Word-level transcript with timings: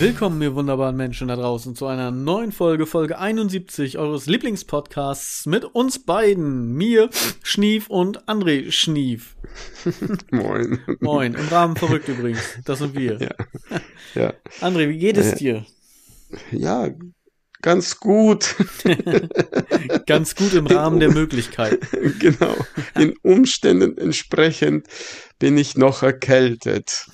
Willkommen, 0.00 0.40
ihr 0.40 0.54
wunderbaren 0.54 0.96
Menschen 0.96 1.28
da 1.28 1.36
draußen, 1.36 1.76
zu 1.76 1.84
einer 1.84 2.10
neuen 2.10 2.52
Folge, 2.52 2.86
Folge 2.86 3.18
71 3.18 3.98
eures 3.98 4.24
Lieblingspodcasts 4.24 5.44
mit 5.44 5.66
uns 5.66 5.98
beiden, 5.98 6.72
mir, 6.72 7.10
Schnief 7.42 7.86
und 7.88 8.26
André 8.26 8.72
Schnief. 8.72 9.36
Moin. 10.30 10.80
Moin, 11.00 11.34
im 11.34 11.48
Rahmen 11.48 11.76
verrückt 11.76 12.08
übrigens, 12.08 12.40
das 12.64 12.78
sind 12.78 12.96
wir. 12.96 13.18
Ja. 13.20 13.34
ja. 14.14 14.32
André, 14.66 14.88
wie 14.88 14.96
geht 14.96 15.18
es 15.18 15.34
dir? 15.34 15.66
Ja, 16.50 16.88
ganz 17.60 18.00
gut. 18.00 18.56
ganz 20.06 20.34
gut 20.34 20.54
im 20.54 20.66
Rahmen 20.66 20.98
der 21.00 21.10
Möglichkeit. 21.10 21.78
Genau. 22.18 22.56
Den 22.96 23.12
Umständen 23.22 23.98
entsprechend 23.98 24.86
bin 25.38 25.58
ich 25.58 25.76
noch 25.76 26.02
erkältet. 26.02 27.04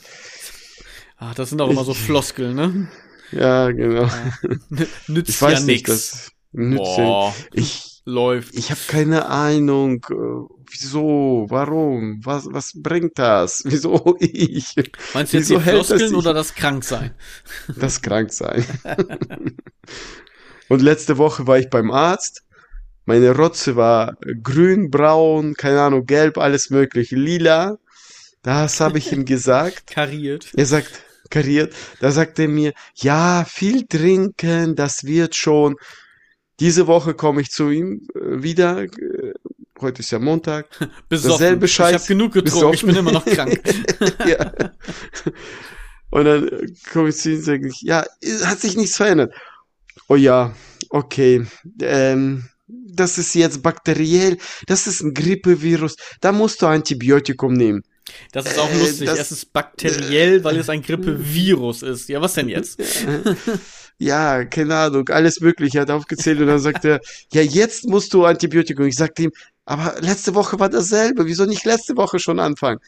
Ach, 1.16 1.34
das 1.34 1.50
sind 1.50 1.60
auch 1.60 1.70
immer 1.70 1.84
so 1.84 1.94
Floskeln, 1.94 2.54
ne? 2.54 2.88
Ja, 3.32 3.70
genau. 3.70 4.02
Ja. 4.04 4.32
Nützt 5.08 5.30
ich 5.30 5.42
weiß 5.42 5.60
ja 5.60 5.64
nicht, 5.64 5.88
nix. 5.88 6.10
das 6.10 6.30
nützt 6.52 6.82
Boah, 6.96 7.34
ja- 7.36 7.44
ich, 7.54 8.02
läuft. 8.04 8.54
ich 8.54 8.70
habe 8.70 8.80
keine 8.86 9.26
Ahnung, 9.26 10.04
äh, 10.10 10.54
wieso, 10.70 11.46
warum, 11.48 12.20
was, 12.24 12.46
was 12.50 12.72
bringt 12.74 13.18
das, 13.18 13.62
wieso 13.66 14.16
ich, 14.20 14.74
Meinst 15.14 15.32
du 15.32 15.38
jetzt 15.38 15.48
wieso 15.50 15.58
die 15.58 15.64
Floskeln 15.70 16.14
oder 16.14 16.34
das 16.34 16.54
Kranksein? 16.54 17.14
das 17.76 18.00
krank 18.02 18.32
sein. 18.32 18.64
Und 20.68 20.82
letzte 20.82 21.18
Woche 21.18 21.46
war 21.46 21.58
ich 21.58 21.70
beim 21.70 21.90
Arzt. 21.90 22.42
Meine 23.04 23.36
Rotze 23.36 23.76
war 23.76 24.16
grün, 24.42 24.90
braun, 24.90 25.54
keine 25.54 25.80
Ahnung, 25.80 26.06
gelb, 26.06 26.38
alles 26.38 26.70
mögliche, 26.70 27.14
lila. 27.16 27.78
Das 28.42 28.80
habe 28.80 28.98
ich 28.98 29.12
ihm 29.12 29.24
gesagt. 29.24 29.88
Kariert. 29.88 30.48
Er 30.56 30.66
sagt, 30.66 31.05
kariert, 31.30 31.74
da 32.01 32.10
sagt 32.13 32.38
er 32.38 32.49
mir, 32.49 32.73
ja, 32.95 33.45
viel 33.49 33.87
trinken, 33.87 34.74
das 34.77 35.05
wird 35.05 35.35
schon. 35.37 35.77
Diese 36.60 36.87
Woche 36.87 37.15
komme 37.15 37.41
ich 37.43 37.51
zu 37.51 37.71
ihm 37.71 38.07
äh, 38.15 38.43
wieder. 38.43 38.82
äh, 38.85 38.88
Heute 39.80 40.01
ist 40.01 40.10
ja 40.10 40.19
Montag. 40.19 40.69
Besoffen. 41.10 41.32
Dasselbe 41.38 41.66
Ich 41.66 41.73
Scheiß. 41.74 41.95
habe 41.95 42.07
genug 42.07 42.32
getrunken, 42.32 42.74
ich 42.74 42.87
bin 42.87 42.97
immer 42.97 43.13
noch 43.13 43.27
krank. 43.27 43.60
ja. 44.27 44.52
Und 46.10 46.24
dann 46.24 46.49
äh, 46.49 46.66
komme 46.93 47.10
ich 47.10 47.16
zu 47.16 47.30
ihm 47.30 47.37
und 47.37 47.43
sage 47.45 47.69
ich, 47.69 47.82
ja, 47.82 48.04
hat 48.45 48.60
sich 48.60 48.77
nichts 48.77 48.97
verändert. 48.97 49.35
Oh 50.09 50.16
ja, 50.16 50.54
okay. 50.91 51.47
Ähm, 51.82 52.45
das 52.69 53.19
ist 53.19 53.35
jetzt 53.35 53.63
bakteriell, 53.63 54.38
das 54.66 54.87
ist 54.87 55.02
ein 55.02 55.13
Grippevirus, 55.15 55.97
da 56.21 56.32
musst 56.32 56.63
du 56.63 56.66
Antibiotikum 56.66 57.52
nehmen. 57.52 57.82
Das 58.32 58.46
ist 58.46 58.59
auch 58.59 58.71
Äh, 58.71 58.79
lustig. 58.79 59.07
das- 59.07 59.18
es 59.18 59.32
ist 59.32 59.52
bakteriell, 59.52 60.43
weil 60.45 60.57
es 60.57 60.68
ein 60.68 60.82
Grippevirus 60.82 61.82
ist. 61.82 62.09
Ja, 62.09 62.21
was 62.21 62.35
denn 62.35 62.48
jetzt? 62.48 62.80
Ja, 63.98 64.44
keine 64.44 64.76
Ahnung, 64.76 65.09
alles 65.09 65.41
Mögliche 65.41 65.81
hat 65.81 65.91
aufgezählt 65.91 66.38
und 66.41 66.48
dann 66.48 66.59
sagt 66.59 66.84
er, 66.84 67.00
ja, 67.32 67.41
jetzt 67.41 67.87
musst 67.88 68.12
du 68.12 68.26
Antibiotikum. 68.26 68.84
Ich 68.84 68.97
sagte 68.97 69.22
ihm, 69.22 69.32
aber 69.65 69.94
letzte 70.00 70.34
Woche 70.34 70.60
war 70.60 70.69
dasselbe, 70.69 71.25
wieso 71.25 71.47
nicht 71.47 71.65
letzte 71.65 71.97
Woche 71.97 72.19
schon 72.19 72.38
anfangen? 72.38 72.78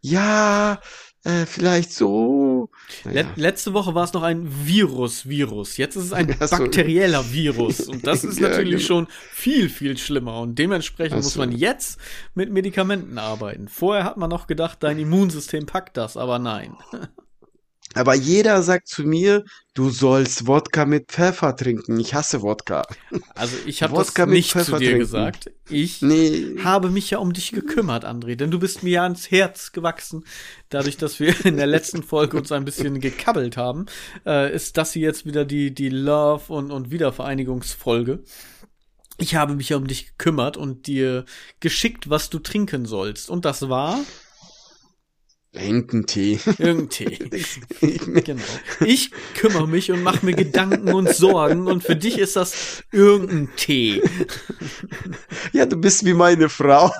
Ja, 0.00 0.80
äh, 1.26 1.44
vielleicht 1.46 1.92
so. 1.92 2.70
Naja, 3.04 3.26
letzte 3.34 3.74
Woche 3.74 3.94
war 3.94 4.04
es 4.04 4.12
noch 4.12 4.22
ein 4.22 4.46
Virus-Virus. 4.66 5.76
Jetzt 5.76 5.96
ist 5.96 6.04
es 6.04 6.12
ein 6.12 6.28
so. 6.40 6.56
bakterieller 6.56 7.32
Virus. 7.32 7.80
Und 7.80 8.06
das 8.06 8.22
ist 8.24 8.38
Ja, 8.38 8.48
natürlich 8.48 8.86
genau. 8.86 9.00
schon 9.00 9.06
viel, 9.32 9.68
viel 9.68 9.98
schlimmer. 9.98 10.40
Und 10.40 10.56
dementsprechend 10.58 11.18
Ach 11.18 11.22
muss 11.24 11.34
so. 11.34 11.40
man 11.40 11.52
jetzt 11.52 11.98
mit 12.34 12.50
Medikamenten 12.52 13.18
arbeiten. 13.18 13.68
Vorher 13.68 14.04
hat 14.04 14.16
man 14.16 14.30
noch 14.30 14.46
gedacht, 14.46 14.78
dein 14.82 14.98
Immunsystem 14.98 15.66
packt 15.66 15.96
das, 15.96 16.16
aber 16.16 16.38
nein. 16.38 16.76
aber 17.96 18.14
jeder 18.14 18.62
sagt 18.62 18.88
zu 18.88 19.04
mir, 19.04 19.44
du 19.74 19.90
sollst 19.90 20.46
Wodka 20.46 20.84
mit 20.86 21.10
Pfeffer 21.10 21.56
trinken. 21.56 21.98
Ich 22.00 22.14
hasse 22.14 22.42
Wodka. 22.42 22.86
Also 23.34 23.56
ich 23.66 23.82
habe 23.82 23.94
das 23.94 24.16
nicht 24.24 24.58
zu 24.60 24.74
dir 24.74 24.92
trinken. 24.92 24.98
gesagt. 24.98 25.50
Ich 25.68 26.02
Nee, 26.02 26.56
habe 26.64 26.90
mich 26.90 27.10
ja 27.10 27.18
um 27.18 27.32
dich 27.32 27.52
gekümmert, 27.52 28.04
André, 28.04 28.36
denn 28.36 28.50
du 28.50 28.58
bist 28.58 28.82
mir 28.82 28.90
ja 28.90 29.02
ans 29.02 29.30
Herz 29.30 29.72
gewachsen. 29.72 30.24
Dadurch, 30.70 30.96
dass 30.96 31.20
wir 31.20 31.34
in 31.46 31.56
der 31.56 31.66
letzten 31.66 32.02
Folge 32.02 32.36
uns 32.38 32.52
ein 32.52 32.64
bisschen 32.64 33.00
gekabbelt 33.00 33.56
haben, 33.56 33.86
äh, 34.24 34.54
ist 34.54 34.76
das 34.76 34.92
hier 34.92 35.02
jetzt 35.02 35.26
wieder 35.26 35.44
die, 35.44 35.74
die 35.74 35.88
Love- 35.90 36.52
und, 36.52 36.70
und 36.70 36.90
Wiedervereinigungsfolge. 36.90 38.22
Ich 39.18 39.34
habe 39.34 39.54
mich 39.54 39.70
ja 39.70 39.76
um 39.78 39.86
dich 39.86 40.08
gekümmert 40.08 40.56
und 40.56 40.86
dir 40.86 41.24
geschickt, 41.60 42.10
was 42.10 42.30
du 42.30 42.38
trinken 42.38 42.84
sollst. 42.86 43.30
Und 43.30 43.44
das 43.46 43.68
war 43.68 44.06
irgendein 45.56 46.06
Tee. 46.06 46.38
irgendein 46.58 46.88
Tee. 46.90 47.98
Genau. 48.24 48.42
Ich 48.84 49.10
kümmere 49.34 49.66
mich 49.68 49.90
und 49.90 50.02
mache 50.02 50.24
mir 50.24 50.34
Gedanken 50.34 50.92
und 50.92 51.12
Sorgen 51.14 51.66
und 51.66 51.82
für 51.82 51.96
dich 51.96 52.18
ist 52.18 52.36
das 52.36 52.82
irgendein 52.92 53.48
Tee. 53.56 54.02
Ja, 55.52 55.66
du 55.66 55.76
bist 55.76 56.04
wie 56.04 56.14
meine 56.14 56.48
Frau. 56.48 56.90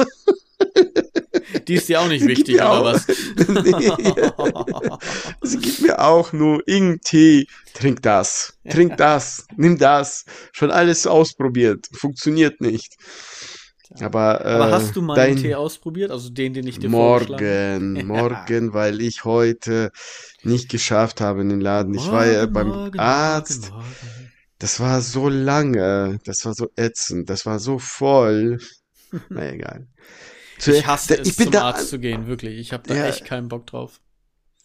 Die 1.68 1.74
ist 1.74 1.88
dir 1.88 2.00
auch 2.00 2.08
nicht 2.08 2.22
Sie 2.22 2.28
wichtig, 2.28 2.56
oder 2.56 2.70
auch- 2.70 2.84
was? 2.84 3.06
Sie 5.42 5.58
gibt 5.58 5.80
mir 5.82 6.00
auch 6.00 6.32
nur 6.32 6.62
irgendeinen 6.66 7.00
Tee. 7.00 7.46
Trink 7.74 8.02
das. 8.02 8.54
Trink 8.70 8.96
das. 8.96 9.46
Nimm 9.56 9.78
das. 9.78 10.24
Schon 10.52 10.70
alles 10.70 11.06
ausprobiert. 11.06 11.86
Funktioniert 11.92 12.60
nicht. 12.60 12.96
Aber, 14.00 14.44
äh, 14.44 14.48
Aber 14.48 14.70
hast 14.72 14.96
du 14.96 15.02
meinen 15.02 15.16
dein 15.16 15.36
Tee 15.36 15.54
ausprobiert? 15.54 16.10
Also 16.10 16.30
den, 16.30 16.54
den 16.54 16.66
ich 16.66 16.78
dir 16.78 16.88
Morgen, 16.88 17.94
morgen, 18.06 18.72
weil 18.74 19.00
ich 19.00 19.24
heute 19.24 19.90
nicht 20.42 20.68
geschafft 20.68 21.20
habe 21.20 21.42
in 21.42 21.48
den 21.48 21.60
Laden. 21.60 21.94
Ich 21.94 22.10
war 22.10 22.26
ja 22.26 22.40
Morgen, 22.40 22.52
beim 22.52 22.68
morgen, 22.68 22.98
Arzt. 22.98 23.70
morgen, 23.70 23.82
morgen. 23.84 24.32
Das 24.58 24.80
war 24.80 25.00
so 25.02 25.28
lange. 25.28 26.18
Das 26.24 26.44
war 26.46 26.54
so 26.54 26.68
ätzend. 26.76 27.28
Das 27.30 27.44
war 27.46 27.58
so 27.58 27.78
voll. 27.78 28.58
Na 29.28 29.52
egal. 29.52 29.86
Zu- 30.58 30.72
Ich 30.72 30.86
hasse 30.86 31.14
da- 31.16 31.22
es, 31.22 31.28
ich 31.28 31.36
bin 31.36 31.44
zum 31.46 31.52
da, 31.52 31.62
Arzt 31.66 31.88
zu 31.90 31.98
gehen, 31.98 32.26
wirklich. 32.26 32.58
Ich 32.58 32.72
habe 32.72 32.84
da 32.88 32.94
Ja. 32.94 33.06
echt 33.06 33.24
keinen 33.24 33.48
Bock 33.48 33.66
drauf. 33.66 34.00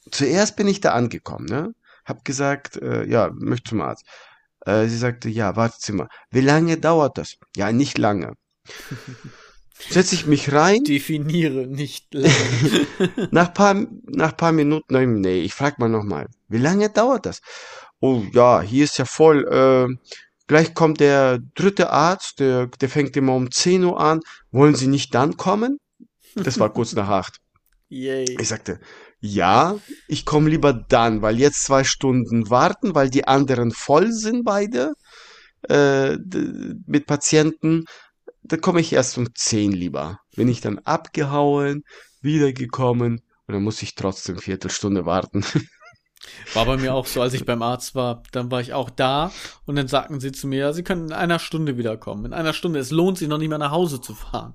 zuerst 0.09 0.55
bin 0.55 0.67
ich 0.67 0.79
da 0.81 0.93
angekommen, 0.93 1.45
ne? 1.45 1.73
Hab 2.05 2.25
gesagt, 2.25 2.77
äh, 2.81 3.05
ja, 3.05 3.29
möchte 3.33 3.69
zum 3.69 3.81
Arzt. 3.81 4.05
Äh, 4.65 4.87
sie 4.87 4.97
sagte, 4.97 5.29
ja, 5.29 5.55
Wartezimmer. 5.55 6.07
Wie 6.31 6.41
lange 6.41 6.77
dauert 6.77 7.17
das? 7.17 7.35
Ja, 7.55 7.71
nicht 7.71 7.97
lange. 7.97 8.33
Setze 9.89 10.15
ich 10.15 10.27
mich 10.27 10.51
rein, 10.51 10.83
Definiere 10.83 11.67
nicht 11.67 12.13
lange. 12.13 12.29
nach 13.31 13.53
paar, 13.53 13.75
nach 14.05 14.37
paar 14.37 14.51
Minuten, 14.51 14.93
nein, 14.93 15.21
nee, 15.21 15.41
ich 15.41 15.53
frag 15.53 15.79
mal 15.79 15.89
nochmal, 15.89 16.27
wie 16.47 16.59
lange 16.59 16.89
dauert 16.89 17.25
das? 17.25 17.41
Oh, 17.99 18.23
ja, 18.31 18.61
hier 18.61 18.83
ist 18.83 18.97
ja 18.97 19.05
voll, 19.05 19.47
äh, 19.47 19.87
gleich 20.47 20.73
kommt 20.73 20.99
der 20.99 21.39
dritte 21.55 21.91
Arzt, 21.91 22.39
der, 22.39 22.67
der 22.67 22.89
fängt 22.89 23.17
immer 23.17 23.35
um 23.35 23.51
10 23.51 23.83
Uhr 23.83 23.99
an. 23.99 24.19
Wollen 24.51 24.75
Sie 24.75 24.87
nicht 24.87 25.15
dann 25.15 25.37
kommen? 25.37 25.79
Das 26.35 26.59
war 26.59 26.71
kurz 26.71 26.93
nach 26.93 27.09
acht. 27.09 27.37
Yay. 27.89 28.25
Ich 28.39 28.47
sagte, 28.47 28.79
ja, 29.19 29.77
ich 30.07 30.25
komme 30.25 30.49
lieber 30.49 30.73
dann, 30.73 31.21
weil 31.21 31.39
jetzt 31.39 31.63
zwei 31.63 31.83
Stunden 31.83 32.49
warten, 32.49 32.95
weil 32.95 33.09
die 33.09 33.27
anderen 33.27 33.71
voll 33.71 34.11
sind 34.11 34.43
beide 34.43 34.93
äh, 35.69 36.17
mit 36.87 37.05
Patienten. 37.05 37.85
Da 38.43 38.57
komme 38.57 38.81
ich 38.81 38.93
erst 38.93 39.17
um 39.17 39.27
10 39.33 39.71
lieber. 39.71 40.19
Bin 40.35 40.47
ich 40.47 40.61
dann 40.61 40.79
abgehauen, 40.79 41.83
wiedergekommen 42.21 43.21
und 43.47 43.53
dann 43.53 43.63
muss 43.63 43.81
ich 43.81 43.95
trotzdem 43.95 44.37
Viertelstunde 44.37 45.05
warten. 45.05 45.43
War 46.53 46.65
bei 46.65 46.77
mir 46.77 46.93
auch 46.93 47.07
so, 47.07 47.21
als 47.21 47.33
ich 47.33 47.45
beim 47.45 47.63
Arzt 47.63 47.95
war, 47.95 48.21
dann 48.31 48.51
war 48.51 48.61
ich 48.61 48.73
auch 48.73 48.91
da 48.91 49.31
und 49.65 49.75
dann 49.75 49.87
sagten 49.87 50.19
sie 50.19 50.31
zu 50.31 50.47
mir, 50.47 50.59
ja, 50.59 50.73
sie 50.73 50.83
können 50.83 51.07
in 51.07 51.13
einer 51.13 51.39
Stunde 51.39 51.77
wiederkommen. 51.77 52.25
In 52.25 52.33
einer 52.33 52.53
Stunde, 52.53 52.79
es 52.79 52.91
lohnt 52.91 53.17
sich 53.17 53.27
noch 53.27 53.39
nicht 53.39 53.49
mehr 53.49 53.57
nach 53.57 53.71
Hause 53.71 54.01
zu 54.01 54.13
fahren. 54.13 54.53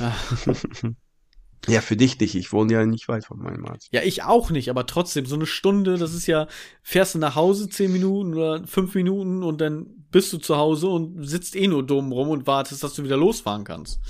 Ah, 0.00 0.14
Ja, 1.68 1.80
für 1.80 1.96
dich 1.96 2.18
nicht. 2.18 2.34
Ich 2.34 2.52
wohne 2.52 2.72
ja 2.72 2.86
nicht 2.86 3.08
weit 3.08 3.24
von 3.24 3.38
meinem 3.38 3.66
Arzt. 3.66 3.88
Ja, 3.92 4.02
ich 4.02 4.22
auch 4.22 4.50
nicht, 4.50 4.70
aber 4.70 4.86
trotzdem, 4.86 5.26
so 5.26 5.36
eine 5.36 5.46
Stunde, 5.46 5.98
das 5.98 6.14
ist 6.14 6.26
ja, 6.26 6.46
fährst 6.82 7.14
du 7.14 7.18
nach 7.18 7.34
Hause 7.34 7.68
zehn 7.68 7.92
Minuten 7.92 8.34
oder 8.34 8.66
fünf 8.66 8.94
Minuten 8.94 9.42
und 9.42 9.60
dann 9.60 9.86
bist 10.10 10.32
du 10.32 10.38
zu 10.38 10.56
Hause 10.56 10.88
und 10.88 11.24
sitzt 11.26 11.54
eh 11.56 11.66
nur 11.68 11.86
dumm 11.86 12.12
rum 12.12 12.28
und 12.30 12.46
wartest, 12.46 12.82
dass 12.82 12.94
du 12.94 13.04
wieder 13.04 13.16
losfahren 13.16 13.64
kannst. 13.64 14.00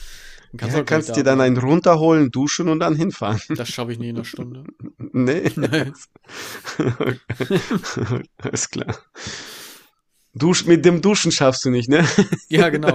Dann 0.52 0.58
kannst 0.58 0.74
Ja, 0.74 0.80
du 0.80 0.84
kannst 0.84 1.16
dir 1.16 1.24
dann 1.24 1.38
da 1.38 1.44
einen 1.44 1.58
runterholen, 1.58 2.30
duschen 2.30 2.68
und 2.68 2.80
dann 2.80 2.96
hinfahren. 2.96 3.40
Das 3.50 3.68
schaffe 3.68 3.92
ich 3.92 3.98
nie 3.98 4.08
in 4.10 4.16
einer 4.16 4.24
Stunde. 4.24 4.64
Nee. 5.12 5.50
Nee. 5.56 5.92
Alles 8.38 8.70
klar. 8.70 8.96
Dusch, 10.34 10.64
mit 10.66 10.84
dem 10.84 11.02
Duschen 11.02 11.32
schaffst 11.32 11.64
du 11.64 11.70
nicht, 11.70 11.88
ne? 11.88 12.06
Ja, 12.48 12.68
genau. 12.68 12.94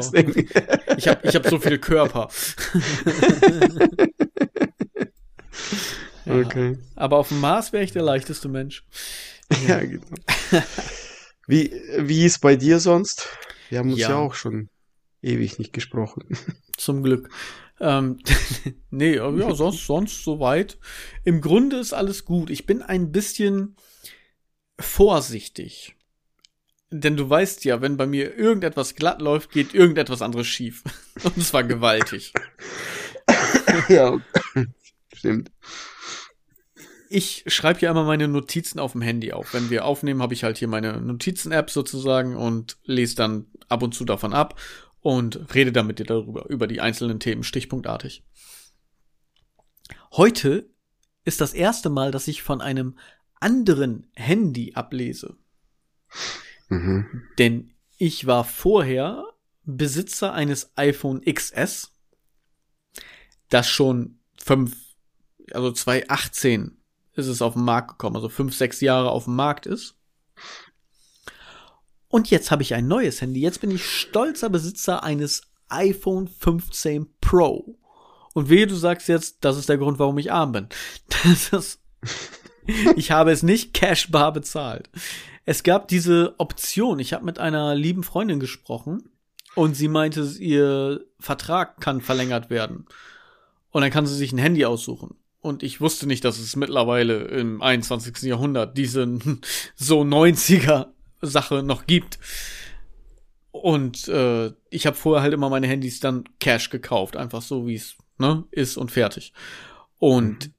Ich 0.98 1.08
habe 1.08 1.28
ich 1.28 1.36
hab 1.36 1.50
so 1.50 1.60
viel 1.60 1.78
Körper. 1.80 2.30
Ja, 6.26 6.36
Okay. 6.36 6.78
Aber 6.96 7.18
auf 7.18 7.30
dem 7.30 7.40
Mars 7.40 7.72
wäre 7.72 7.84
ich 7.84 7.92
der 7.92 8.02
leichteste 8.02 8.48
Mensch. 8.50 8.84
Ja, 9.68 9.80
genau. 9.80 10.04
Wie, 11.48 11.72
wie 12.00 12.26
ist 12.26 12.40
bei 12.40 12.56
dir 12.56 12.80
sonst? 12.80 13.28
Wir 13.70 13.80
haben 13.80 13.92
uns 13.92 14.00
Ja. 14.00 14.10
ja, 14.10 14.16
auch 14.16 14.34
schon 14.34 14.70
ewig 15.22 15.60
nicht 15.60 15.74
gesprochen. 15.74 16.24
Zum 16.78 17.04
Glück. 17.04 17.30
Ähm, 17.80 18.20
nee, 18.90 19.16
ja, 19.16 19.54
sonst, 19.54 19.86
sonst 19.86 20.24
soweit. 20.24 20.78
Im 21.24 21.42
Grunde 21.42 21.78
ist 21.78 21.94
alles 21.94 22.26
gut. 22.26 22.50
Ich 22.50 22.66
bin 22.66 22.82
ein 22.82 23.12
bisschen 23.12 23.76
vorsichtig. 24.80 25.96
Denn 26.90 27.18
du 27.18 27.30
weißt 27.30 27.66
ja, 27.66 27.82
wenn 27.82 27.98
bei 27.98 28.08
mir 28.08 28.36
irgendetwas 28.36 28.96
glatt 28.96 29.22
läuft, 29.22 29.52
geht 29.52 29.74
irgendetwas 29.74 30.22
anderes 30.22 30.48
schief. 30.48 30.84
Und 31.24 31.44
zwar 31.44 31.64
gewaltig. 31.64 32.34
ja, 33.90 34.18
stimmt. 35.26 35.52
Ich 37.10 37.44
schreibe 37.48 37.82
ja 37.82 37.92
immer 37.92 38.04
meine 38.04 38.28
Notizen 38.28 38.80
auf 38.80 38.94
dem 38.94 39.02
Handy 39.02 39.32
auf. 39.32 39.54
Wenn 39.54 39.70
wir 39.70 39.86
aufnehmen, 39.86 40.22
habe 40.22 40.34
ich 40.34 40.44
halt 40.44 40.58
hier 40.58 40.68
meine 40.68 41.00
Notizen-App 41.00 41.70
sozusagen 41.70 42.36
und 42.36 42.78
lese 42.84 43.16
dann 43.16 43.46
ab 43.70 43.84
und 43.84 43.94
zu 43.94 44.06
davon 44.06 44.34
ab 44.34 44.60
und 45.02 45.54
rede 45.54 45.72
dann 45.72 45.88
mit 45.88 46.00
dir 46.00 46.06
darüber, 46.06 46.50
über 46.50 46.68
die 46.68 46.82
einzelnen 46.82 47.20
Themen 47.20 47.44
stichpunktartig. 47.44 48.24
Heute 50.14 50.68
ist 51.26 51.42
das 51.42 51.54
erste 51.54 51.90
Mal, 51.90 52.12
dass 52.12 52.28
ich 52.28 52.42
von 52.42 52.62
einem 52.62 52.98
anderen 53.40 54.08
Handy 54.16 54.74
ablese. 54.74 55.38
Mhm. 56.70 57.24
Denn 57.38 57.74
ich 57.98 58.26
war 58.26 58.44
vorher 58.44 59.26
Besitzer 59.64 60.34
eines 60.34 60.72
iPhone 60.76 61.22
XS, 61.22 61.92
das 63.50 63.70
schon 63.70 64.20
fünf, 64.38 64.76
also 65.52 65.72
2018 65.72 66.78
ist 67.14 67.28
es 67.28 67.42
auf 67.42 67.54
den 67.54 67.64
Markt 67.64 67.92
gekommen, 67.92 68.16
also 68.16 68.30
fünf, 68.30 68.56
sechs 68.56 68.82
Jahre 68.82 69.10
auf 69.10 69.26
dem 69.26 69.36
Markt 69.36 69.66
ist. 69.66 69.96
Und 72.08 72.30
jetzt 72.30 72.52
habe 72.52 72.64
ich 72.64 72.74
ein 72.74 72.88
neues 72.88 73.22
Handy. 73.22 73.42
Jetzt 73.42 73.62
bin 73.62 73.72
ich 73.72 73.86
stolzer 73.86 74.50
Besitzer 74.50 75.04
eines 75.04 75.42
iPhone 75.70 76.28
15 76.28 77.08
Pro. 77.20 77.78
Und 78.34 78.50
wehe, 78.50 78.68
du 78.68 78.76
sagst 78.76 79.08
jetzt, 79.08 79.38
das 79.42 79.58
ist 79.58 79.70
der 79.70 79.78
Grund, 79.78 80.00
warum 80.00 80.18
ich 80.18 80.32
arm 80.32 80.52
bin. 80.52 80.70
Das 81.24 81.50
ist, 81.50 81.82
ich 82.96 83.12
habe 83.12 83.32
es 83.32 83.44
nicht 83.44 83.74
cashbar 83.74 84.32
bezahlt. 84.34 84.90
Es 85.46 85.64
gab 85.64 85.88
diese 85.88 86.36
Option. 86.38 87.00
Ich 87.00 87.14
habe 87.14 87.26
mit 87.26 87.40
einer 87.40 87.76
lieben 87.76 88.04
Freundin 88.04 88.40
gesprochen 88.40 89.10
und 89.56 89.76
sie 89.76 89.88
meinte, 89.88 90.22
ihr 90.40 91.06
Vertrag 91.20 91.80
kann 91.80 92.02
verlängert 92.02 92.50
werden. 92.50 92.86
Und 93.72 93.82
dann 93.82 93.92
kann 93.92 94.06
sie 94.06 94.16
sich 94.16 94.32
ein 94.32 94.38
Handy 94.38 94.66
aussuchen. 94.66 95.16
Und 95.46 95.62
ich 95.62 95.80
wusste 95.80 96.08
nicht, 96.08 96.26
dass 96.26 96.40
es 96.40 96.56
mittlerweile 96.56 97.26
im 97.26 97.62
21. 97.62 98.24
Jahrhundert 98.24 98.76
diese 98.76 99.06
so 99.76 100.02
90er 100.02 100.88
Sache 101.22 101.62
noch 101.62 101.86
gibt. 101.86 102.18
Und 103.52 104.08
äh, 104.08 104.52
ich 104.72 104.88
habe 104.88 104.96
vorher 104.96 105.22
halt 105.22 105.36
immer 105.36 105.52
meine 105.52 105.68
Handys 105.68 106.00
dann 106.00 106.24
Cash 106.40 106.72
gekauft, 106.72 107.16
einfach 107.16 107.44
so 107.44 107.68
wie 107.68 107.76
es 107.76 107.96
ne, 108.18 108.44
ist 108.50 108.76
und 108.76 108.90
fertig. 108.90 109.34
Und 110.00 110.48
mhm. 110.48 110.54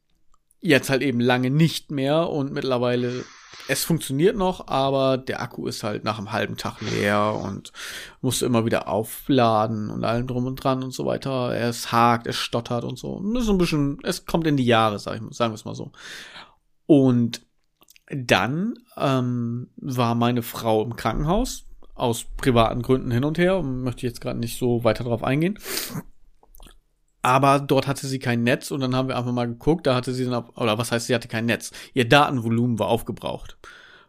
jetzt 0.60 0.88
halt 0.88 1.02
eben 1.02 1.18
lange 1.18 1.50
nicht 1.50 1.90
mehr 1.90 2.28
und 2.28 2.52
mittlerweile 2.52 3.24
es 3.68 3.84
funktioniert 3.84 4.36
noch, 4.36 4.68
aber 4.68 5.18
der 5.18 5.40
Akku 5.40 5.66
ist 5.66 5.82
halt 5.82 6.04
nach 6.04 6.18
einem 6.18 6.32
halben 6.32 6.56
Tag 6.56 6.80
leer 6.80 7.34
und 7.42 7.72
musst 8.20 8.42
immer 8.42 8.64
wieder 8.64 8.88
aufladen 8.88 9.90
und 9.90 10.04
allem 10.04 10.26
drum 10.26 10.46
und 10.46 10.56
dran 10.56 10.82
und 10.82 10.92
so 10.92 11.04
weiter. 11.04 11.54
Es 11.54 11.90
hakt, 11.90 12.26
es 12.26 12.36
stottert 12.36 12.84
und 12.84 12.98
so. 12.98 13.20
Das 13.34 13.44
ist 13.44 13.48
ein 13.48 13.58
bisschen, 13.58 13.98
es 14.04 14.24
kommt 14.24 14.46
in 14.46 14.56
die 14.56 14.66
Jahre, 14.66 14.98
sag 14.98 15.16
ich, 15.16 15.36
sagen 15.36 15.52
wir 15.52 15.56
es 15.56 15.64
mal 15.64 15.74
so. 15.74 15.90
Und 16.86 17.42
dann 18.08 18.78
ähm, 18.96 19.70
war 19.76 20.14
meine 20.14 20.42
Frau 20.42 20.82
im 20.84 20.94
Krankenhaus 20.94 21.66
aus 21.94 22.26
privaten 22.36 22.82
Gründen 22.82 23.10
hin 23.10 23.24
und 23.24 23.38
her 23.38 23.62
möchte 23.62 24.06
jetzt 24.06 24.20
gerade 24.20 24.38
nicht 24.38 24.58
so 24.58 24.84
weiter 24.84 25.04
drauf 25.04 25.24
eingehen. 25.24 25.58
Aber 27.26 27.58
dort 27.58 27.88
hatte 27.88 28.06
sie 28.06 28.20
kein 28.20 28.44
Netz 28.44 28.70
und 28.70 28.78
dann 28.78 28.94
haben 28.94 29.08
wir 29.08 29.16
einfach 29.16 29.32
mal 29.32 29.48
geguckt, 29.48 29.88
da 29.88 29.96
hatte 29.96 30.14
sie 30.14 30.26
dann, 30.26 30.44
oder 30.50 30.78
was 30.78 30.92
heißt, 30.92 31.08
sie 31.08 31.14
hatte 31.16 31.26
kein 31.26 31.44
Netz. 31.44 31.72
Ihr 31.92 32.08
Datenvolumen 32.08 32.78
war 32.78 32.86
aufgebraucht. 32.86 33.58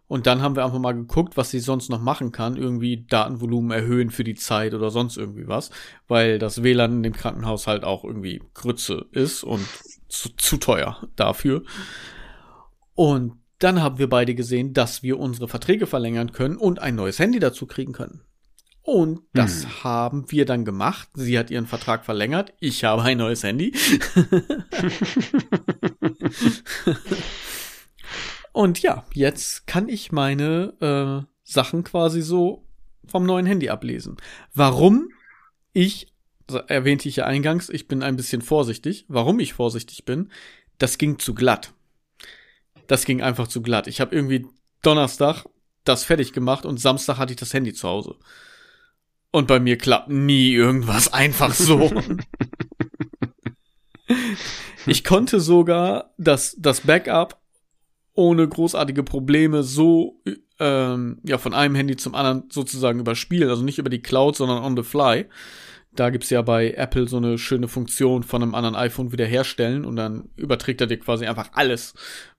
Und 0.08 0.28
dann 0.28 0.44
haben 0.44 0.56
wir 0.56 0.64
einfach 0.64 0.78
mal 0.78 0.94
geguckt, 0.94 1.36
was 1.36 1.50
sie 1.50 1.60
sonst 1.60 1.90
noch 1.90 2.00
machen 2.00 2.31
kann. 2.31 2.58
Irgendwie 2.58 3.08
Datenvolumen 3.10 3.72
erhöhen 3.72 4.12
für 4.12 4.24
die 4.24 4.36
Zeit 4.36 4.75
oder 4.75 4.92
sonst 4.92 5.18
irgendwie 5.18 5.48
was. 5.48 5.72
Weil 6.08 6.38
das 6.38 6.62
WLAN 6.62 6.98
in 6.98 7.02
dem 7.02 7.14
Krankenhaus 7.14 7.66
halt 7.66 7.84
auch 7.84 8.04
irgendwie 8.04 8.40
Grütze 8.54 9.08
ist 9.14 9.44
und 9.44 9.66
zu, 10.10 10.30
zu 10.38 10.58
teuer 10.58 11.02
dafür. 11.16 11.64
Und 12.94 13.34
dann 13.58 13.81
haben 13.81 13.98
wir 13.98 14.10
beide 14.10 14.36
gesehen, 14.36 14.74
dass 14.74 15.02
wir 15.02 15.18
unsere 15.18 15.48
Verträge 15.48 15.88
verlängern 15.88 16.34
können 16.34 16.58
und 16.58 16.78
ein 16.84 16.94
neues 16.94 17.18
Handy 17.18 17.40
dazu 17.40 17.66
kriegen 17.66 17.94
können. 17.94 18.22
Und 18.88 19.19
das 19.34 19.63
hm. 19.63 19.84
haben 19.84 20.31
wir 20.31 20.45
dann 20.45 20.63
gemacht. 20.63 21.10
Sie 21.13 21.38
hat 21.38 21.51
ihren 21.51 21.68
Vertrag 21.68 22.06
verlängert. 22.06 22.54
Ich 22.62 22.86
habe 22.86 23.04
ein 23.04 23.18
neues 23.18 23.44
Handy. 23.44 23.74
und 28.54 28.81
ja, 28.81 29.04
jetzt 29.13 29.68
kann 29.68 29.89
ich 29.89 30.13
meine 30.13 30.74
äh, 30.80 31.28
Sachen 31.44 31.84
quasi 31.84 32.22
so 32.22 32.63
vom 33.06 33.25
neuen 33.25 33.45
Handy 33.45 33.68
ablesen. 33.68 34.16
Warum 34.54 35.10
ich, 35.74 36.13
erwähnte 36.68 37.10
ich 37.10 37.18
ja 37.18 37.25
eingangs, 37.25 37.68
ich 37.68 37.90
bin 37.90 38.01
ein 38.01 38.16
bisschen 38.16 38.42
vorsichtig. 38.42 39.04
Warum 39.10 39.42
ich 39.42 39.51
vorsichtig 39.51 40.06
bin, 40.06 40.31
das 40.78 40.98
ging 40.98 41.19
zu 41.19 41.36
glatt. 41.36 41.74
Das 42.88 43.04
ging 43.04 43.22
einfach 43.22 43.50
zu 43.50 43.62
glatt. 43.62 43.88
Ich 43.88 44.00
habe 44.00 44.16
irgendwie 44.16 44.48
Donnerstag 44.81 45.44
das 45.83 46.06
fertig 46.06 46.31
gemacht 46.31 46.66
und 46.66 46.80
Samstag 46.80 47.18
hatte 47.18 47.33
ich 47.33 47.38
das 47.38 47.54
Handy 47.54 47.74
zu 47.74 47.86
Hause. 47.90 48.16
Und 49.32 49.48
bei 49.48 49.60
mir 49.60 49.78
klappt 49.78 50.10
nie 50.10 50.52
irgendwas 50.52 51.14
einfach 51.14 51.54
so. 51.54 51.92
ich 54.86 55.04
konnte 55.04 55.40
sogar 55.40 56.14
das, 56.18 56.56
das 56.58 56.82
Backup 56.82 57.40
ohne 58.14 58.48
großartige 58.48 59.04
Probleme 59.04 59.62
so 59.62 60.24
ähm, 60.60 61.20
ja 61.24 61.38
von 61.38 61.54
einem 61.54 61.76
Handy 61.76 61.98
zum 61.98 62.16
anderen 62.16 62.50
sozusagen 62.50 63.00
überspielen, 63.00 63.50
also 63.50 63.64
nicht 63.64 63.78
über 63.78 63.90
die 63.90 64.02
Cloud, 64.02 64.36
sondern 64.36 64.64
on 64.64 64.76
the 64.76 64.84
fly. 64.84 65.28
Da 65.94 66.10
gibt's 66.10 66.30
ja 66.30 66.42
bei 66.42 66.72
Apple 66.72 67.08
so 67.08 67.18
eine 67.18 67.38
schöne 67.38 67.68
Funktion 67.68 68.24
von 68.24 68.44
einem 68.44 68.56
anderen 68.56 68.76
iPhone 68.76 69.12
wiederherstellen 69.12 69.86
und 69.86 69.96
dann 69.96 70.30
überträgt 70.36 70.82
er 70.82 70.88
dir 70.88 71.00
quasi 71.00 71.26
einfach 71.26 71.50
alles, 71.54 71.94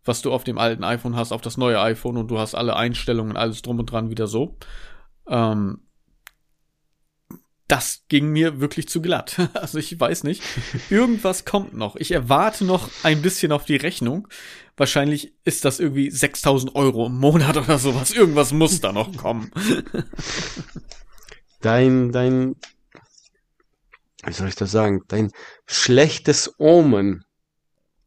was 0.04 0.22
du 0.22 0.32
auf 0.32 0.44
dem 0.44 0.58
alten 0.58 0.84
iPhone 0.84 1.16
hast, 1.16 1.32
auf 1.32 1.40
das 1.40 1.56
neue 1.56 1.80
iPhone 1.80 2.16
und 2.16 2.28
du 2.28 2.38
hast 2.38 2.54
alle 2.54 2.76
Einstellungen, 2.76 3.36
alles 3.36 3.62
drum 3.62 3.78
und 3.78 3.86
dran 3.86 4.10
wieder 4.10 4.26
so. 4.26 4.56
Ähm, 5.28 5.80
das 7.68 8.02
ging 8.08 8.30
mir 8.30 8.60
wirklich 8.60 8.88
zu 8.88 9.00
glatt. 9.00 9.36
Also 9.54 9.78
ich 9.78 9.98
weiß 9.98 10.24
nicht. 10.24 10.42
Irgendwas 10.90 11.44
kommt 11.44 11.74
noch. 11.74 11.96
Ich 11.96 12.10
erwarte 12.10 12.64
noch 12.64 12.90
ein 13.02 13.22
bisschen 13.22 13.52
auf 13.52 13.64
die 13.64 13.76
Rechnung. 13.76 14.28
Wahrscheinlich 14.76 15.34
ist 15.44 15.64
das 15.64 15.80
irgendwie 15.80 16.10
6000 16.10 16.74
Euro 16.74 17.06
im 17.06 17.18
Monat 17.18 17.56
oder 17.56 17.78
sowas. 17.78 18.12
Irgendwas 18.12 18.52
muss 18.52 18.80
da 18.80 18.92
noch 18.92 19.16
kommen. 19.16 19.50
Dein, 21.60 22.12
dein, 22.12 22.54
wie 24.24 24.32
soll 24.32 24.46
ich 24.46 24.54
das 24.54 24.70
sagen? 24.70 25.02
Dein 25.08 25.32
schlechtes 25.66 26.54
Omen. 26.58 27.24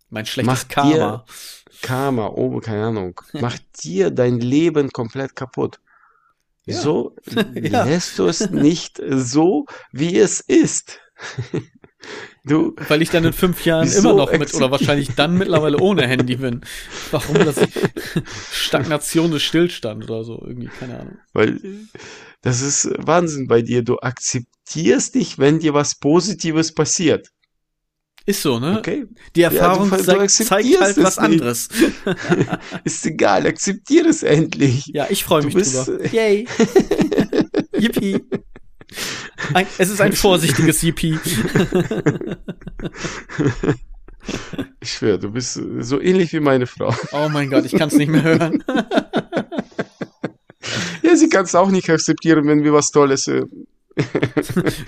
Mein 0.10 0.26
schlechtes 0.26 0.70
Karma. 0.70 1.26
Karma, 1.82 2.28
oh, 2.28 2.62
keine 2.62 2.86
Ahnung. 2.86 3.20
Macht 3.34 3.84
dir 3.84 4.10
dein 4.10 4.40
Leben 4.40 4.90
komplett 4.92 5.36
kaputt. 5.36 5.82
Ja. 6.66 6.80
So 6.80 7.16
ja. 7.54 7.84
lässt 7.84 8.20
du 8.20 8.26
es 8.26 8.50
nicht 8.50 9.02
so, 9.10 9.66
wie 9.92 10.18
es 10.18 10.40
ist. 10.40 11.00
Du, 12.44 12.76
Weil 12.88 13.04
ich 13.04 13.12
dann 13.12 13.24
in 13.24 13.34
fünf 13.34 13.64
Jahren 13.66 13.92
immer 13.92 14.16
noch 14.16 14.36
mit 14.36 14.52
oder 14.56 14.72
wahrscheinlich 14.72 15.10
dann 15.14 15.38
mittlerweile 15.38 15.78
ohne 15.78 16.08
Handy 16.08 16.38
bin. 16.38 16.62
Warum 17.12 17.36
das 17.36 17.60
Stagnation 18.52 19.30
des 19.30 19.44
Stillstand 19.44 20.06
oder 20.06 20.24
so 20.24 20.44
irgendwie, 20.44 20.70
keine 20.80 21.00
Ahnung. 21.00 21.18
Weil 21.34 21.60
das 22.42 22.62
ist 22.62 22.90
Wahnsinn 22.98 23.48
bei 23.48 23.62
dir. 23.62 23.84
Du 23.84 24.00
akzeptierst 24.00 25.14
dich, 25.14 25.38
wenn 25.38 25.60
dir 25.60 25.76
was 25.76 26.00
Positives 26.00 26.74
passiert. 26.74 27.30
Ist 28.26 28.44
so, 28.44 28.60
ne? 28.60 28.78
Okay. 28.78 29.08
Die 29.36 29.42
Erfahrung 29.42 29.90
ja, 29.90 29.98
du, 29.98 30.04
zeigt, 30.04 30.32
zeigt 30.32 30.80
halt 30.80 30.98
was 30.98 31.18
nicht. 31.18 31.26
anderes. 31.26 31.70
ist 32.84 33.06
egal, 33.06 33.48
akzeptiere 33.48 34.10
es 34.10 34.22
endlich. 34.22 34.86
Ja, 34.88 35.08
ich 35.10 35.24
freue 35.24 35.44
mich 35.44 35.56
bist, 35.56 35.88
drüber. 35.88 36.06
Yay. 36.12 36.48
Yippie. 37.78 38.20
Ein, 39.54 39.66
es 39.78 39.90
ist 39.90 40.02
ein 40.02 40.14
vorsichtiges 40.14 40.84
Yippie. 40.84 41.18
ich 44.82 44.94
schwöre, 44.94 45.18
du 45.18 45.32
bist 45.32 45.60
so 45.80 46.00
ähnlich 46.00 46.32
wie 46.34 46.42
meine 46.42 46.68
Frau. 46.68 46.94
Oh 47.14 47.28
mein 47.30 47.50
Gott, 47.50 47.66
ich 47.66 47.72
kann 47.72 47.88
es 47.88 47.96
nicht 47.96 48.10
mehr 48.10 48.24
hören. 48.24 48.64
ja, 51.02 51.16
sie 51.16 51.30
kann 51.30 51.46
es 51.46 51.56
auch 51.56 51.72
nicht 51.72 51.90
akzeptieren, 51.90 52.46
wenn 52.46 52.64
wir 52.64 52.74
was 52.74 52.92
Tolles 52.92 53.28
äh, 53.28 53.46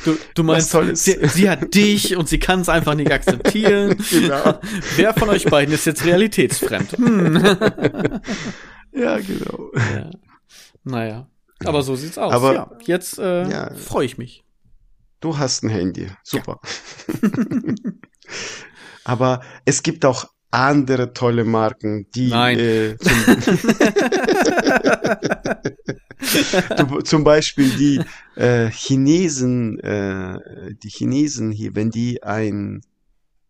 Du, 0.06 0.18
du 0.34 0.44
meinst, 0.44 0.72
sie, 0.94 1.28
sie, 1.28 1.50
hat 1.50 1.74
dich 1.74 2.16
und 2.16 2.30
sie 2.30 2.40
kann 2.40 2.62
es 2.62 2.70
einfach 2.70 2.96
nicht 2.96 3.12
akzeptieren. 3.12 3.98
Genau. 4.10 4.60
Wer 4.96 5.14
von 5.14 5.30
euch 5.30 5.46
beiden 5.46 5.74
ist 5.74 5.86
jetzt 5.86 6.06
realitätsfremd? 6.06 6.94
Hm. 6.94 7.44
Ja, 8.96 9.18
genau. 9.18 9.72
Ja. 9.74 10.12
Naja, 10.84 11.28
aber 11.66 11.82
so 11.82 11.96
sieht's 11.96 12.20
aus. 12.20 12.32
Aber 12.32 12.54
ja, 12.54 12.72
jetzt 12.86 13.18
äh, 13.18 13.50
ja. 13.50 13.74
freue 13.74 14.06
ich 14.06 14.20
mich. 14.20 14.44
Du 15.20 15.38
hast 15.40 15.64
ein 15.64 15.70
Handy, 15.70 16.12
super. 16.24 16.60
Ja. 17.08 17.30
aber 19.04 19.42
es 19.66 19.82
gibt 19.82 20.06
auch 20.06 20.28
andere 20.54 21.14
tolle 21.14 21.46
Marken, 21.46 22.06
die 22.14 22.30
Nein. 22.30 22.60
Äh, 22.60 22.96
zum, 26.78 27.04
zum 27.04 27.24
Beispiel 27.24 27.72
die 27.72 28.02
äh, 28.40 28.70
Chinesen, 28.70 29.80
äh, 29.80 30.38
die 30.84 30.90
Chinesen 30.90 31.52
hier, 31.52 31.76
wenn 31.76 31.90
die 31.90 32.22
ein 32.22 32.82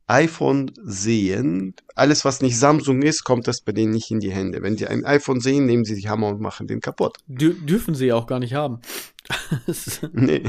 iPhone 0.07 0.71
sehen, 0.81 1.75
alles 1.95 2.23
was 2.23 2.41
nicht 2.41 2.57
Samsung 2.57 3.01
ist, 3.01 3.25
kommt 3.25 3.47
das 3.47 3.59
bei 3.61 3.73
denen 3.73 3.91
nicht 3.91 4.09
in 4.09 4.21
die 4.21 4.31
Hände. 4.31 4.61
Wenn 4.61 4.77
die 4.77 4.87
ein 4.87 5.03
iPhone 5.03 5.41
sehen, 5.41 5.65
nehmen 5.65 5.83
sie 5.83 5.95
die 5.95 6.07
Hammer 6.07 6.29
und 6.29 6.39
machen 6.39 6.67
den 6.67 6.79
kaputt. 6.79 7.17
Dür 7.27 7.53
dürfen 7.53 7.95
sie 7.95 8.13
auch 8.13 8.27
gar 8.27 8.39
nicht 8.39 8.53
haben. 8.53 8.79
nee. 10.13 10.43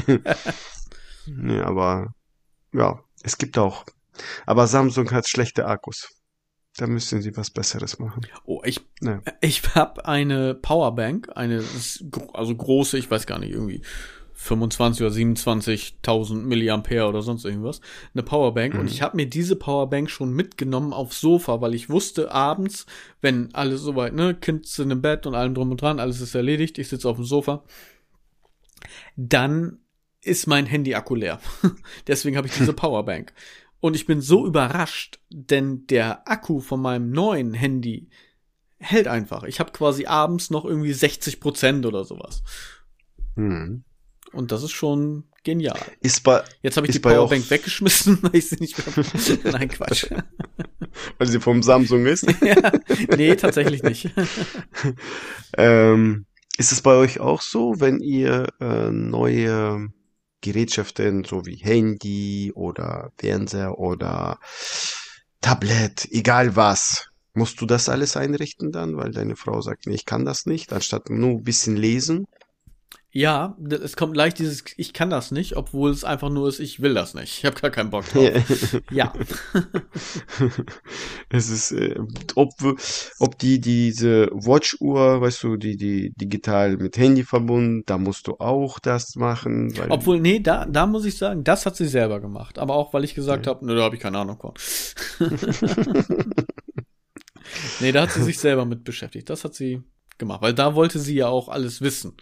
nee, 1.27 1.61
aber 1.61 2.15
ja, 2.73 3.01
es 3.25 3.39
gibt 3.39 3.59
auch. 3.59 3.85
Aber 4.47 4.69
Samsung 4.69 5.11
hat 5.11 5.29
schlechte 5.29 5.67
Akkus. 5.67 6.15
Da 6.77 6.87
müssen 6.89 7.23
sie 7.23 7.37
was 7.37 7.51
Besseres 7.51 7.99
machen. 8.01 8.27
Oh, 8.47 8.61
ich, 8.65 8.81
Ja. 9.01 9.23
ich 9.41 9.63
habe 9.77 10.07
eine 10.07 10.55
Powerbank, 10.55 11.31
eine, 11.37 11.63
also 12.33 12.55
große, 12.57 12.99
ich 12.99 13.09
weiß 13.11 13.27
gar 13.27 13.39
nicht, 13.39 13.53
irgendwie 13.53 13.83
25 14.37 15.03
oder 15.07 15.15
27.000 15.15 16.35
Milliampere 16.35 17.07
oder 17.07 17.23
sonst 17.23 17.45
irgendwas, 17.45 17.81
eine 18.13 18.25
Powerbank. 18.25 18.75
Und 18.75 18.91
ich 18.91 19.01
habe 19.03 19.17
mir 19.17 19.27
diese 19.27 19.55
Powerbank 19.55 20.11
schon 20.11 20.33
mitgenommen 20.33 20.93
aufs 20.93 21.21
Sofa, 21.21 21.61
weil 21.61 21.75
ich 21.75 21.89
wusste, 21.89 22.33
abends, 22.33 22.87
wenn 23.21 23.55
alles 23.55 23.81
soweit, 23.83 24.13
ne, 24.13 24.35
Kind 24.35 24.67
sind 24.67 24.91
im 24.91 25.01
Bett 25.01 25.27
und 25.27 25.37
allem 25.37 25.55
drum 25.55 25.71
und 25.71 25.81
dran, 25.81 26.01
alles 26.01 26.21
ist 26.21 26.35
erledigt, 26.35 26.79
ich 26.79 26.89
sitze 26.89 27.09
auf 27.09 27.17
dem 27.17 27.25
Sofa, 27.25 27.63
dann 29.17 29.79
ist 30.23 30.47
mein 30.47 30.67
Handy-Akku 30.67 31.15
leer. 31.15 31.39
Deswegen 32.07 32.37
habe 32.37 32.49
ich 32.49 32.55
diese 32.55 32.73
Powerbank. 32.75 33.33
Und 33.85 33.95
ich 33.95 34.07
bin 34.07 34.23
so 34.23 34.47
überrascht, 34.47 35.21
denn 35.29 35.87
der 35.89 36.27
Akku 36.27 36.61
von 36.61 36.81
meinem 36.81 37.11
neuen 37.11 37.53
Handy 37.53 38.09
hält 38.79 39.07
einfach. 39.07 39.43
Ich 39.43 39.61
habe 39.61 39.73
quasi 39.73 40.07
abends 40.07 40.49
noch 40.49 40.65
irgendwie 40.65 40.95
60 40.95 41.39
Prozent 41.39 41.85
oder 41.85 42.03
sowas. 42.05 42.43
Hm. 43.37 43.85
Und 44.33 44.53
das 44.53 44.63
ist 44.63 44.71
schon 44.71 45.25
genial. 45.43 45.79
Ist 46.01 46.25
bei, 46.25 46.43
Jetzt 46.63 46.79
habe 46.79 46.87
ich 46.87 46.95
die 46.95 46.99
Powerbank 46.99 47.51
weggeschmissen, 47.51 48.21
weil 48.23 48.37
ich 48.37 48.49
sie 48.49 48.57
nicht 48.57 48.79
mehr. 48.79 49.07
Nein, 49.53 49.69
Quatsch. 49.69 50.07
weil 51.19 51.27
sie 51.27 51.41
vom 51.41 51.63
Samsung 51.63 52.07
ist. 52.07 52.27
ja, 52.41 52.73
nee, 53.19 53.37
tatsächlich 53.37 53.83
nicht. 53.83 54.11
ähm, 55.59 56.25
ist 56.57 56.73
es 56.73 56.81
bei 56.81 56.95
euch 56.95 57.21
auch 57.21 57.43
so, 57.43 57.81
wenn 57.81 58.01
ihr 58.01 58.47
äh, 58.61 58.91
neue 58.91 59.91
Gerätschaften, 60.45 61.25
so 61.25 61.47
wie 61.47 61.57
Handy 61.57 62.53
oder 62.55 63.13
Fernseher 63.17 63.79
oder 63.79 64.39
Tablet, 65.41 66.07
egal 66.11 66.55
was, 66.55 67.09
musst 67.33 67.61
du 67.61 67.67
das 67.67 67.89
alles 67.89 68.17
einrichten 68.17 68.71
dann, 68.71 68.97
weil 68.97 69.11
deine 69.11 69.37
Frau 69.37 69.63
sagt, 69.63 69.87
nee, 69.87 69.95
ich 69.95 70.05
kann 70.05 70.25
das 70.25 70.45
nicht, 70.45 70.73
anstatt 70.73 71.09
nur 71.09 71.31
ein 71.31 71.45
bisschen 71.45 71.77
lesen? 71.77 72.27
Ja, 73.17 73.57
es 73.71 73.95
kommt 73.95 74.17
leicht 74.17 74.41
dieses, 74.41 74.65
ich 74.77 74.93
kann 74.93 75.09
das 75.09 75.31
nicht, 75.31 75.57
obwohl 75.57 75.93
es 75.93 76.03
einfach 76.03 76.31
nur 76.31 76.49
ist, 76.49 76.59
ich 76.59 76.83
will 76.83 76.95
das 76.95 77.15
nicht. 77.15 77.39
Ich 77.39 77.45
habe 77.45 77.61
gar 77.61 77.71
keinen 77.71 77.91
Bock 77.91 78.05
drauf. 78.09 78.29
Ja. 78.91 79.13
es 81.29 81.49
ist, 81.49 81.71
äh, 81.71 81.95
ob, 82.35 82.51
ob 83.21 83.39
die 83.39 83.61
diese 83.61 84.27
Watch-Uhr, 84.33 85.21
weißt 85.21 85.45
du, 85.45 85.57
die, 85.57 85.77
die 85.77 86.13
digital 86.17 86.77
mit 86.77 86.97
Handy 86.97 87.23
verbunden, 87.23 87.85
da 87.87 87.99
musst 87.99 88.27
du 88.27 88.33
auch 88.41 88.81
das 88.81 89.15
machen, 89.15 89.73
Obwohl, 89.91 90.19
nee, 90.19 90.41
da, 90.41 90.65
da 90.67 90.87
muss 90.87 91.05
ich 91.05 91.17
sagen, 91.17 91.45
das 91.45 91.67
hat 91.67 91.77
sie 91.77 91.87
selber 91.87 92.21
gemacht. 92.21 92.59
Aber 92.59 92.75
auch, 92.75 92.93
weil 92.95 93.05
ich 93.05 93.15
gesagt 93.15 93.47
Ja. 93.47 93.53
habe, 93.55 93.65
ne, 93.65 93.77
da 93.77 93.83
habe 93.83 93.95
ich 93.95 94.03
keine 94.03 94.19
Ahnung 94.19 94.41
von. 94.41 94.55
nee, 97.79 97.93
da 97.93 98.03
hat 98.03 98.11
sie 98.11 98.25
sich 98.25 98.41
selber 98.41 98.65
mit 98.65 98.83
beschäftigt. 98.83 99.31
Das 99.31 99.45
hat 99.45 99.55
sie 99.55 99.85
gemacht, 100.19 100.43
weil 100.43 100.53
da 100.55 100.75
wollte 100.75 100.99
sie 100.99 101.15
ja 101.15 101.29
auch 101.29 101.49
alles 101.49 101.81
wissen. 101.81 102.17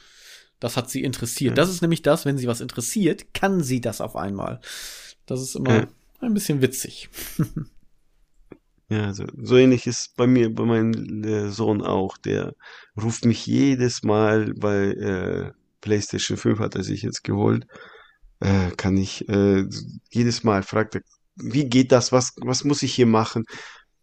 Das 0.62 0.76
hat 0.76 0.88
sie 0.88 1.02
interessiert. 1.02 1.50
Ja. 1.50 1.54
Das 1.57 1.71
ist 1.71 1.83
nämlich 1.83 2.02
das, 2.02 2.25
wenn 2.25 2.38
sie 2.38 2.47
was 2.47 2.61
interessiert, 2.61 3.35
kann 3.35 3.64
sie 3.64 3.81
das 3.81 4.00
auf 4.00 4.14
einmal. 4.14 4.61
Das 5.26 5.42
ist 5.42 5.57
immer 5.57 5.75
Ja. 5.75 5.88
ein 6.21 6.35
bisschen 6.35 6.62
witzig. 6.62 7.09
Ja, 8.88 9.14
so, 9.14 9.25
so 9.42 9.57
ähnlich 9.57 9.87
ist 9.87 10.14
bei 10.16 10.26
mir, 10.26 10.54
bei 10.54 10.64
meinem 10.64 11.25
äh, 11.25 11.49
Sohn 11.49 11.81
auch. 11.81 12.19
Der 12.19 12.54
ruft 12.95 13.25
mich 13.25 13.47
jedes 13.47 14.02
Mal 14.02 14.52
bei 14.54 14.88
äh, 14.88 15.52
PlayStation 15.81 16.37
5 16.37 16.59
hat 16.59 16.75
er 16.75 16.83
sich 16.85 17.00
jetzt 17.00 17.25
geholt. 17.25 17.66
Äh, 18.40 18.71
kann 18.73 18.99
ich 18.99 19.26
äh, 19.31 19.64
jedes 20.11 20.45
Mal 20.45 20.62
fragt 20.62 20.97
er, 20.97 21.00
wie 21.37 21.71
geht 21.71 21.90
das? 21.90 22.12
Was 22.12 22.35
was 22.42 22.64
muss 22.64 22.83
ich 22.83 22.92
hier 22.95 23.07
machen? 23.07 23.45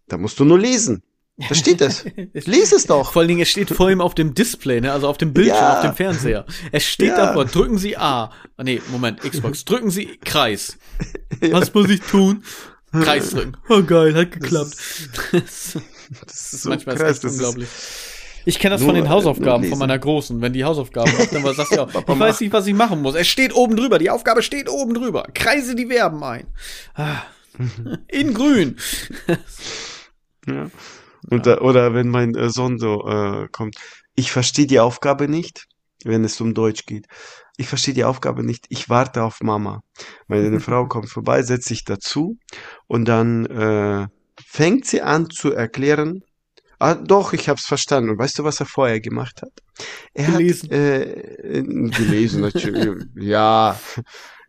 Da 0.08 0.18
musst 0.18 0.40
du 0.40 0.46
nur 0.46 0.58
lesen. 0.58 1.04
Da 1.48 1.56
steht 1.56 1.80
es. 1.82 2.04
Lies 2.34 2.72
es 2.74 2.86
doch. 2.86 3.14
Vor 3.14 3.22
allen 3.22 3.30
Dingen, 3.30 3.42
es 3.42 3.50
steht 3.50 3.70
vor 3.70 3.90
ihm 3.90 4.02
auf 4.02 4.14
dem 4.16 4.34
Display, 4.34 4.82
ne? 4.82 4.92
also 4.92 5.08
auf 5.08 5.18
dem 5.18 5.34
Bildschirm, 5.34 5.56
Ja. 5.58 5.76
auf 5.78 5.82
dem 5.82 5.96
Fernseher. 5.96 6.46
Es 6.72 6.86
steht 6.86 7.10
Ja. 7.10 7.28
davor, 7.28 7.46
drücken 7.46 7.78
Sie 7.78 7.96
A. 7.96 8.32
Ah, 8.58 8.64
nee, 8.64 8.82
Moment, 8.90 9.22
Xbox. 9.22 9.64
Drücken 9.66 9.90
Sie 9.90 10.18
Kreis. 10.26 10.78
Was 11.40 11.74
muss 11.74 11.90
ich 11.90 12.02
tun? 12.02 12.44
Kreis 12.92 13.30
drücken. 13.30 13.54
Oh 13.70 13.84
geil, 13.84 14.16
hat 14.16 14.32
geklappt. 14.32 14.74
Das 15.32 15.78
Das 16.26 16.54
ist 16.54 16.64
so 16.64 16.70
manchmal 16.70 16.96
krass, 16.98 17.12
echt 17.18 17.24
das 17.24 17.34
ist- 17.34 17.38
unglaublich. 17.40 17.70
Ich 18.46 18.58
kenne 18.58 18.74
das 18.74 18.82
Nur- 18.82 18.90
von 18.90 18.96
den 18.96 19.10
Hausaufgaben 19.10 19.66
von 19.66 19.78
meiner 19.78 20.00
Großen. 20.00 20.42
Wenn 20.42 20.54
die 20.54 20.64
Hausaufgaben 20.64 21.12
macht, 21.18 21.32
dann 21.34 21.44
sagt 21.54 21.70
sie 21.70 21.78
auch, 21.80 21.92
Papa, 21.92 22.14
ich 22.14 22.20
weiß 22.20 22.40
nicht, 22.42 22.52
was 22.54 22.66
ich 22.66 22.74
machen 22.74 23.02
muss. 23.02 23.14
Es 23.14 23.28
steht 23.28 23.54
oben 23.54 23.76
drüber. 23.76 24.00
Die 24.00 24.10
Aufgabe 24.10 24.42
steht 24.42 24.70
oben 24.70 24.94
drüber. 24.96 25.28
Kreise 25.36 25.76
die 25.76 25.86
Verben 25.88 26.24
ein. 26.24 26.48
Ah. 26.96 27.22
In 28.08 28.34
grün. 28.34 28.78
Ja. 30.48 30.72
Und 31.30 31.46
da, 31.46 31.60
oder 31.60 31.94
wenn 31.94 32.10
mein 32.10 32.36
äh, 32.36 32.50
Sohn 32.50 32.80
so 32.80 33.08
äh, 33.08 33.48
kommt, 33.52 33.76
ich 34.16 34.32
verstehe 34.32 34.68
die 34.68 34.80
Aufgabe 34.80 35.28
nicht, 35.28 35.66
wenn 36.04 36.24
es 36.24 36.40
um 36.42 36.54
Deutsch 36.54 36.86
geht. 36.86 37.06
Ich 37.58 37.68
verstehe 37.68 37.94
die 37.94 38.06
Aufgabe 38.06 38.44
nicht, 38.44 38.66
ich 38.70 38.90
warte 38.90 39.24
auf 39.24 39.42
Mama. 39.42 39.82
Meine 40.28 40.60
Frau 40.60 40.88
kommt 40.88 41.10
vorbei, 41.10 41.44
setzt 41.44 41.68
sich 41.68 41.84
dazu 41.84 42.38
und 42.88 43.06
dann 43.06 43.46
äh, 43.48 44.08
fängt 44.42 44.86
sie 44.86 45.02
an 45.02 45.30
zu 45.30 45.52
erklären, 45.52 46.24
ah, 46.80 46.96
doch, 46.96 47.34
ich 47.34 47.50
hab's 47.50 47.66
verstanden. 47.66 48.12
Und 48.12 48.20
weißt 48.20 48.40
du, 48.40 48.44
was 48.44 48.60
er 48.60 48.66
vorher 48.66 49.00
gemacht 49.02 49.42
hat? 49.42 49.52
Er 50.14 50.32
Gelesen. 50.32 50.70
hat 50.70 50.76
äh, 50.76 51.60
äh, 51.60 51.64
gelesen, 51.64 52.42
natürlich. 52.42 53.06
ja. 53.16 53.80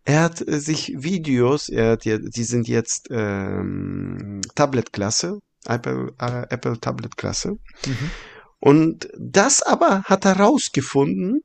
Er 0.04 0.22
hat 0.22 0.46
äh, 0.46 0.60
sich 0.60 0.94
Videos, 0.96 1.68
er 1.68 1.92
hat 1.92 2.04
ja, 2.04 2.18
die 2.18 2.44
sind 2.44 2.68
jetzt 2.68 3.08
ähm, 3.10 4.40
Tablet-Klasse, 4.54 5.40
Apple, 5.66 6.12
äh, 6.20 6.46
Apple 6.50 6.78
Tablet-Klasse. 6.80 7.50
Mhm. 7.86 8.10
Und 8.58 9.08
das 9.18 9.62
aber 9.62 10.02
hat 10.04 10.24
er 10.26 10.38
rausgefunden, 10.38 11.40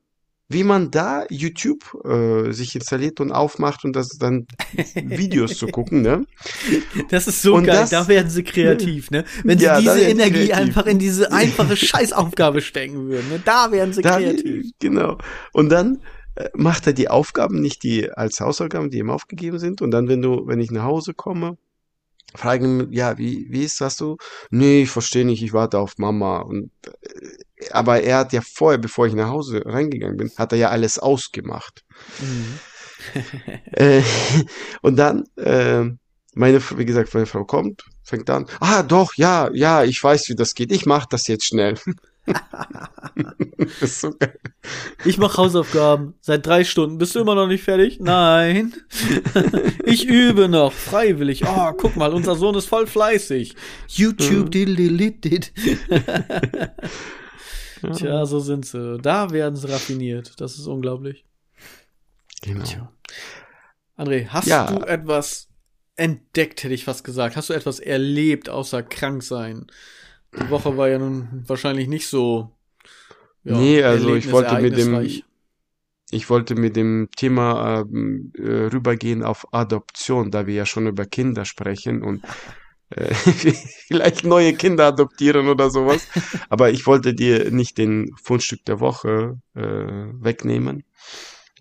wie 0.47 0.63
man 0.63 0.91
da 0.91 1.25
YouTube 1.29 1.95
äh, 2.05 2.51
sich 2.51 2.75
installiert 2.75 3.19
und 3.19 3.31
aufmacht 3.31 3.83
und 3.83 3.95
das 3.95 4.09
dann 4.19 4.45
Videos 4.95 5.57
zu 5.57 5.65
gucken, 5.67 6.01
ne? 6.03 6.23
Das 7.09 7.27
ist 7.27 7.41
so 7.41 7.55
Und 7.55 7.63
geil, 7.65 7.77
das- 7.77 7.89
da 7.89 8.07
werden 8.07 8.29
sie 8.29 8.43
kreativ, 8.43 9.09
ne? 9.11 9.25
Wenn 9.43 9.57
sie 9.57 9.65
Ja, 9.65 9.73
da 9.75 9.79
diese 9.79 9.93
sie 9.95 10.11
Energie 10.11 10.47
kreativ. 10.49 10.53
einfach 10.55 10.85
in 10.85 10.99
diese 10.99 11.31
einfache 11.31 11.75
Scheißaufgabe 11.75 12.61
stecken 12.61 13.07
würden, 13.07 13.27
ne? 13.29 13.41
Da 13.43 13.71
werden 13.71 13.91
sie 13.93 14.01
Da, 14.03 14.17
kreativ. 14.19 14.67
genau. 14.79 15.17
Und 15.51 15.69
dann 15.69 16.03
äh, 16.35 16.49
macht 16.53 16.85
er 16.85 16.93
die 16.93 17.09
Aufgaben 17.09 17.59
nicht 17.59 17.81
die 17.81 18.11
als 18.11 18.39
Hausaufgaben, 18.39 18.91
die 18.91 18.99
ihm 18.99 19.09
aufgegeben 19.09 19.57
sind. 19.57 19.81
Und 19.81 19.89
dann, 19.91 20.07
wenn 20.09 20.21
du, 20.21 20.45
wenn 20.45 20.59
ich 20.59 20.69
nach 20.69 20.83
Hause 20.83 21.13
komme, 21.15 21.57
fragen 22.37 22.91
ja, 22.91 23.17
wie, 23.17 23.47
wie 23.49 23.63
ist 23.63 23.81
das 23.81 23.97
du? 23.97 24.17
Nee, 24.49 24.83
ich 24.83 24.89
verstehe 24.89 25.25
nicht, 25.25 25.43
ich 25.43 25.53
warte 25.53 25.79
auf 25.79 25.97
Mama. 25.97 26.39
Und, 26.39 26.71
äh, 26.83 27.69
aber 27.71 28.01
er 28.01 28.19
hat 28.19 28.33
ja 28.33 28.41
vorher, 28.41 28.77
bevor 28.77 29.07
ich 29.07 29.13
nach 29.13 29.29
Hause 29.29 29.61
reingegangen 29.65 30.17
bin, 30.17 30.31
hat 30.37 30.51
er 30.51 30.57
ja 30.57 30.69
alles 30.69 30.99
ausgemacht. 30.99 31.83
Mhm. 32.19 32.59
Äh, 33.73 34.01
und 34.81 34.95
dann, 34.95 35.25
äh, 35.37 35.83
meine, 36.33 36.61
wie 36.77 36.85
gesagt, 36.85 37.13
meine 37.13 37.25
Frau 37.25 37.45
kommt, 37.45 37.83
fängt 38.03 38.29
an, 38.29 38.47
ah, 38.59 38.83
doch, 38.83 39.13
ja, 39.15 39.49
ja, 39.53 39.83
ich 39.83 40.03
weiß, 40.03 40.29
wie 40.29 40.35
das 40.35 40.53
geht. 40.53 40.71
Ich 40.71 40.85
mach 40.85 41.05
das 41.05 41.27
jetzt 41.27 41.45
schnell. 41.45 41.75
so. 43.81 44.13
Ich 45.05 45.17
mache 45.17 45.37
Hausaufgaben 45.37 46.15
seit 46.21 46.45
drei 46.45 46.63
Stunden. 46.63 46.97
Bist 46.97 47.15
du 47.15 47.19
immer 47.19 47.35
noch 47.35 47.47
nicht 47.47 47.63
fertig? 47.63 47.99
Nein. 47.99 48.73
ich 49.85 50.05
übe 50.07 50.49
noch, 50.49 50.73
freiwillig. 50.73 51.43
Oh, 51.45 51.73
guck 51.77 51.95
mal, 51.95 52.13
unser 52.13 52.35
Sohn 52.35 52.55
ist 52.55 52.67
voll 52.67 52.87
fleißig. 52.87 53.55
YouTube, 53.87 54.51
diddle-diddle-dit. 54.51 55.53
Tja, 57.95 58.25
so 58.25 58.39
sind 58.39 58.65
sie. 58.65 58.97
Da 58.99 59.29
werden 59.31 59.55
sie 59.55 59.69
raffiniert. 59.69 60.33
Das 60.41 60.57
ist 60.57 60.65
unglaublich. 60.67 61.25
Genau. 62.41 62.63
Tja. 62.63 62.91
André, 63.97 64.27
hast 64.27 64.47
Ja. 64.47 64.65
du 64.71 64.83
etwas 64.85 65.47
entdeckt, 65.95 66.63
hätte 66.63 66.73
ich 66.73 66.83
fast 66.83 67.03
gesagt? 67.03 67.35
Hast 67.35 67.49
du 67.49 67.53
etwas 67.53 67.79
erlebt, 67.79 68.49
außer 68.49 68.83
krank 68.83 69.23
sein? 69.23 69.67
Die 70.39 70.49
Woche 70.49 70.75
war 70.77 70.89
ja 70.89 70.97
nun 70.97 71.43
wahrscheinlich 71.47 71.87
nicht 71.87 72.07
so. 72.07 72.51
Ja, 73.43 73.57
Nee, 73.57 73.83
also 73.83 74.15
ich 74.15 74.31
wollte 74.31 74.59
mit 74.61 74.77
dem-. 74.77 75.23
Ich 76.11 76.29
wollte 76.29 76.55
mit 76.55 76.75
dem 76.75 77.09
Thema 77.15 77.81
ähm, 77.81 78.31
äh, 78.37 78.67
rübergehen 78.67 79.23
auf 79.23 79.51
Adoption, 79.53 80.29
da 80.29 80.45
wir 80.45 80.53
ja 80.53 80.65
schon 80.65 80.85
über 80.85 81.05
Kinder 81.05 81.45
sprechen 81.45 82.03
und 82.03 82.23
äh, 82.91 83.13
vielleicht 83.87 84.23
neue 84.23 84.53
Kinder 84.53 84.85
adoptieren 84.85 85.47
oder 85.47 85.71
sowas. 85.71 86.07
Aber 86.49 86.69
ich 86.69 86.85
wollte 86.85 87.15
dir 87.15 87.49
nicht 87.51 87.77
den 87.77 88.11
Fundstück 88.21 88.63
der 88.65 88.79
Woche 88.79 89.39
äh, 89.55 89.61
wegnehmen. 89.61 90.83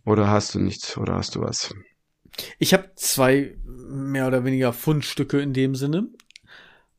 Oder 0.04 0.28
hast 0.28 0.54
du 0.54 0.60
nichts? 0.60 0.98
Oder 0.98 1.14
hast 1.14 1.34
du 1.34 1.40
was? 1.40 1.74
Ich 2.58 2.74
habe 2.74 2.92
zwei 2.96 3.56
mehr 3.66 4.26
oder 4.26 4.44
weniger 4.44 4.72
Fundstücke 4.72 5.40
in 5.40 5.52
dem 5.52 5.74
Sinne. 5.74 6.08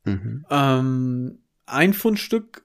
Mhm. 0.03 0.46
Ähm, 0.50 1.39
ein 1.65 1.93
Fundstück, 1.93 2.63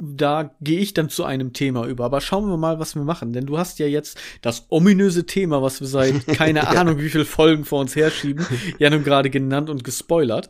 da 0.00 0.54
gehe 0.60 0.78
ich 0.80 0.94
dann 0.94 1.08
zu 1.08 1.24
einem 1.24 1.52
Thema 1.52 1.86
über. 1.86 2.04
Aber 2.04 2.20
schauen 2.20 2.48
wir 2.48 2.56
mal, 2.56 2.78
was 2.78 2.94
wir 2.94 3.02
machen. 3.02 3.32
Denn 3.32 3.46
du 3.46 3.58
hast 3.58 3.78
ja 3.78 3.86
jetzt 3.86 4.18
das 4.40 4.66
ominöse 4.70 5.26
Thema, 5.26 5.62
was 5.62 5.80
wir 5.80 5.88
seit 5.88 6.26
keine 6.28 6.60
ja. 6.60 6.68
Ahnung 6.68 6.98
wie 6.98 7.10
viel 7.10 7.24
Folgen 7.24 7.64
vor 7.64 7.80
uns 7.80 7.96
herschieben, 7.96 8.46
ja 8.78 8.90
nun 8.90 9.04
gerade 9.04 9.30
genannt 9.30 9.70
und 9.70 9.84
gespoilert. 9.84 10.48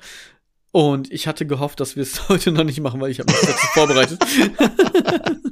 Und 0.71 1.11
ich 1.11 1.27
hatte 1.27 1.47
gehofft, 1.47 1.81
dass 1.81 1.97
wir 1.97 2.03
es 2.03 2.29
heute 2.29 2.53
noch 2.53 2.65
nicht 2.65 2.81
machen, 2.81 3.01
weil 3.01 3.11
ich 3.11 3.21
habe 3.21 3.33
mich 3.33 3.41
dazu 3.41 3.67
vorbereitet. 3.73 4.19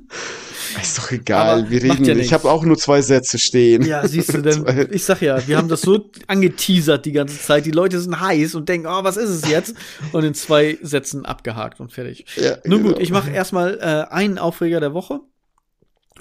Ist 0.82 0.98
doch 0.98 1.10
egal, 1.10 1.60
Aber 1.60 1.70
wir 1.70 1.82
reden. 1.82 2.04
Ja 2.04 2.14
ich 2.16 2.32
habe 2.32 2.50
auch 2.50 2.64
nur 2.64 2.76
zwei 2.76 3.00
Sätze 3.00 3.38
stehen. 3.38 3.84
Ja, 3.84 4.06
siehst 4.06 4.34
du, 4.34 4.42
denn 4.42 4.88
ich 4.90 5.04
sag 5.04 5.22
ja, 5.22 5.46
wir 5.46 5.56
haben 5.56 5.68
das 5.68 5.82
so 5.82 6.10
angeteasert 6.26 7.04
die 7.04 7.12
ganze 7.12 7.38
Zeit. 7.38 7.66
Die 7.66 7.70
Leute 7.70 8.00
sind 8.00 8.20
heiß 8.20 8.54
und 8.54 8.68
denken, 8.68 8.86
oh, 8.86 9.04
was 9.04 9.16
ist 9.16 9.30
es 9.30 9.48
jetzt? 9.48 9.74
Und 10.12 10.24
in 10.24 10.34
zwei 10.34 10.78
Sätzen 10.82 11.24
abgehakt 11.24 11.80
und 11.80 11.92
fertig. 11.92 12.26
Ja, 12.36 12.58
Nun 12.64 12.82
genau. 12.82 12.94
gut, 12.94 13.02
ich 13.02 13.10
mache 13.10 13.30
erstmal 13.30 13.78
äh, 13.80 14.12
einen 14.12 14.38
Aufreger 14.38 14.80
der 14.80 14.92
Woche 14.92 15.20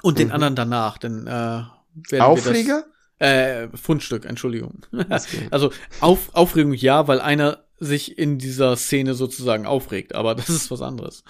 und 0.01 0.19
den 0.19 0.27
mhm. 0.27 0.33
anderen 0.33 0.55
danach, 0.55 0.97
denn 0.97 1.27
äh, 1.27 2.19
Aufreger? 2.19 2.85
Das, 2.85 3.29
äh, 3.29 3.69
Fundstück, 3.75 4.25
Entschuldigung. 4.25 4.85
also 5.51 5.71
auf, 6.01 6.29
Aufregung 6.33 6.73
ja, 6.73 7.07
weil 7.07 7.21
einer 7.21 7.64
sich 7.79 8.17
in 8.17 8.37
dieser 8.37 8.75
Szene 8.77 9.13
sozusagen 9.13 9.65
aufregt, 9.65 10.15
aber 10.15 10.35
das 10.35 10.49
ist 10.49 10.71
was 10.71 10.81
anderes. 10.81 11.23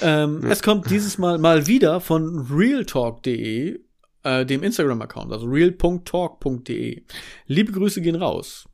Ähm, 0.00 0.40
ja. 0.42 0.50
Es 0.50 0.62
kommt 0.62 0.90
dieses 0.90 1.18
Mal 1.18 1.38
mal 1.38 1.66
wieder 1.66 2.00
von 2.00 2.46
realtalk.de, 2.50 3.80
äh, 4.22 4.46
dem 4.46 4.62
Instagram-Account, 4.62 5.32
also 5.32 5.46
real.talk.de. 5.46 7.02
Liebe 7.46 7.72
Grüße 7.72 8.00
gehen 8.00 8.16
raus. 8.16 8.68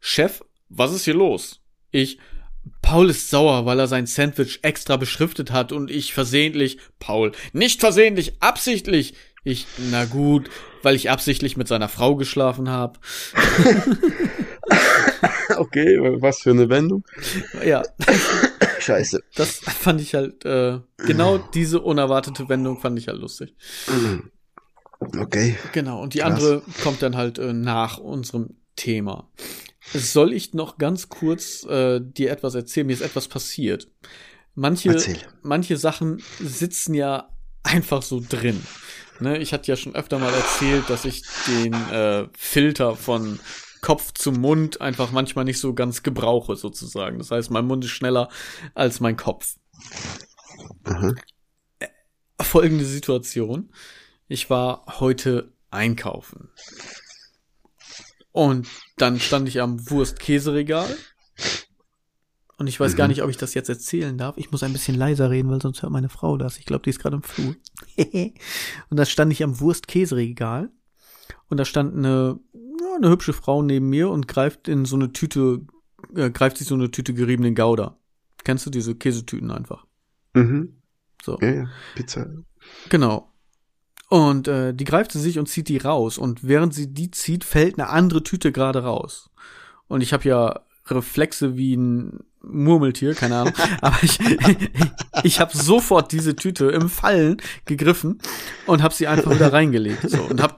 Chef, 0.00 0.42
was 0.68 0.92
ist 0.92 1.04
hier 1.04 1.14
los? 1.14 1.60
Ich, 1.90 2.18
Paul 2.82 3.10
ist 3.10 3.30
sauer, 3.30 3.66
weil 3.66 3.78
er 3.78 3.86
sein 3.86 4.06
Sandwich 4.06 4.60
extra 4.62 4.96
beschriftet 4.96 5.50
hat 5.50 5.72
und 5.72 5.90
ich 5.90 6.14
versehentlich, 6.14 6.78
Paul, 6.98 7.32
nicht 7.52 7.80
versehentlich, 7.80 8.40
absichtlich. 8.40 9.14
Ich, 9.46 9.66
na 9.90 10.06
gut, 10.06 10.48
weil 10.82 10.94
ich 10.94 11.10
absichtlich 11.10 11.56
mit 11.56 11.68
seiner 11.68 11.88
Frau 11.88 12.16
geschlafen 12.16 12.70
habe. 12.70 12.98
okay, 15.56 15.98
was 16.20 16.40
für 16.40 16.50
eine 16.50 16.68
Wendung. 16.68 17.04
Ja. 17.64 17.82
Scheiße. 18.80 19.22
Das 19.34 19.60
fand 19.60 20.00
ich 20.00 20.14
halt, 20.14 20.44
äh, 20.44 20.80
genau 20.98 21.38
diese 21.38 21.80
unerwartete 21.80 22.48
Wendung 22.48 22.80
fand 22.80 22.98
ich 22.98 23.08
halt 23.08 23.18
lustig. 23.18 23.54
Okay. 25.00 25.56
Genau, 25.72 26.02
und 26.02 26.14
die 26.14 26.18
Krass. 26.18 26.32
andere 26.32 26.62
kommt 26.82 27.02
dann 27.02 27.16
halt 27.16 27.38
äh, 27.38 27.52
nach 27.52 27.98
unserem 27.98 28.56
Thema. 28.76 29.30
Soll 29.92 30.32
ich 30.32 30.54
noch 30.54 30.78
ganz 30.78 31.08
kurz 31.08 31.64
äh, 31.64 32.00
dir 32.00 32.30
etwas 32.30 32.54
erzählen? 32.54 32.86
Mir 32.86 32.94
ist 32.94 33.02
etwas 33.02 33.28
passiert. 33.28 33.88
Manche, 34.54 34.90
Erzähl. 34.90 35.18
manche 35.42 35.76
Sachen 35.76 36.22
sitzen 36.40 36.94
ja 36.94 37.28
einfach 37.62 38.02
so 38.02 38.22
drin. 38.26 38.62
Ne, 39.20 39.38
ich 39.38 39.52
hatte 39.52 39.70
ja 39.70 39.76
schon 39.76 39.94
öfter 39.94 40.18
mal 40.18 40.32
erzählt, 40.32 40.88
dass 40.88 41.04
ich 41.04 41.22
den 41.46 41.72
äh, 41.90 42.26
Filter 42.36 42.96
von 42.96 43.38
Kopf 43.84 44.14
zum 44.14 44.40
Mund 44.40 44.80
einfach 44.80 45.12
manchmal 45.12 45.44
nicht 45.44 45.60
so 45.60 45.74
ganz 45.74 46.02
gebrauche, 46.02 46.56
sozusagen. 46.56 47.18
Das 47.18 47.30
heißt, 47.30 47.50
mein 47.50 47.66
Mund 47.66 47.84
ist 47.84 47.90
schneller 47.90 48.30
als 48.74 48.98
mein 48.98 49.18
Kopf. 49.18 49.58
Mhm. 50.86 51.18
Folgende 52.40 52.86
Situation. 52.86 53.70
Ich 54.26 54.48
war 54.48 54.86
heute 55.00 55.52
einkaufen. 55.70 56.48
Und 58.32 58.68
dann 58.96 59.20
stand 59.20 59.48
ich 59.48 59.60
am 59.60 59.90
Wurst-Käseregal. 59.90 60.96
Und 62.56 62.66
ich 62.68 62.80
weiß 62.80 62.94
mhm. 62.94 62.96
gar 62.96 63.08
nicht, 63.08 63.22
ob 63.22 63.28
ich 63.28 63.36
das 63.36 63.52
jetzt 63.52 63.68
erzählen 63.68 64.16
darf. 64.16 64.38
Ich 64.38 64.50
muss 64.50 64.62
ein 64.62 64.72
bisschen 64.72 64.96
leiser 64.96 65.28
reden, 65.28 65.50
weil 65.50 65.60
sonst 65.60 65.82
hört 65.82 65.92
meine 65.92 66.08
Frau 66.08 66.38
das. 66.38 66.58
Ich 66.58 66.64
glaube, 66.64 66.84
die 66.84 66.90
ist 66.90 67.00
gerade 67.00 67.16
im 67.16 67.22
Flur. 67.22 67.54
und 68.88 68.96
da 68.96 69.04
stand 69.04 69.30
ich 69.30 69.44
am 69.44 69.60
Wurst-Käseregal. 69.60 70.70
Und 71.50 71.58
da 71.58 71.66
stand 71.66 71.94
eine 71.94 72.40
eine 72.96 73.10
hübsche 73.10 73.32
Frau 73.32 73.62
neben 73.62 73.88
mir 73.88 74.10
und 74.10 74.28
greift 74.28 74.68
in 74.68 74.84
so 74.84 74.96
eine 74.96 75.12
Tüte, 75.12 75.62
äh, 76.14 76.30
greift 76.30 76.58
sich 76.58 76.66
so 76.66 76.74
eine 76.74 76.90
Tüte 76.90 77.14
geriebenen 77.14 77.54
Gouda. 77.54 77.96
Kennst 78.44 78.66
du 78.66 78.70
diese 78.70 78.94
Käsetüten 78.94 79.50
einfach? 79.50 79.86
Mhm. 80.34 80.76
So. 81.22 81.38
Ja, 81.40 81.50
ja, 81.50 81.68
Pizza. 81.94 82.26
Genau. 82.90 83.30
Und 84.10 84.48
äh, 84.48 84.74
die 84.74 84.84
greift 84.84 85.12
sie 85.12 85.20
sich 85.20 85.38
und 85.38 85.48
zieht 85.48 85.68
die 85.68 85.78
raus. 85.78 86.18
Und 86.18 86.46
während 86.46 86.74
sie 86.74 86.92
die 86.92 87.10
zieht, 87.10 87.44
fällt 87.44 87.78
eine 87.78 87.88
andere 87.88 88.22
Tüte 88.22 88.52
gerade 88.52 88.82
raus. 88.84 89.30
Und 89.88 90.02
ich 90.02 90.12
habe 90.12 90.28
ja 90.28 90.60
Reflexe 90.86 91.56
wie 91.56 91.76
ein 91.76 92.20
Murmeltier, 92.46 93.14
keine 93.14 93.36
Ahnung. 93.36 93.54
Aber 93.80 93.96
ich, 94.02 94.18
ich 95.22 95.40
habe 95.40 95.56
sofort 95.56 96.12
diese 96.12 96.36
Tüte 96.36 96.66
im 96.66 96.88
Fallen 96.88 97.38
gegriffen 97.64 98.18
und 98.66 98.82
habe 98.82 98.94
sie 98.94 99.06
einfach 99.06 99.34
wieder 99.34 99.52
reingelegt. 99.52 100.08
So, 100.08 100.22
und 100.22 100.42
habe 100.42 100.56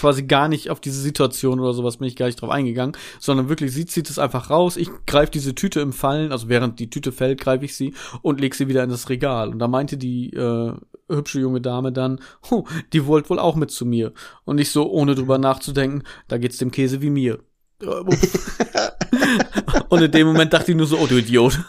quasi 0.00 0.24
gar 0.24 0.48
nicht 0.48 0.70
auf 0.70 0.80
diese 0.80 1.00
Situation 1.00 1.60
oder 1.60 1.74
sowas 1.74 1.98
bin 1.98 2.08
ich 2.08 2.16
gar 2.16 2.26
nicht 2.26 2.40
drauf 2.40 2.50
eingegangen, 2.50 2.96
sondern 3.18 3.48
wirklich, 3.48 3.72
sie 3.72 3.86
zieht 3.86 4.10
es 4.10 4.18
einfach 4.18 4.50
raus. 4.50 4.76
Ich 4.76 4.90
greife 5.06 5.32
diese 5.32 5.54
Tüte 5.54 5.80
im 5.80 5.92
Fallen, 5.92 6.32
also 6.32 6.48
während 6.48 6.80
die 6.80 6.90
Tüte 6.90 7.12
fällt, 7.12 7.40
greife 7.40 7.64
ich 7.64 7.76
sie 7.76 7.94
und 8.22 8.40
leg 8.40 8.54
sie 8.54 8.68
wieder 8.68 8.84
in 8.84 8.90
das 8.90 9.08
Regal. 9.08 9.50
Und 9.50 9.58
da 9.58 9.68
meinte 9.68 9.96
die 9.96 10.30
äh, 10.30 10.72
hübsche 11.08 11.40
junge 11.40 11.60
Dame 11.60 11.92
dann, 11.92 12.20
oh, 12.50 12.64
die 12.92 13.06
wollt 13.06 13.30
wohl 13.30 13.38
auch 13.38 13.56
mit 13.56 13.70
zu 13.70 13.86
mir. 13.86 14.12
Und 14.44 14.58
ich 14.58 14.70
so, 14.70 14.90
ohne 14.90 15.14
drüber 15.14 15.38
nachzudenken, 15.38 16.02
da 16.28 16.38
geht's 16.38 16.58
dem 16.58 16.70
Käse 16.70 17.02
wie 17.02 17.10
mir. 17.10 17.40
Und 19.88 20.02
in 20.02 20.10
dem 20.10 20.26
Moment 20.26 20.52
dachte 20.52 20.72
ich 20.72 20.76
nur 20.76 20.86
so, 20.86 20.98
oh 20.98 21.06
du 21.06 21.18
Idiot. 21.18 21.60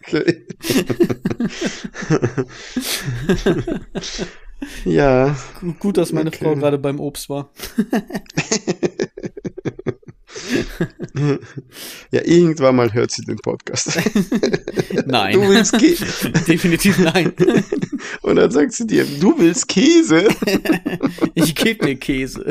okay. 0.00 0.46
ja. 4.84 5.36
Gut, 5.78 5.96
dass 5.96 6.12
meine 6.12 6.28
okay. 6.28 6.44
Frau 6.44 6.54
gerade 6.56 6.78
beim 6.78 7.00
Obst 7.00 7.28
war. 7.28 7.50
ja, 12.10 12.24
irgendwann 12.24 12.76
mal 12.76 12.92
hört 12.92 13.12
sie 13.12 13.22
den 13.22 13.36
Podcast. 13.36 13.98
nein. 15.06 15.34
Du 15.34 15.48
willst 15.48 15.78
Käse. 15.78 16.30
Definitiv 16.48 16.98
nein. 16.98 17.32
Und 18.22 18.36
dann 18.36 18.50
sagt 18.50 18.72
sie 18.72 18.86
dir, 18.86 19.04
du 19.20 19.38
willst 19.38 19.68
Käse. 19.68 20.28
ich 21.34 21.54
gebe 21.54 21.86
dir 21.86 21.96
Käse. 21.96 22.44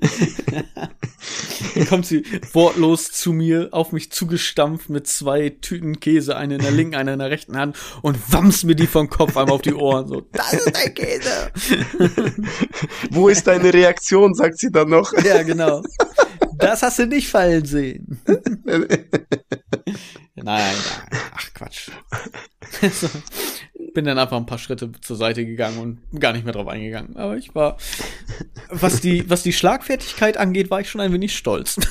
Dann 1.74 1.86
kommt 1.86 2.06
sie 2.06 2.24
wortlos 2.52 3.12
zu 3.12 3.32
mir, 3.32 3.68
auf 3.72 3.92
mich 3.92 4.10
zugestampft 4.10 4.90
mit 4.90 5.06
zwei 5.06 5.50
Tüten 5.50 6.00
Käse, 6.00 6.36
eine 6.36 6.56
in 6.56 6.62
der 6.62 6.70
linken, 6.70 6.96
eine 6.96 7.12
in 7.12 7.18
der 7.18 7.30
rechten 7.30 7.56
Hand 7.56 7.76
und 8.02 8.18
wams 8.32 8.64
mir 8.64 8.74
die 8.74 8.86
vom 8.86 9.08
Kopf 9.08 9.36
einmal 9.36 9.54
auf 9.54 9.62
die 9.62 9.74
Ohren. 9.74 10.08
So, 10.08 10.22
das 10.32 10.52
ist 10.54 10.74
dein 10.74 10.94
Käse. 10.94 11.52
Wo 13.10 13.28
ist 13.28 13.46
deine 13.46 13.72
Reaktion, 13.72 14.34
sagt 14.34 14.58
sie 14.58 14.70
dann 14.70 14.90
noch. 14.90 15.12
Ja, 15.24 15.42
genau. 15.42 15.82
Das 16.56 16.82
hast 16.82 16.98
du 16.98 17.06
nicht 17.06 17.28
fallen 17.28 17.64
sehen. 17.64 18.20
Nein, 20.34 20.74
ach 21.34 21.54
Quatsch. 21.54 21.90
Bin 23.92 24.04
dann 24.04 24.18
einfach 24.18 24.36
ein 24.36 24.46
paar 24.46 24.58
Schritte 24.58 24.90
zur 25.00 25.16
Seite 25.16 25.44
gegangen 25.44 25.78
und 25.78 26.20
gar 26.20 26.32
nicht 26.32 26.44
mehr 26.44 26.52
drauf 26.52 26.68
eingegangen. 26.68 27.16
Aber 27.16 27.36
ich 27.36 27.54
war, 27.54 27.76
was 28.68 29.00
die, 29.00 29.28
was 29.28 29.42
die 29.42 29.52
Schlagfertigkeit 29.52 30.36
angeht, 30.36 30.70
war 30.70 30.80
ich 30.80 30.90
schon 30.90 31.00
ein 31.00 31.12
wenig 31.12 31.36
stolz. 31.36 31.78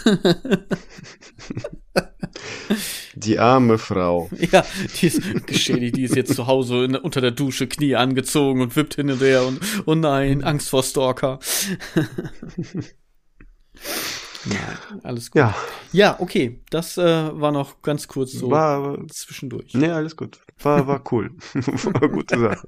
Die 3.16 3.40
arme 3.40 3.78
Frau. 3.78 4.30
Ja, 4.52 4.66
die 4.96 5.08
ist 5.08 5.22
geschädigt, 5.46 5.98
die 5.98 6.04
ist 6.04 6.16
jetzt 6.16 6.34
zu 6.34 6.48
Hause 6.48 6.86
in, 6.86 6.96
unter 6.96 7.22
der 7.22 7.32
Dusche, 7.32 7.68
Knie 7.68 7.96
angezogen 7.96 8.62
und 8.62 8.76
wippt 8.76 8.96
hin 8.96 9.12
und 9.12 9.22
her 9.22 9.46
und, 9.46 9.60
oh 9.86 9.96
nein, 9.96 10.44
Angst 10.44 10.70
vor 10.70 10.84
Stalker. 10.84 11.40
Nein, 14.46 15.02
alles 15.04 15.32
gut. 15.32 15.40
Ja, 15.40 15.56
ja 15.92 16.20
okay. 16.20 16.60
Das 16.70 16.98
äh, 16.98 17.04
war 17.04 17.52
noch 17.52 17.82
ganz 17.82 18.08
kurz 18.08 18.32
so 18.34 18.50
war, 18.50 18.98
zwischendurch. 19.10 19.74
Nee, 19.74 19.90
alles 19.90 20.16
gut. 20.16 20.40
War, 20.62 20.88
war 20.88 21.04
cool. 21.12 21.32
war 21.54 22.10
gute 22.10 22.40
Sache. 22.40 22.68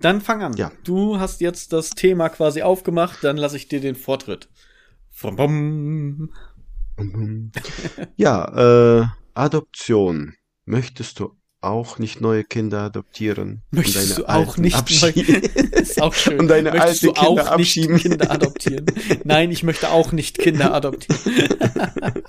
Dann 0.00 0.20
fang 0.20 0.42
an. 0.42 0.56
Ja. 0.56 0.72
Du 0.84 1.18
hast 1.18 1.40
jetzt 1.40 1.72
das 1.72 1.90
Thema 1.90 2.28
quasi 2.28 2.62
aufgemacht, 2.62 3.22
dann 3.22 3.36
lasse 3.36 3.56
ich 3.56 3.68
dir 3.68 3.80
den 3.80 3.94
Vortritt. 3.94 4.48
ja, 8.16 9.00
äh, 9.00 9.06
Adoption. 9.34 10.34
Möchtest 10.64 11.20
du 11.20 11.36
auch 11.66 11.98
nicht 11.98 12.20
neue 12.20 12.44
Kinder 12.44 12.82
adoptieren? 12.82 13.62
Möchtest 13.70 14.18
du 14.18 14.26
auch 14.26 14.56
nicht 14.56 14.76
abschieben? 14.76 15.42
ist 15.72 16.00
auch 16.00 16.14
schön. 16.14 16.40
Und 16.40 16.48
deine 16.48 16.70
Möchtest 16.70 17.04
alte 17.04 17.06
du 17.06 17.12
auch 17.12 17.36
Kinder 17.36 17.52
abschieben? 17.52 17.94
nicht 17.94 18.02
Kinder 18.02 18.30
adoptieren? 18.30 18.86
Nein, 19.24 19.50
ich 19.50 19.62
möchte 19.62 19.90
auch 19.90 20.12
nicht 20.12 20.38
Kinder 20.38 20.72
adoptieren. 20.74 21.20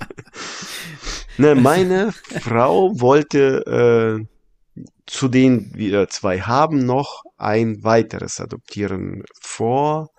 Ne, 1.40 1.54
meine 1.54 2.12
Frau 2.40 3.00
wollte 3.00 4.26
äh, 4.26 4.26
zu 5.08 5.28
denen 5.28 5.72
wir 5.74 6.08
zwei 6.08 6.40
haben 6.40 6.84
noch 6.84 7.24
ein 7.38 7.82
weiteres 7.82 8.40
adoptieren 8.40 9.24
vor. 9.40 10.10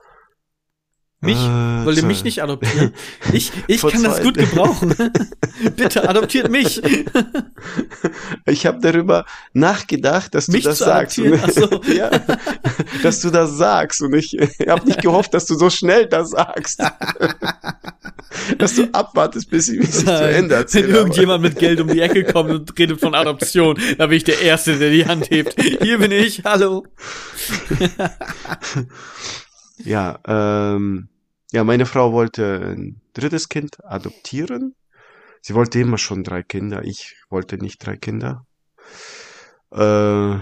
Mich? 1.22 1.36
Äh, 1.38 1.86
Wollt 1.86 1.98
ihr 1.98 2.06
mich 2.06 2.24
nicht 2.24 2.42
adoptieren? 2.42 2.94
Ich, 3.34 3.52
ich 3.68 3.82
kann 3.82 4.02
das 4.04 4.22
gut 4.22 4.38
gebrauchen. 4.38 4.96
Bitte 5.76 6.08
adoptiert 6.08 6.50
mich. 6.50 6.82
Ich 8.46 8.66
habe 8.66 8.80
darüber 8.82 9.26
nachgedacht, 9.54 10.34
dass 10.34 10.48
Mich 10.48 10.64
du 10.64 10.70
das 10.70 10.80
sagst. 10.80 11.18
so. 11.18 11.82
ja, 11.94 12.10
dass 13.04 13.20
du 13.22 13.30
das 13.30 13.58
sagst. 13.58 14.02
Und 14.02 14.16
ich 14.16 14.36
habe 14.68 14.86
nicht 14.88 15.02
gehofft, 15.02 15.34
dass 15.34 15.46
du 15.46 15.56
so 15.56 15.70
schnell 15.70 16.08
das 16.08 16.32
sagst. 16.32 16.82
dass 18.58 18.76
du 18.76 18.88
abwartest, 18.94 19.50
bis 19.52 19.70
ich 19.70 19.80
mich 19.80 19.92
zu 19.92 20.06
Ende 20.12 20.52
Wenn 20.56 20.62
erzähle. 20.62 20.88
irgendjemand 20.88 21.44
mit 21.44 21.60
Geld 21.60 21.80
um 21.82 21.90
die 21.90 22.00
Ecke 22.02 22.24
kommt 22.24 22.50
und 22.52 22.80
redet 22.80 23.00
von 23.00 23.14
Adoption, 23.14 23.78
da 23.98 24.08
bin 24.08 24.18
ich 24.18 24.24
der 24.24 24.42
Erste, 24.42 24.78
der 24.80 24.90
die 24.90 25.06
Hand 25.06 25.30
hebt. 25.30 25.56
Hier 25.62 26.00
bin 26.00 26.12
ich, 26.12 26.42
hallo. 26.46 26.86
Ja, 29.84 30.20
ähm, 30.28 31.10
ja, 31.52 31.64
meine 31.64 31.86
Frau 31.86 32.12
wollte 32.14 32.76
ein 32.76 33.02
drittes 33.14 33.50
Kind 33.50 33.84
adoptieren. 33.84 34.76
Sie 35.42 35.54
wollte 35.56 35.80
immer 35.80 35.98
schon 35.98 36.24
drei 36.24 36.44
Kinder. 36.44 36.84
Ich 36.84 37.16
wollte 37.30 37.58
nicht 37.58 37.86
drei 37.86 37.96
Kinder. 37.96 38.46
Äh, 39.72 40.38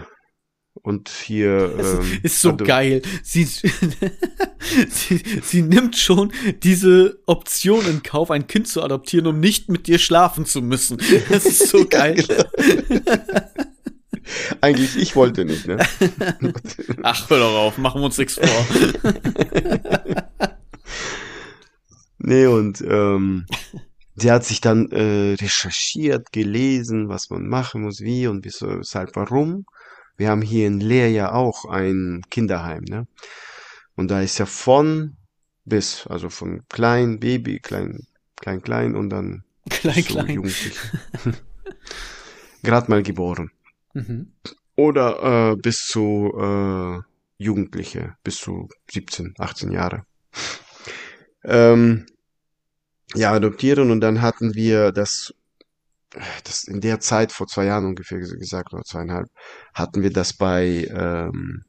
und 0.84 1.10
hier 1.10 1.76
ähm, 1.78 2.20
ist 2.24 2.42
so 2.42 2.50
ado- 2.52 2.66
geil. 2.66 3.02
Sie, 3.24 3.44
sie, 4.90 5.22
sie 5.44 5.62
nimmt 5.62 5.98
schon 5.98 6.32
diese 6.64 7.20
Option 7.26 7.86
in 7.88 8.04
Kauf, 8.04 8.32
ein 8.32 8.48
Kind 8.48 8.68
zu 8.68 8.82
adoptieren, 8.84 9.28
um 9.28 9.40
nicht 9.40 9.70
mit 9.70 9.88
dir 9.88 9.98
schlafen 10.00 10.46
zu 10.46 10.62
müssen. 10.62 10.98
Das 11.30 11.46
ist 11.46 11.68
so 11.70 11.86
geil. 11.90 12.24
Eigentlich 14.62 14.98
ich 14.98 15.16
wollte 15.16 15.46
nicht, 15.46 15.68
ne? 15.68 15.78
Ach, 17.04 17.30
hör 17.30 17.40
doch 17.40 17.56
auf, 17.56 17.78
machen 17.78 18.02
wir 18.02 18.06
uns 18.06 18.18
nichts 18.18 18.36
vor. 18.36 18.48
Nee, 22.20 22.48
und 22.48 22.82
ähm, 22.82 23.46
sie 24.16 24.32
hat 24.32 24.44
sich 24.44 24.60
dann 24.60 24.92
äh, 24.92 25.36
recherchiert, 25.40 26.32
gelesen, 26.32 27.10
was 27.10 27.30
man 27.30 27.48
machen 27.48 27.84
muss, 27.84 28.02
wie 28.02 28.26
und 28.28 28.44
weshalb, 28.44 29.16
warum. 29.16 29.66
Wir 30.18 30.30
haben 30.30 30.42
hier 30.42 30.66
in 30.66 30.80
Leer 30.80 31.12
ja 31.12 31.32
auch 31.32 31.66
ein 31.66 32.24
Kinderheim, 32.32 32.84
ne? 32.90 33.08
Und 33.96 34.10
da 34.10 34.22
ist 34.22 34.40
ja 34.40 34.48
von 34.48 35.16
bis, 35.64 36.08
also 36.08 36.30
von 36.30 36.64
klein, 36.70 37.20
Baby, 37.20 37.60
klein, 37.60 38.08
klein, 38.36 38.62
klein 38.62 38.96
und 38.96 39.10
dann 39.10 39.44
Klein, 39.70 39.96
zu 39.96 40.04
klein. 40.04 40.30
Jugendlich. 40.30 40.78
Gerade 42.64 42.90
mal 42.90 43.04
geboren. 43.04 43.52
Mhm. 43.98 44.32
Oder 44.76 45.54
äh, 45.54 45.56
bis 45.56 45.88
zu 45.88 46.32
äh, 46.40 47.00
Jugendliche, 47.44 48.16
bis 48.24 48.38
zu 48.38 48.70
17, 48.92 49.34
18 49.40 49.72
Jahre. 49.72 50.04
Ähm, 51.44 52.06
ja, 53.16 53.32
adoptieren 53.34 53.92
und 53.92 54.02
dann 54.02 54.22
hatten 54.22 54.54
wir 54.54 54.92
das, 54.92 55.34
das 56.44 56.66
in 56.66 56.82
der 56.82 57.00
Zeit, 57.00 57.32
vor 57.32 57.48
zwei 57.48 57.66
Jahren 57.66 57.86
ungefähr 57.86 58.20
ges- 58.20 58.38
gesagt, 58.38 58.74
oder 58.74 58.84
zweieinhalb, 58.84 59.28
hatten 59.74 60.02
wir 60.04 60.12
das 60.12 60.34
bei 60.34 60.86
ähm, 60.90 61.64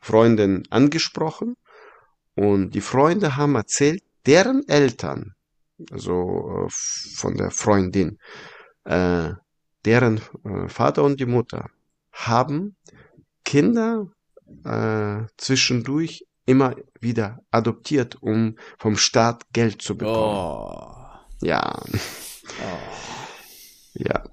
Freunden 0.00 0.64
angesprochen 0.70 1.54
und 2.36 2.70
die 2.74 2.80
Freunde 2.80 3.36
haben 3.36 3.54
erzählt, 3.56 4.02
deren 4.26 4.66
Eltern, 4.68 5.34
also 5.90 6.66
äh, 6.66 6.70
von 7.16 7.36
der 7.36 7.50
Freundin, 7.50 8.18
äh, 8.84 9.30
deren 9.88 10.20
äh, 10.44 10.68
Vater 10.68 11.02
und 11.02 11.18
die 11.18 11.24
Mutter 11.26 11.70
haben 12.12 12.76
Kinder 13.42 14.08
äh, 14.64 15.20
zwischendurch 15.38 16.26
immer 16.44 16.76
wieder 17.00 17.40
adoptiert, 17.50 18.16
um 18.20 18.56
vom 18.78 18.98
Staat 18.98 19.44
Geld 19.54 19.80
zu 19.80 19.96
bekommen. 19.96 20.36
Oh. 20.36 21.46
Ja, 21.46 21.80
oh. 21.84 22.78
ja. 23.94 24.24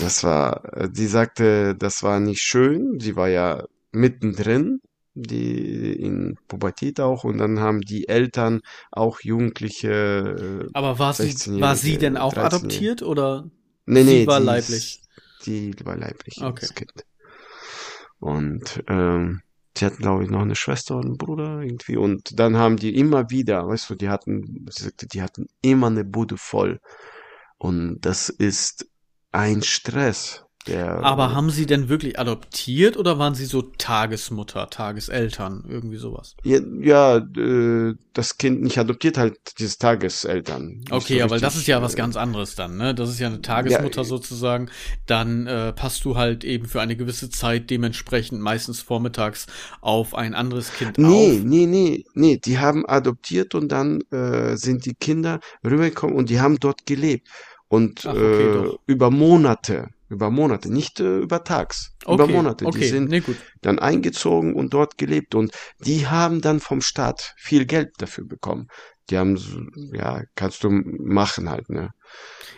Das 0.00 0.24
war, 0.24 0.64
äh, 0.74 0.88
sie 0.92 1.06
sagte, 1.06 1.74
das 1.74 2.02
war 2.02 2.20
nicht 2.20 2.40
schön. 2.40 2.98
Sie 2.98 3.16
war 3.16 3.28
ja 3.28 3.64
mittendrin, 3.92 4.80
die 5.14 5.92
in 5.92 6.38
Pubertät 6.48 7.00
auch, 7.00 7.24
und 7.24 7.36
dann 7.36 7.60
haben 7.60 7.82
die 7.82 8.08
Eltern 8.08 8.62
auch 8.90 9.20
Jugendliche. 9.20 10.64
Äh, 10.64 10.70
Aber 10.72 10.98
war 10.98 11.12
sie, 11.12 11.24
16-Jährige, 11.24 11.60
war 11.60 11.76
sie 11.76 11.98
denn 11.98 12.16
auch 12.16 12.32
13-Jährige. 12.32 12.56
adoptiert 12.56 13.02
oder? 13.02 13.50
Nee, 13.86 14.04
Sie 14.04 14.04
nee, 14.04 14.26
war 14.26 14.40
die 14.40 14.46
leiblich. 14.46 15.00
Ist, 15.00 15.08
die 15.46 15.74
war 15.84 15.96
leiblich, 15.96 16.36
Okay. 16.42 16.60
das 16.60 16.74
Kind. 16.74 16.92
Und 18.18 18.82
ähm, 18.88 19.42
sie 19.76 19.84
hatten, 19.86 19.98
glaube 20.02 20.24
ich, 20.24 20.30
noch 20.30 20.40
eine 20.42 20.56
Schwester 20.56 20.96
und 20.96 21.04
einen 21.06 21.18
Bruder 21.18 21.60
irgendwie. 21.60 21.96
Und 21.96 22.38
dann 22.38 22.56
haben 22.56 22.76
die 22.76 22.96
immer 22.96 23.30
wieder, 23.30 23.66
weißt 23.68 23.90
du, 23.90 23.94
die 23.94 24.08
hatten, 24.08 24.66
sie 24.70 24.84
sagte, 24.84 25.06
die 25.06 25.22
hatten 25.22 25.48
immer 25.62 25.88
eine 25.88 26.04
Bude 26.04 26.36
voll. 26.38 26.80
Und 27.58 28.00
das 28.02 28.30
ist 28.30 28.88
ein 29.32 29.62
Stress. 29.62 30.45
Der, 30.66 31.00
Aber 31.00 31.32
haben 31.32 31.48
sie 31.50 31.64
denn 31.66 31.88
wirklich 31.88 32.18
adoptiert 32.18 32.96
oder 32.98 33.18
waren 33.18 33.34
sie 33.34 33.46
so 33.46 33.62
Tagesmutter, 33.62 34.68
Tageseltern, 34.70 35.64
irgendwie 35.68 35.96
sowas? 35.96 36.36
ja, 36.44 36.60
ja 36.80 37.16
äh, 37.18 37.94
das 38.12 38.38
Kind 38.38 38.62
nicht 38.62 38.78
adoptiert, 38.78 39.18
halt 39.18 39.38
dieses 39.58 39.78
Tageseltern. 39.78 40.84
Okay, 40.88 41.20
so 41.20 41.22
aber 41.22 41.40
das 41.40 41.56
richtig, 41.56 41.56
ist 41.56 41.66
ja 41.66 41.82
was 41.82 41.96
äh, 41.96 41.96
ganz 41.96 42.14
anderes 42.16 42.54
dann, 42.54 42.76
ne? 42.76 42.94
Das 42.94 43.08
ist 43.10 43.18
ja 43.18 43.26
eine 43.26 43.42
Tagesmutter 43.42 44.04
Ja, 44.04 44.04
sozusagen. 44.04 44.70
Dann 45.06 45.48
äh, 45.48 45.72
passt 45.72 46.04
du 46.04 46.16
halt 46.16 46.44
eben 46.44 46.66
für 46.68 46.80
eine 46.80 46.96
gewisse 46.96 47.28
Zeit 47.28 47.70
dementsprechend 47.70 48.40
meistens 48.40 48.80
vormittags 48.82 49.46
auf 49.80 50.14
ein 50.14 50.34
anderes 50.34 50.72
Kind 50.74 50.98
Nee, 50.98 51.40
auf. 51.40 51.44
nee, 51.44 51.66
nee, 51.66 52.04
nee, 52.14 52.38
die 52.38 52.58
haben 52.58 52.86
adoptiert 52.86 53.54
und 53.54 53.68
dann 53.70 54.00
äh, 54.10 54.56
sind 54.56 54.86
die 54.86 54.94
Kinder 54.94 55.40
rübergekommen 55.64 56.16
und 56.16 56.30
die 56.30 56.40
haben 56.40 56.58
dort 56.58 56.86
gelebt. 56.86 57.28
Und 57.68 58.04
Ach, 58.04 58.22
okay, 58.22 58.48
äh, 58.50 58.70
über 58.86 59.10
Monate, 59.10 59.88
über 60.08 60.30
Monate, 60.30 60.72
nicht 60.72 61.00
äh, 61.00 61.18
über 61.18 61.44
Tags, 61.44 61.92
über 62.04 62.24
Okay, 62.24 62.32
Monate. 62.32 62.64
Die 62.64 62.68
okay, 62.68 62.88
sind 62.88 63.08
nee, 63.08 63.20
gut. 63.20 63.36
dann 63.62 63.78
eingezogen 63.78 64.54
und 64.54 64.72
dort 64.72 64.98
gelebt 64.98 65.34
und 65.34 65.52
die 65.80 66.06
haben 66.06 66.40
dann 66.40 66.60
vom 66.60 66.80
Staat 66.80 67.34
viel 67.36 67.66
Geld 67.66 67.90
dafür 67.98 68.26
bekommen. 68.26 68.68
Die 69.10 69.18
haben, 69.18 69.38
ja, 69.92 70.22
kannst 70.34 70.64
du 70.64 70.70
machen 70.70 71.48
halt, 71.48 71.68
ne? 71.70 71.90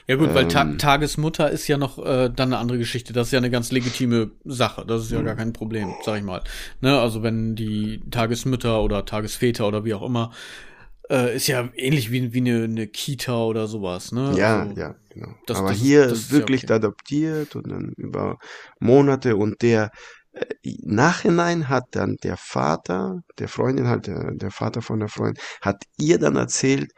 Ja 0.06 0.16
gut, 0.16 0.34
weil 0.34 0.48
Ta 0.48 0.62
Ähm. 0.62 0.78
Tagesmutter 0.78 1.50
ist 1.50 1.68
ja 1.68 1.76
noch 1.76 1.98
äh, 1.98 2.30
dann 2.34 2.48
eine 2.52 2.58
andere 2.58 2.78
Geschichte. 2.78 3.12
Das 3.12 3.28
ist 3.28 3.32
ja 3.32 3.38
eine 3.38 3.50
ganz 3.50 3.70
legitime 3.70 4.30
Sache. 4.44 4.86
Das 4.86 5.02
ist 5.02 5.10
ja 5.10 5.20
gar 5.20 5.36
kein 5.36 5.52
Problem, 5.52 5.92
sag 6.02 6.16
ich 6.16 6.24
mal. 6.24 6.42
Ne, 6.80 6.98
also 6.98 7.22
wenn 7.22 7.54
die 7.54 8.00
Tagesmütter 8.10 8.82
oder 8.82 9.04
Tagesväter 9.04 9.68
oder 9.68 9.84
wie 9.84 9.92
auch 9.92 10.02
immer, 10.02 10.32
äh, 11.10 11.36
ist 11.36 11.46
ja 11.48 11.68
ähnlich 11.76 12.10
wie, 12.10 12.32
wie 12.32 12.38
eine, 12.38 12.64
eine 12.64 12.86
Kita 12.88 13.42
oder 13.44 13.66
sowas, 13.66 14.12
ne? 14.12 14.30
Ja, 14.36 14.64
also, 14.64 14.74
ja, 14.76 14.94
genau. 15.10 15.34
das- 15.46 15.58
Aber 15.58 15.68
das 15.68 15.78
hier 15.78 16.06
das 16.06 16.20
ist 16.20 16.36
ja 16.38 16.38
wirklich 16.38 16.64
okay. 16.64 16.72
adoptiert 16.74 17.56
und 17.56 17.68
dann 17.70 17.92
über 17.96 18.36
Monate 18.78 19.36
und 19.36 19.62
der 19.62 19.90
äh, 20.32 20.44
Nachhinein 20.82 21.68
hat 21.68 21.84
dann 21.92 22.16
der 22.22 22.36
Vater, 22.36 23.20
der 23.38 23.48
Freundin 23.48 23.88
halt, 23.88 24.06
der, 24.06 24.32
der 24.34 24.50
Vater 24.50 24.82
von 24.82 25.00
der 25.00 25.08
Freundin, 25.08 25.42
hat 25.62 25.82
ihr 25.98 26.18
dann 26.18 26.36
erzählt, 26.36 26.92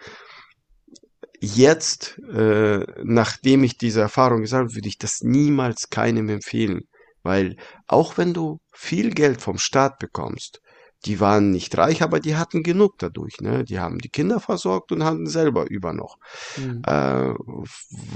jetzt, 1.41 2.19
äh, 2.33 2.85
nachdem 3.03 3.65
ich 3.65 3.77
diese 3.79 4.01
Erfahrung 4.01 4.43
gesagt 4.43 4.65
habe, 4.65 4.75
würde 4.75 4.89
ich 4.89 4.99
das 4.99 5.21
niemals 5.23 5.89
keinem 5.91 6.29
empfehlen. 6.29 6.83
Weil 7.23 7.57
auch 7.87 8.17
wenn 8.19 8.33
du 8.35 8.59
viel 8.73 9.11
Geld 9.11 9.41
vom 9.43 9.59
Staat 9.59 9.99
bekommst, 9.99 10.61
die 11.07 11.21
waren 11.21 11.51
nicht 11.51 11.77
reich, 11.79 12.03
aber 12.03 12.21
die 12.21 12.37
hatten 12.37 12.63
genug 12.63 12.99
dadurch, 12.99 13.41
ne? 13.41 13.65
Die 13.65 13.79
haben 13.79 13.99
die 13.99 14.11
Kinder 14.11 14.41
versorgt 14.41 14.93
und 14.93 15.05
hatten 15.05 15.27
selber 15.27 15.69
über 15.71 15.93
noch 15.93 16.19
Mhm. 16.57 16.83
äh, 16.87 17.35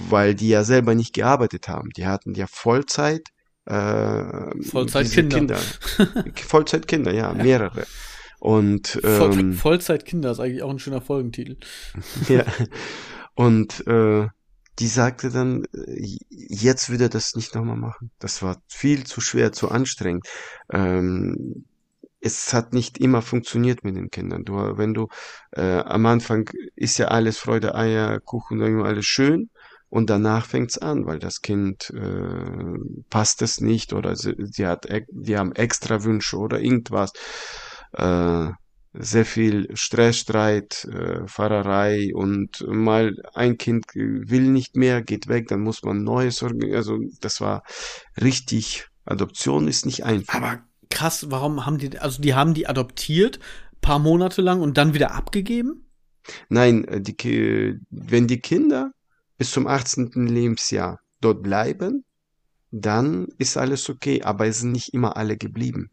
weil 0.08 0.34
die 0.34 0.48
ja 0.48 0.64
selber 0.64 0.94
nicht 0.94 1.14
gearbeitet 1.14 1.68
haben. 1.68 1.90
Die 1.90 2.06
hatten 2.06 2.34
ja 2.34 2.46
Vollzeit 2.46 3.28
äh, 3.66 4.62
Vollzeitkinder. 4.62 5.38
Kinder. 5.38 5.58
Vollzeitkinder, 6.46 7.14
ja, 7.14 7.32
mehrere. 7.32 7.86
Und 8.38 9.00
ähm, 9.02 9.54
Vollzeitkinder 9.54 10.30
ist 10.32 10.40
eigentlich 10.40 10.62
auch 10.62 10.70
ein 10.70 10.78
schöner 10.78 11.00
Folgentitel. 11.00 11.56
ja, 12.28 12.44
und 13.34 13.86
äh, 13.86 14.28
die 14.78 14.86
sagte 14.86 15.30
dann, 15.30 15.64
äh, 15.72 16.18
jetzt 16.28 16.90
würde 16.90 17.04
er 17.04 17.08
das 17.08 17.34
nicht 17.36 17.54
nochmal 17.54 17.76
machen. 17.76 18.10
Das 18.18 18.42
war 18.42 18.60
viel 18.68 19.04
zu 19.04 19.22
schwer, 19.22 19.52
zu 19.52 19.70
anstrengend. 19.70 20.26
Ähm, 20.70 21.64
es 22.24 22.52
hat 22.54 22.72
nicht 22.72 22.98
immer 22.98 23.22
funktioniert 23.22 23.84
mit 23.84 23.96
den 23.96 24.10
Kindern. 24.10 24.44
Du, 24.44 24.54
wenn 24.54 24.94
du 24.94 25.08
äh, 25.52 25.78
am 25.80 26.06
Anfang 26.06 26.50
ist 26.74 26.98
ja 26.98 27.08
alles 27.08 27.38
Freude, 27.38 27.74
Eier, 27.74 28.20
Kuchen, 28.20 28.62
alles 28.82 29.06
schön. 29.06 29.50
und 29.90 30.10
danach 30.10 30.46
fängt's 30.46 30.78
an, 30.78 31.06
weil 31.06 31.18
das 31.20 31.40
Kind 31.40 31.90
äh, 31.90 32.78
passt 33.10 33.42
es 33.42 33.60
nicht 33.60 33.92
oder 33.92 34.16
sie, 34.16 34.34
sie 34.38 34.66
hat, 34.66 34.86
die 35.10 35.36
haben 35.36 35.52
extra 35.52 36.02
Wünsche 36.02 36.38
oder 36.38 36.60
irgendwas. 36.60 37.12
Äh, 37.92 38.48
sehr 38.94 39.24
viel 39.24 39.68
Stress, 39.76 40.18
Streit, 40.18 40.84
äh, 40.84 41.26
Fahrerei 41.26 42.10
und 42.14 42.64
mal 42.68 43.16
ein 43.34 43.58
Kind 43.58 43.86
will 43.94 44.48
nicht 44.50 44.76
mehr, 44.76 45.02
geht 45.02 45.28
weg, 45.28 45.48
dann 45.48 45.60
muss 45.60 45.82
man 45.82 46.02
Neues. 46.04 46.42
Also 46.42 46.98
das 47.20 47.40
war 47.40 47.62
richtig. 48.20 48.88
Adoption 49.04 49.68
ist 49.68 49.84
nicht 49.84 50.04
einfach. 50.04 50.34
Aber 50.34 50.62
krass, 50.94 51.26
warum 51.30 51.66
haben 51.66 51.76
die, 51.76 51.98
also 51.98 52.22
die 52.22 52.34
haben 52.34 52.54
die 52.54 52.66
adoptiert, 52.66 53.38
paar 53.82 53.98
Monate 53.98 54.40
lang 54.40 54.62
und 54.62 54.78
dann 54.78 54.94
wieder 54.94 55.12
abgegeben? 55.12 55.84
Nein, 56.48 56.84
äh, 56.84 57.02
die, 57.02 57.78
wenn 57.90 58.26
die 58.26 58.40
Kinder 58.40 58.92
bis 59.36 59.50
zum 59.50 59.66
18. 59.66 60.26
Lebensjahr 60.26 61.00
dort 61.20 61.42
bleiben, 61.42 62.04
dann 62.70 63.28
ist 63.38 63.56
alles 63.56 63.90
okay, 63.90 64.22
aber 64.22 64.46
es 64.46 64.60
sind 64.60 64.72
nicht 64.72 64.94
immer 64.94 65.16
alle 65.16 65.36
geblieben. 65.36 65.90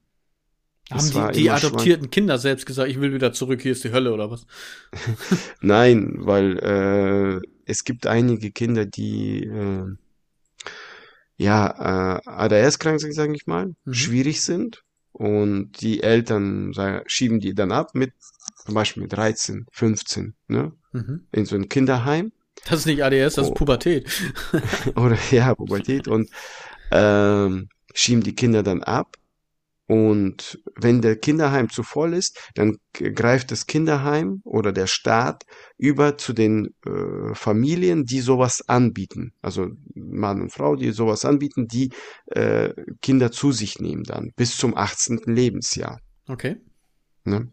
Haben 0.89 1.31
die, 1.33 1.39
die 1.39 1.49
adoptierten 1.49 2.09
Kinder 2.09 2.37
selbst 2.37 2.65
gesagt, 2.65 2.89
ich 2.89 2.99
will 2.99 3.13
wieder 3.13 3.33
zurück, 3.33 3.61
hier 3.61 3.71
ist 3.71 3.83
die 3.83 3.91
Hölle 3.91 4.13
oder 4.13 4.29
was? 4.29 4.45
Nein, 5.61 6.15
weil 6.17 6.57
äh, 6.59 7.47
es 7.65 7.83
gibt 7.83 8.07
einige 8.07 8.51
Kinder, 8.51 8.85
die 8.85 9.43
äh, 9.43 9.85
ja 11.37 12.17
äh, 12.17 12.21
ADS-krank 12.25 12.99
sind, 12.99 13.13
sage 13.13 13.33
ich 13.35 13.47
mal, 13.47 13.73
mhm. 13.85 13.93
schwierig 13.93 14.41
sind 14.41 14.83
und 15.11 15.81
die 15.81 16.03
Eltern 16.03 16.73
sagen, 16.73 17.03
schieben 17.07 17.39
die 17.39 17.53
dann 17.53 17.71
ab 17.71 17.91
mit 17.93 18.13
zum 18.65 18.75
Beispiel 18.75 19.03
mit 19.03 19.13
13, 19.13 19.65
15, 19.71 20.35
ne? 20.47 20.71
Mhm. 20.91 21.27
In 21.31 21.45
so 21.45 21.55
ein 21.55 21.69
Kinderheim. 21.69 22.31
Das 22.65 22.79
ist 22.79 22.85
nicht 22.85 23.03
ADS, 23.03 23.35
das 23.35 23.47
oh. 23.47 23.49
ist 23.49 23.55
Pubertät. 23.55 24.09
Oder 24.95 25.17
ja, 25.31 25.55
Pubertät. 25.55 26.07
Und 26.07 26.29
ähm, 26.91 27.69
schieben 27.93 28.23
die 28.23 28.35
Kinder 28.35 28.63
dann 28.63 28.83
ab. 28.83 29.17
Und 29.91 30.57
wenn 30.79 31.01
der 31.01 31.17
Kinderheim 31.17 31.69
zu 31.69 31.83
voll 31.83 32.13
ist, 32.13 32.39
dann 32.55 32.77
greift 32.93 33.51
das 33.51 33.67
Kinderheim 33.67 34.39
oder 34.45 34.71
der 34.71 34.87
Staat 34.87 35.43
über 35.77 36.17
zu 36.17 36.31
den 36.31 36.69
äh, 36.85 37.35
Familien, 37.35 38.05
die 38.05 38.21
sowas 38.21 38.63
anbieten. 38.69 39.33
Also 39.41 39.67
Mann 39.93 40.39
und 40.39 40.53
Frau, 40.53 40.77
die 40.77 40.91
sowas 40.91 41.25
anbieten, 41.25 41.67
die 41.67 41.91
äh, 42.27 42.73
Kinder 43.01 43.33
zu 43.33 43.51
sich 43.51 43.79
nehmen 43.79 44.03
dann 44.03 44.31
bis 44.37 44.55
zum 44.55 44.77
18. 44.77 45.23
Lebensjahr. 45.25 45.99
Okay. 46.29 46.55
Ne? 47.25 47.51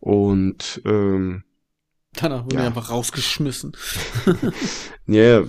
Und 0.00 0.82
ähm, 0.86 1.44
danach 2.14 2.46
wurden 2.46 2.58
ja. 2.58 2.66
einfach 2.66 2.90
rausgeschmissen. 2.90 3.76
ja, 5.06 5.44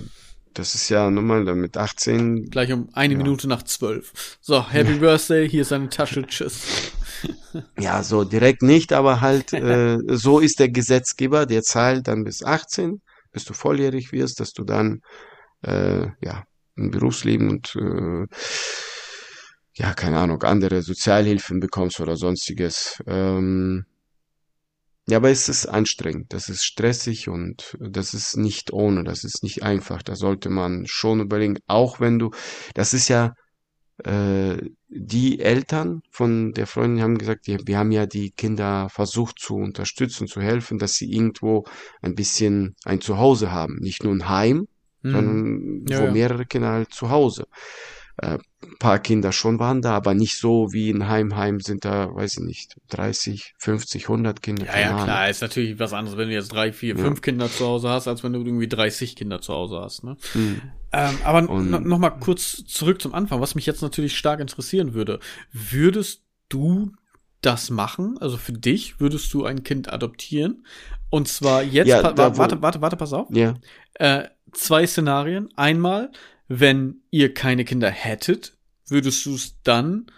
das 0.54 0.74
ist 0.74 0.88
ja 0.88 1.10
nochmal 1.10 1.44
dann 1.44 1.58
mit 1.60 1.76
18. 1.76 2.50
Gleich 2.50 2.72
um 2.72 2.88
eine 2.92 3.14
ja. 3.14 3.18
Minute 3.18 3.48
nach 3.48 3.62
zwölf. 3.62 4.38
So, 4.40 4.68
Happy 4.68 4.94
Birthday, 4.94 5.48
hier 5.48 5.62
ist 5.62 5.72
eine 5.72 5.88
Tasche, 5.88 6.26
tschüss. 6.26 6.92
ja, 7.78 8.02
so 8.02 8.24
direkt 8.24 8.62
nicht, 8.62 8.92
aber 8.92 9.20
halt, 9.20 9.52
äh, 9.52 9.98
so 10.08 10.40
ist 10.40 10.58
der 10.58 10.68
Gesetzgeber, 10.68 11.46
der 11.46 11.62
zahlt 11.62 12.08
dann 12.08 12.24
bis 12.24 12.42
18, 12.42 13.00
bis 13.32 13.44
du 13.44 13.54
volljährig 13.54 14.12
wirst, 14.12 14.40
dass 14.40 14.52
du 14.52 14.64
dann, 14.64 15.00
äh, 15.62 16.08
ja, 16.20 16.44
ein 16.76 16.90
Berufsleben 16.90 17.50
und, 17.50 17.76
äh, 17.76 18.26
ja, 19.74 19.94
keine 19.94 20.18
Ahnung, 20.18 20.42
andere 20.42 20.82
Sozialhilfen 20.82 21.60
bekommst 21.60 22.00
oder 22.00 22.16
sonstiges. 22.16 23.02
Ähm, 23.06 23.84
ja, 25.10 25.16
aber 25.16 25.30
es 25.30 25.48
ist 25.48 25.66
anstrengend, 25.66 26.32
das 26.32 26.48
ist 26.48 26.64
stressig 26.64 27.28
und 27.28 27.76
das 27.80 28.14
ist 28.14 28.36
nicht 28.36 28.72
ohne, 28.72 29.02
das 29.02 29.24
ist 29.24 29.42
nicht 29.42 29.64
einfach. 29.64 30.02
Da 30.02 30.14
sollte 30.14 30.50
man 30.50 30.84
schon 30.86 31.20
überlegen, 31.20 31.58
auch 31.66 31.98
wenn 31.98 32.18
du, 32.18 32.30
das 32.74 32.94
ist 32.94 33.08
ja, 33.08 33.34
äh, 34.04 34.56
die 34.88 35.40
Eltern 35.40 36.02
von 36.10 36.52
der 36.52 36.68
Freundin 36.68 37.02
haben 37.02 37.18
gesagt, 37.18 37.48
ja, 37.48 37.58
wir 37.64 37.78
haben 37.78 37.90
ja 37.90 38.06
die 38.06 38.30
Kinder 38.30 38.88
versucht 38.88 39.40
zu 39.40 39.56
unterstützen, 39.56 40.28
zu 40.28 40.40
helfen, 40.40 40.78
dass 40.78 40.94
sie 40.94 41.10
irgendwo 41.10 41.64
ein 42.02 42.14
bisschen 42.14 42.76
ein 42.84 43.00
Zuhause 43.00 43.50
haben. 43.50 43.78
Nicht 43.80 44.04
nur 44.04 44.14
ein 44.14 44.28
Heim, 44.28 44.68
mhm. 45.02 45.10
sondern 45.10 45.84
ja, 45.88 46.06
wo 46.06 46.12
mehrere 46.12 46.46
Kinder 46.46 46.68
halt 46.68 46.94
zu 46.94 47.10
Hause 47.10 47.46
äh, 48.22 48.38
paar 48.78 48.98
Kinder 48.98 49.32
schon 49.32 49.58
waren 49.58 49.80
da, 49.80 49.92
aber 49.92 50.14
nicht 50.14 50.38
so 50.38 50.72
wie 50.72 50.90
in 50.90 51.08
Heimheim 51.08 51.60
sind 51.60 51.84
da, 51.84 52.14
weiß 52.14 52.38
ich 52.38 52.44
nicht, 52.44 52.76
30, 52.90 53.54
50, 53.58 54.04
100 54.04 54.42
Kinder. 54.42 54.66
Ja, 54.66 54.78
ja, 54.78 55.04
klar, 55.04 55.30
ist 55.30 55.40
natürlich 55.40 55.78
was 55.78 55.92
anderes, 55.92 56.18
wenn 56.18 56.28
du 56.28 56.34
jetzt 56.34 56.52
drei, 56.52 56.72
vier, 56.72 56.96
ja. 56.96 57.02
fünf 57.02 57.22
Kinder 57.22 57.50
zu 57.50 57.66
Hause 57.66 57.88
hast, 57.88 58.08
als 58.08 58.22
wenn 58.22 58.32
du 58.32 58.40
irgendwie 58.40 58.68
30 58.68 59.16
Kinder 59.16 59.40
zu 59.40 59.54
Hause 59.54 59.80
hast. 59.80 60.04
Ne? 60.04 60.16
Mhm. 60.34 60.60
Ähm, 60.92 61.18
aber 61.24 61.42
noch 61.42 61.98
mal 61.98 62.10
kurz 62.10 62.64
zurück 62.66 63.00
zum 63.00 63.14
Anfang, 63.14 63.40
was 63.40 63.54
mich 63.54 63.66
jetzt 63.66 63.82
natürlich 63.82 64.16
stark 64.16 64.40
interessieren 64.40 64.92
würde. 64.92 65.20
Würdest 65.52 66.22
du 66.48 66.92
das 67.40 67.70
machen? 67.70 68.18
Also 68.20 68.36
für 68.36 68.52
dich 68.52 69.00
würdest 69.00 69.32
du 69.32 69.44
ein 69.44 69.62
Kind 69.62 69.90
adoptieren? 69.90 70.66
Und 71.08 71.28
zwar 71.28 71.62
jetzt, 71.62 71.88
ja, 71.88 72.02
da, 72.02 72.36
warte, 72.36 72.60
warte, 72.60 72.82
warte, 72.82 72.96
pass 72.96 73.12
auf. 73.12 73.28
Ja. 73.30 73.54
Äh, 73.94 74.24
zwei 74.52 74.86
Szenarien. 74.86 75.48
Einmal, 75.56 76.10
wenn 76.52 77.04
ihr 77.10 77.32
keine 77.32 77.64
Kinder 77.64 77.90
hättet, 77.90 78.58
würdest 78.88 79.24
du 79.24 79.36
es 79.36 79.62
dann 79.62 80.10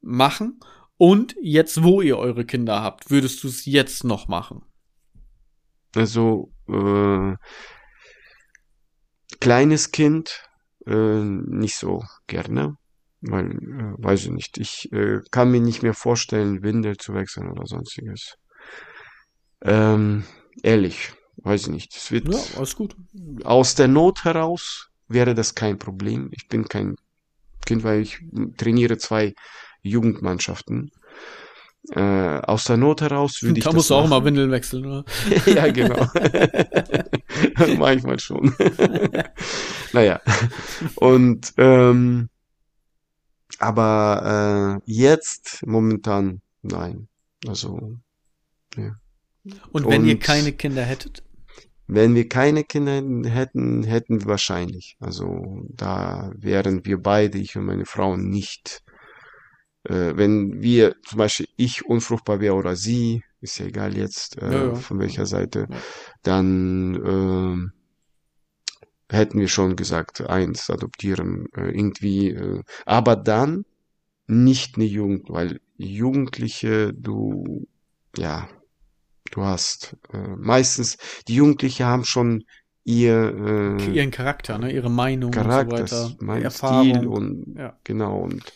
machen? 0.00 0.58
Und 0.96 1.36
jetzt, 1.42 1.82
wo 1.82 2.00
ihr 2.00 2.16
eure 2.16 2.46
Kinder 2.46 2.80
habt, 2.80 3.10
würdest 3.10 3.44
du 3.44 3.48
es 3.48 3.66
jetzt 3.66 4.02
noch 4.02 4.26
machen? 4.26 4.62
Also, 5.94 6.50
äh, 6.68 7.34
kleines 9.40 9.92
Kind 9.92 10.48
äh, 10.86 11.20
nicht 11.20 11.76
so 11.76 12.02
gerne, 12.28 12.78
weil, 13.20 13.50
äh, 13.50 14.02
weiß 14.02 14.24
ich 14.24 14.30
nicht, 14.30 14.56
ich 14.56 14.90
äh, 14.90 15.20
kann 15.30 15.50
mir 15.50 15.60
nicht 15.60 15.82
mehr 15.82 15.94
vorstellen, 15.94 16.62
Windel 16.62 16.96
zu 16.96 17.12
wechseln 17.12 17.50
oder 17.50 17.66
sonstiges. 17.66 18.36
Ähm, 19.60 20.24
ehrlich, 20.62 21.12
weiß 21.36 21.64
ich 21.64 21.68
nicht. 21.68 21.94
Es 21.94 22.10
wird 22.10 22.32
ja, 22.32 22.40
alles 22.56 22.74
gut. 22.74 22.96
aus 23.44 23.74
der 23.74 23.88
Not 23.88 24.24
heraus 24.24 24.90
wäre 25.14 25.34
das 25.34 25.54
kein 25.54 25.78
Problem. 25.78 26.28
Ich 26.32 26.48
bin 26.48 26.68
kein 26.68 26.96
Kind, 27.64 27.82
weil 27.84 28.02
ich 28.02 28.18
trainiere 28.58 28.98
zwei 28.98 29.34
Jugendmannschaften. 29.82 30.90
Äh, 31.90 32.00
aus 32.00 32.64
der 32.64 32.78
Not 32.78 33.02
heraus 33.02 33.42
würde 33.42 33.58
ich. 33.58 33.64
Da 33.64 33.72
musst 33.72 33.90
du 33.90 33.94
auch 33.94 34.08
mal 34.08 34.24
Windeln 34.24 34.50
wechseln, 34.50 34.86
oder? 34.86 35.04
ja, 35.46 35.70
genau. 35.70 36.08
Manchmal 37.78 38.18
schon. 38.18 38.54
naja. 39.92 40.20
Und 40.94 41.52
ähm, 41.58 42.30
aber 43.58 44.80
äh, 44.86 44.90
jetzt 44.90 45.62
momentan 45.66 46.40
nein. 46.62 47.08
Also 47.46 47.98
ja. 48.76 48.96
Und 49.70 49.86
wenn 49.86 50.02
Und, 50.02 50.08
ihr 50.08 50.18
keine 50.18 50.52
Kinder 50.52 50.82
hättet? 50.82 51.22
Wenn 51.86 52.14
wir 52.14 52.28
keine 52.28 52.64
Kinder 52.64 52.94
hätten, 53.28 53.84
hätten 53.84 54.20
wir 54.20 54.26
wahrscheinlich. 54.26 54.96
Also 55.00 55.66
da 55.68 56.32
wären 56.36 56.84
wir 56.84 56.98
beide, 56.98 57.38
ich 57.38 57.56
und 57.56 57.66
meine 57.66 57.84
Frau, 57.84 58.16
nicht. 58.16 58.82
Äh, 59.84 60.16
wenn 60.16 60.62
wir, 60.62 60.96
zum 61.06 61.18
Beispiel 61.18 61.48
ich 61.56 61.84
unfruchtbar 61.84 62.40
wäre 62.40 62.54
oder 62.54 62.74
sie, 62.74 63.22
ist 63.40 63.58
ja 63.58 63.66
egal 63.66 63.96
jetzt, 63.96 64.38
äh, 64.40 64.52
ja, 64.52 64.64
ja. 64.68 64.74
von 64.74 64.98
welcher 64.98 65.26
Seite, 65.26 65.68
dann 66.22 67.70
äh, 69.10 69.14
hätten 69.14 69.38
wir 69.38 69.48
schon 69.48 69.76
gesagt, 69.76 70.22
eins 70.22 70.70
adoptieren, 70.70 71.46
äh, 71.54 71.68
irgendwie. 71.68 72.30
Äh, 72.30 72.62
aber 72.86 73.16
dann 73.16 73.66
nicht 74.26 74.76
eine 74.76 74.86
Jugend, 74.86 75.28
weil 75.28 75.60
Jugendliche, 75.76 76.94
du, 76.94 77.66
ja, 78.16 78.48
Du 79.34 79.42
hast 79.42 79.96
äh, 80.12 80.16
meistens, 80.36 80.96
die 81.26 81.34
Jugendlichen 81.34 81.86
haben 81.86 82.04
schon 82.04 82.44
ihr 82.84 83.78
äh, 83.80 83.90
ihren 83.90 84.12
Charakter, 84.12 84.58
ne, 84.58 84.72
ihre 84.72 84.90
Meinung 84.90 85.32
Charakter, 85.32 85.80
und 85.80 85.88
so 85.88 85.96
weiter, 85.96 86.16
mein 86.20 86.42
Erfahrung. 86.42 86.94
Stil 86.94 87.06
und 87.08 87.54
ja. 87.58 87.76
genau 87.82 88.20
und 88.20 88.52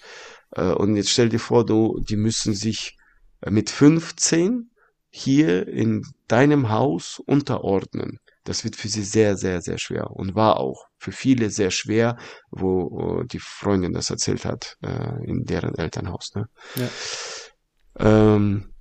äh, 0.52 0.70
und 0.70 0.94
jetzt 0.94 1.10
stell 1.10 1.30
dir 1.30 1.40
vor, 1.40 1.66
du, 1.66 2.00
die 2.08 2.14
müssen 2.14 2.54
sich 2.54 2.96
mit 3.44 3.70
15 3.70 4.70
hier 5.10 5.66
in 5.66 6.04
deinem 6.28 6.70
Haus 6.70 7.20
unterordnen. 7.26 8.20
Das 8.44 8.62
wird 8.62 8.76
für 8.76 8.86
sie 8.88 9.02
sehr, 9.02 9.36
sehr, 9.36 9.60
sehr 9.60 9.78
schwer 9.78 10.12
und 10.12 10.36
war 10.36 10.60
auch 10.60 10.86
für 10.96 11.10
viele 11.10 11.50
sehr 11.50 11.72
schwer, 11.72 12.16
wo, 12.52 12.88
wo 12.92 13.22
die 13.24 13.40
Freundin 13.40 13.94
das 13.94 14.10
erzählt 14.10 14.44
hat 14.44 14.76
äh, 14.82 15.26
in 15.26 15.44
deren 15.44 15.74
Elternhaus. 15.74 16.36
Ne? 16.36 16.48
Ja. 16.76 18.36
Ähm, 18.36 18.74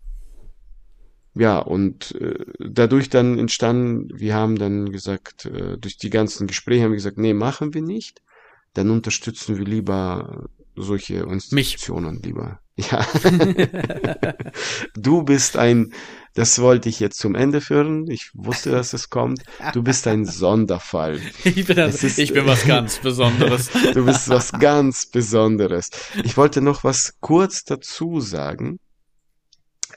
ja, 1.38 1.60
und 1.60 2.16
äh, 2.16 2.46
dadurch 2.60 3.10
dann 3.10 3.38
entstanden, 3.38 4.10
wir 4.14 4.36
haben 4.36 4.58
dann 4.58 4.92
gesagt, 4.92 5.46
äh, 5.46 5.78
durch 5.78 5.98
die 5.98 6.10
ganzen 6.10 6.48
Gespräche 6.48 6.84
haben 6.84 6.92
wir 6.92 6.98
gesagt, 6.98 7.18
nee, 7.18 7.34
machen 7.34 7.74
wir 7.74 7.82
nicht. 7.82 8.22
Dann 8.74 8.90
unterstützen 8.90 9.58
wir 9.58 9.66
lieber 9.66 10.50
solche 10.76 11.16
Institutionen 11.16 12.16
Mich. 12.16 12.26
lieber. 12.26 12.60
Ja. 12.92 13.04
du 14.96 15.24
bist 15.24 15.58
ein, 15.58 15.94
das 16.36 16.60
wollte 16.60 16.90
ich 16.90 17.00
jetzt 17.00 17.18
zum 17.18 17.34
Ende 17.34 17.60
führen. 17.60 18.08
Ich 18.08 18.30
wusste, 18.36 18.70
dass 18.70 18.94
es 18.94 19.10
kommt. 19.10 19.42
Du 19.74 19.82
bist 19.82 20.06
ein 20.06 20.26
Sonderfall. 20.26 21.20
Ich 21.44 21.66
bin, 21.66 21.76
das, 21.76 22.04
ist, 22.04 22.20
ich 22.20 22.34
bin 22.34 22.46
was 22.46 22.66
ganz 22.66 23.00
Besonderes. 23.00 23.72
du 23.96 24.06
bist 24.06 24.30
was 24.30 24.52
ganz 24.52 25.08
Besonderes. 25.08 25.90
Ich 26.24 26.38
wollte 26.38 26.62
noch 26.62 26.84
was 26.84 27.16
kurz 27.20 27.64
dazu 27.64 28.20
sagen. 28.20 28.78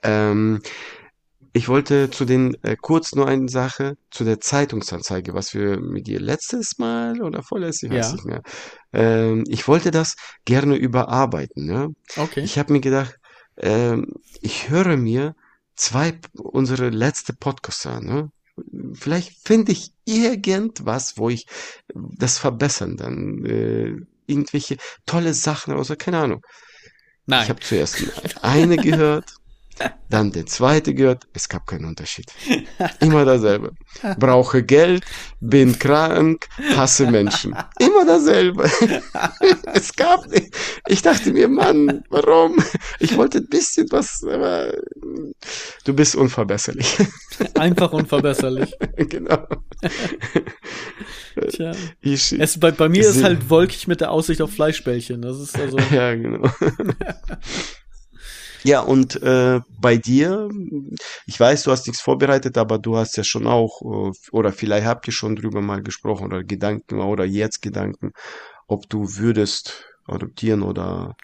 Ähm, 0.03 0.63
ich 1.53 1.69
wollte 1.69 2.11
zu 2.11 2.25
den, 2.25 2.57
äh, 2.63 2.77
kurz 2.81 3.15
nur 3.15 3.27
eine 3.29 3.49
Sache, 3.49 3.97
zu 4.11 4.25
der 4.25 4.41
Zeitungsanzeige, 4.41 5.35
was 5.35 5.55
wir 5.55 5.81
mit 5.81 6.07
dir 6.07 6.21
letztes 6.21 6.79
Mal 6.79 7.21
oder 7.23 7.43
vorletztes, 7.43 7.85
ich 7.85 7.91
weiß 7.91 8.07
Ja. 8.09 8.13
nicht 8.13 8.25
mehr. 8.25 8.43
Ähm, 8.93 9.45
ich 9.49 9.67
wollte 9.69 9.91
das 9.91 10.15
gerne 10.45 10.77
überarbeiten, 10.77 11.67
ne? 11.67 11.89
Okay. 12.17 12.41
Ich 12.43 12.59
habe 12.59 12.73
mir 12.73 12.81
gedacht, 12.81 13.17
ähm, 13.57 14.07
ich 14.41 14.71
höre 14.71 14.97
mir 14.97 15.35
zwei 15.75 16.19
unsere 16.35 16.91
letzte 16.91 17.33
Podcasts 17.33 17.87
an, 17.87 18.05
ne? 18.05 18.31
Vielleicht 18.95 19.47
finde 19.47 19.73
ich 19.73 19.93
irgendwas, 20.05 21.17
wo 21.17 21.31
ich 21.31 21.47
das 21.95 22.39
verbessern 22.39 22.97
dann, 22.97 23.45
äh, 23.45 23.97
irgendwelche 24.27 24.77
tolle 25.07 25.35
Sachen 25.35 25.75
oder 25.75 25.85
so, 25.85 25.97
keine 25.97 26.19
Ahnung. 26.19 26.43
Nein. 27.27 27.45
Ich 27.45 27.51
habe 27.51 27.61
zuerst 27.61 27.97
eine 28.43 28.77
gehört, 28.77 29.31
dann 30.09 30.33
den 30.33 30.47
zweite 30.47 30.95
gehört. 30.95 31.25
Es 31.33 31.49
gab 31.49 31.67
keinen 31.67 31.85
Unterschied. 31.85 32.27
Immer 33.01 33.25
dasselbe. 33.25 33.73
Brauche 34.19 34.63
Geld, 34.63 35.05
bin 35.41 35.79
krank, 35.79 36.49
hasse 36.77 37.11
Menschen. 37.11 37.55
Immer 37.79 38.05
dasselbe. 38.05 38.65
es 39.75 39.95
gab 39.95 40.27
nicht. 40.29 40.57
Ich 40.89 41.03
dachte 41.03 41.33
mir, 41.33 41.49
Mann, 41.49 42.05
warum? 42.11 42.57
Ich 42.99 43.17
wollte 43.17 43.39
ein 43.39 43.49
bisschen 43.49 43.87
was, 43.91 44.25
aber 44.25 44.73
du 45.85 45.95
bist 45.95 46.17
unverbesserlich. 46.17 46.97
Einfach 47.55 47.93
unverbesserlich. 47.93 48.75
genau. 48.97 49.47
Tja. 51.51 51.73
Ich, 52.01 52.33
Es, 52.33 52.59
bei, 52.59 52.71
bei 52.71 52.89
mir 52.89 53.09
ist 53.09 53.23
halt 53.23 53.49
wolkig 53.49 53.87
mit 53.87 54.01
der 54.01 54.11
Aussicht 54.11 54.43
auf 54.43 54.53
Fleischbällchen. 54.53 55.23
Das 55.23 55.39
ist 55.39 55.59
also. 55.59 55.79
Ja, 55.91 56.15
genau. 56.15 56.49
Ja, 58.63 58.81
und 58.81 59.23
äh, 59.23 59.61
bei 59.81 59.97
dir, 59.97 60.49
ich 61.27 61.41
weiß, 61.41 61.63
du 61.63 61.71
hast 61.71 61.87
nichts 61.87 62.03
vorbereitet, 62.03 62.59
aber 62.59 62.79
du 62.79 62.97
hast 62.97 63.17
ja 63.17 63.25
schon 63.25 63.47
auch, 63.47 63.81
äh, 63.83 64.13
oder 64.33 64.53
vielleicht 64.53 64.87
habt 64.87 65.07
ihr 65.07 65.13
schon 65.13 65.37
drüber 65.37 65.61
mal 65.63 65.83
gesprochen 65.83 66.27
oder 66.27 66.45
Gedanken 66.45 67.01
oder 67.01 67.25
jetzt 67.25 67.63
Gedanken, 67.63 68.13
ob 68.67 68.89
du 68.89 69.17
würdest 69.17 69.85
adoptieren 70.07 70.63
oder, 70.63 71.17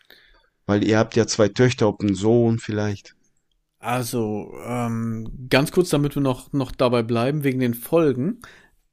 weil 0.66 0.84
ihr 0.84 0.98
habt 0.98 1.16
ja 1.16 1.26
zwei 1.26 1.48
Töchter, 1.48 1.88
ob 1.88 2.02
ein 2.02 2.14
Sohn 2.14 2.58
vielleicht. 2.58 3.14
Also, 3.78 4.52
ähm, 4.64 5.46
ganz 5.48 5.70
kurz, 5.70 5.90
damit 5.90 6.14
wir 6.16 6.22
noch, 6.22 6.52
noch 6.52 6.72
dabei 6.72 7.02
bleiben, 7.02 7.44
wegen 7.44 7.60
den 7.60 7.74
Folgen. 7.74 8.40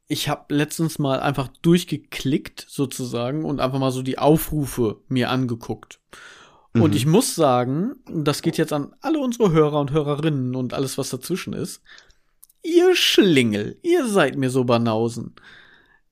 Ich 0.06 0.28
habe 0.28 0.54
letztens 0.54 0.98
mal 0.98 1.20
einfach 1.20 1.48
durchgeklickt, 1.62 2.66
sozusagen, 2.68 3.44
und 3.44 3.60
einfach 3.60 3.78
mal 3.78 3.90
so 3.90 4.02
die 4.02 4.18
Aufrufe 4.18 5.00
mir 5.08 5.30
angeguckt. 5.30 6.00
Und 6.74 6.90
Mhm. 6.90 6.96
ich 6.96 7.06
muss 7.06 7.34
sagen, 7.34 7.96
das 8.10 8.42
geht 8.42 8.58
jetzt 8.58 8.72
an 8.72 8.94
alle 9.00 9.20
unsere 9.20 9.52
Hörer 9.52 9.80
und 9.80 9.92
Hörerinnen 9.92 10.56
und 10.56 10.74
alles, 10.74 10.98
was 10.98 11.10
dazwischen 11.10 11.52
ist. 11.52 11.82
Ihr 12.62 12.96
Schlingel, 12.96 13.78
ihr 13.82 14.06
seid 14.06 14.36
mir 14.36 14.50
so 14.50 14.64
Banausen. 14.64 15.34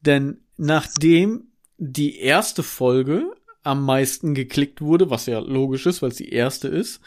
Denn 0.00 0.44
nachdem 0.56 1.48
die 1.78 2.18
erste 2.18 2.62
Folge 2.62 3.32
am 3.64 3.84
meisten 3.84 4.34
geklickt 4.34 4.80
wurde, 4.80 5.10
was 5.10 5.26
ja 5.26 5.38
logisch 5.40 5.86
ist, 5.86 6.02
weil 6.02 6.10
es 6.10 6.16
die 6.16 6.30
erste 6.30 6.68
ist, 6.68 7.00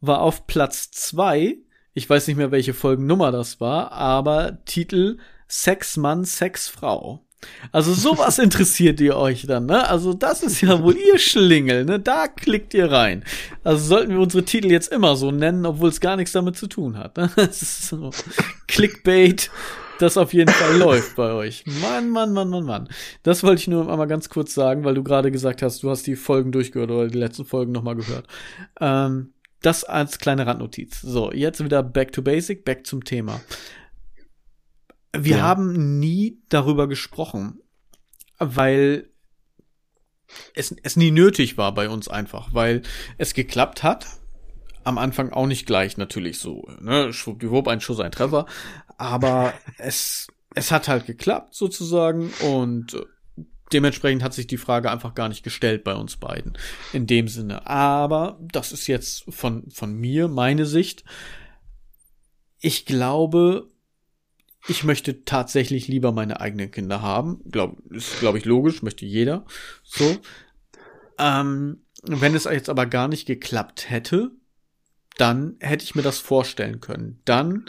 war 0.00 0.20
auf 0.22 0.46
Platz 0.46 0.90
zwei. 0.90 1.58
ich 1.94 2.08
weiß 2.08 2.28
nicht 2.28 2.36
mehr, 2.36 2.52
welche 2.52 2.74
Folgennummer 2.74 3.32
das 3.32 3.60
war, 3.60 3.90
aber 3.92 4.64
Titel 4.64 5.18
Sexmann, 5.48 6.24
Sexfrau. 6.24 7.24
Also 7.70 7.92
sowas 7.92 8.38
interessiert 8.38 9.00
ihr 9.00 9.16
euch 9.16 9.46
dann, 9.46 9.66
ne? 9.66 9.88
Also 9.88 10.12
das 10.12 10.42
ist 10.42 10.60
ja 10.60 10.82
wohl 10.82 10.96
ihr 10.96 11.18
Schlingel, 11.18 11.84
ne? 11.84 12.00
Da 12.00 12.26
klickt 12.26 12.74
ihr 12.74 12.90
rein. 12.90 13.24
Also 13.62 13.86
sollten 13.86 14.12
wir 14.12 14.20
unsere 14.20 14.44
Titel 14.44 14.70
jetzt 14.70 14.90
immer 14.92 15.16
so 15.16 15.30
nennen, 15.30 15.64
obwohl 15.64 15.88
es 15.88 16.00
gar 16.00 16.16
nichts 16.16 16.32
damit 16.32 16.56
zu 16.56 16.66
tun 16.66 16.96
hat. 16.98 17.16
Ne? 17.16 17.30
Das 17.36 17.62
ist 17.62 17.88
so 17.88 18.10
Clickbait, 18.66 19.50
das 19.98 20.16
auf 20.16 20.32
jeden 20.32 20.52
Fall 20.52 20.76
läuft 20.76 21.16
bei 21.16 21.32
euch. 21.32 21.64
Mann, 21.80 22.10
Mann, 22.10 22.32
Mann, 22.32 22.48
Mann, 22.48 22.64
Mann. 22.64 22.88
Das 23.22 23.42
wollte 23.42 23.60
ich 23.60 23.68
nur 23.68 23.90
einmal 23.90 24.08
ganz 24.08 24.28
kurz 24.28 24.54
sagen, 24.54 24.84
weil 24.84 24.94
du 24.94 25.02
gerade 25.02 25.30
gesagt 25.30 25.62
hast, 25.62 25.82
du 25.82 25.90
hast 25.90 26.06
die 26.06 26.16
Folgen 26.16 26.52
durchgehört 26.52 26.90
oder 26.90 27.08
die 27.08 27.18
letzten 27.18 27.44
Folgen 27.44 27.72
nochmal 27.72 27.96
gehört. 27.96 28.26
Ähm, 28.80 29.32
das 29.62 29.84
als 29.84 30.18
kleine 30.18 30.46
Randnotiz. 30.46 31.00
So, 31.00 31.32
jetzt 31.32 31.62
wieder 31.62 31.82
back 31.82 32.12
to 32.12 32.22
basic, 32.22 32.64
back 32.64 32.86
zum 32.86 33.04
Thema. 33.04 33.40
Wir 35.24 35.38
Ja. 35.38 35.42
haben 35.42 35.98
nie 35.98 36.38
darüber 36.48 36.86
gesprochen, 36.88 37.60
weil 38.38 39.10
es, 40.54 40.74
es 40.82 40.96
nie 40.96 41.10
nötig 41.10 41.56
war 41.56 41.72
bei 41.74 41.88
uns 41.88 42.08
einfach, 42.08 42.52
weil 42.52 42.82
es 43.16 43.34
geklappt 43.34 43.82
hat. 43.82 44.06
Am 44.84 44.98
Anfang 44.98 45.32
auch 45.32 45.46
nicht 45.46 45.66
gleich 45.66 45.96
natürlich 45.96 46.38
so, 46.38 46.66
ne, 46.80 47.12
schwuppdiwupp, 47.12 47.68
ein 47.68 47.80
Schuss, 47.80 48.00
ein 48.00 48.12
Treffer. 48.12 48.46
Aber 48.96 49.52
es, 49.78 50.28
es 50.54 50.70
hat 50.70 50.88
halt 50.88 51.06
geklappt 51.06 51.54
sozusagen 51.54 52.30
und 52.42 52.94
äh, 52.94 53.04
dementsprechend 53.72 54.22
hat 54.22 54.32
sich 54.32 54.46
die 54.46 54.56
Frage 54.56 54.90
einfach 54.90 55.14
gar 55.14 55.28
nicht 55.28 55.42
gestellt 55.42 55.84
bei 55.84 55.94
uns 55.94 56.16
beiden. 56.16 56.56
In 56.92 57.06
dem 57.06 57.28
Sinne. 57.28 57.66
Aber 57.66 58.38
das 58.40 58.72
ist 58.72 58.86
jetzt 58.86 59.24
von, 59.28 59.70
von 59.70 59.92
mir, 59.94 60.28
meine 60.28 60.64
Sicht. 60.64 61.04
Ich 62.60 62.86
glaube, 62.86 63.68
ich 64.68 64.84
möchte 64.84 65.24
tatsächlich 65.24 65.88
lieber 65.88 66.12
meine 66.12 66.40
eigenen 66.40 66.70
Kinder 66.70 67.02
haben. 67.02 67.40
Glaub, 67.50 67.78
ist, 67.90 68.20
glaube 68.20 68.38
ich, 68.38 68.44
logisch, 68.44 68.82
möchte 68.82 69.06
jeder. 69.06 69.44
So. 69.82 70.18
Ähm, 71.18 71.82
wenn 72.02 72.34
es 72.34 72.44
jetzt 72.44 72.68
aber 72.68 72.86
gar 72.86 73.08
nicht 73.08 73.26
geklappt 73.26 73.90
hätte, 73.90 74.30
dann 75.16 75.56
hätte 75.60 75.84
ich 75.84 75.94
mir 75.94 76.02
das 76.02 76.18
vorstellen 76.18 76.80
können. 76.80 77.20
Dann 77.24 77.64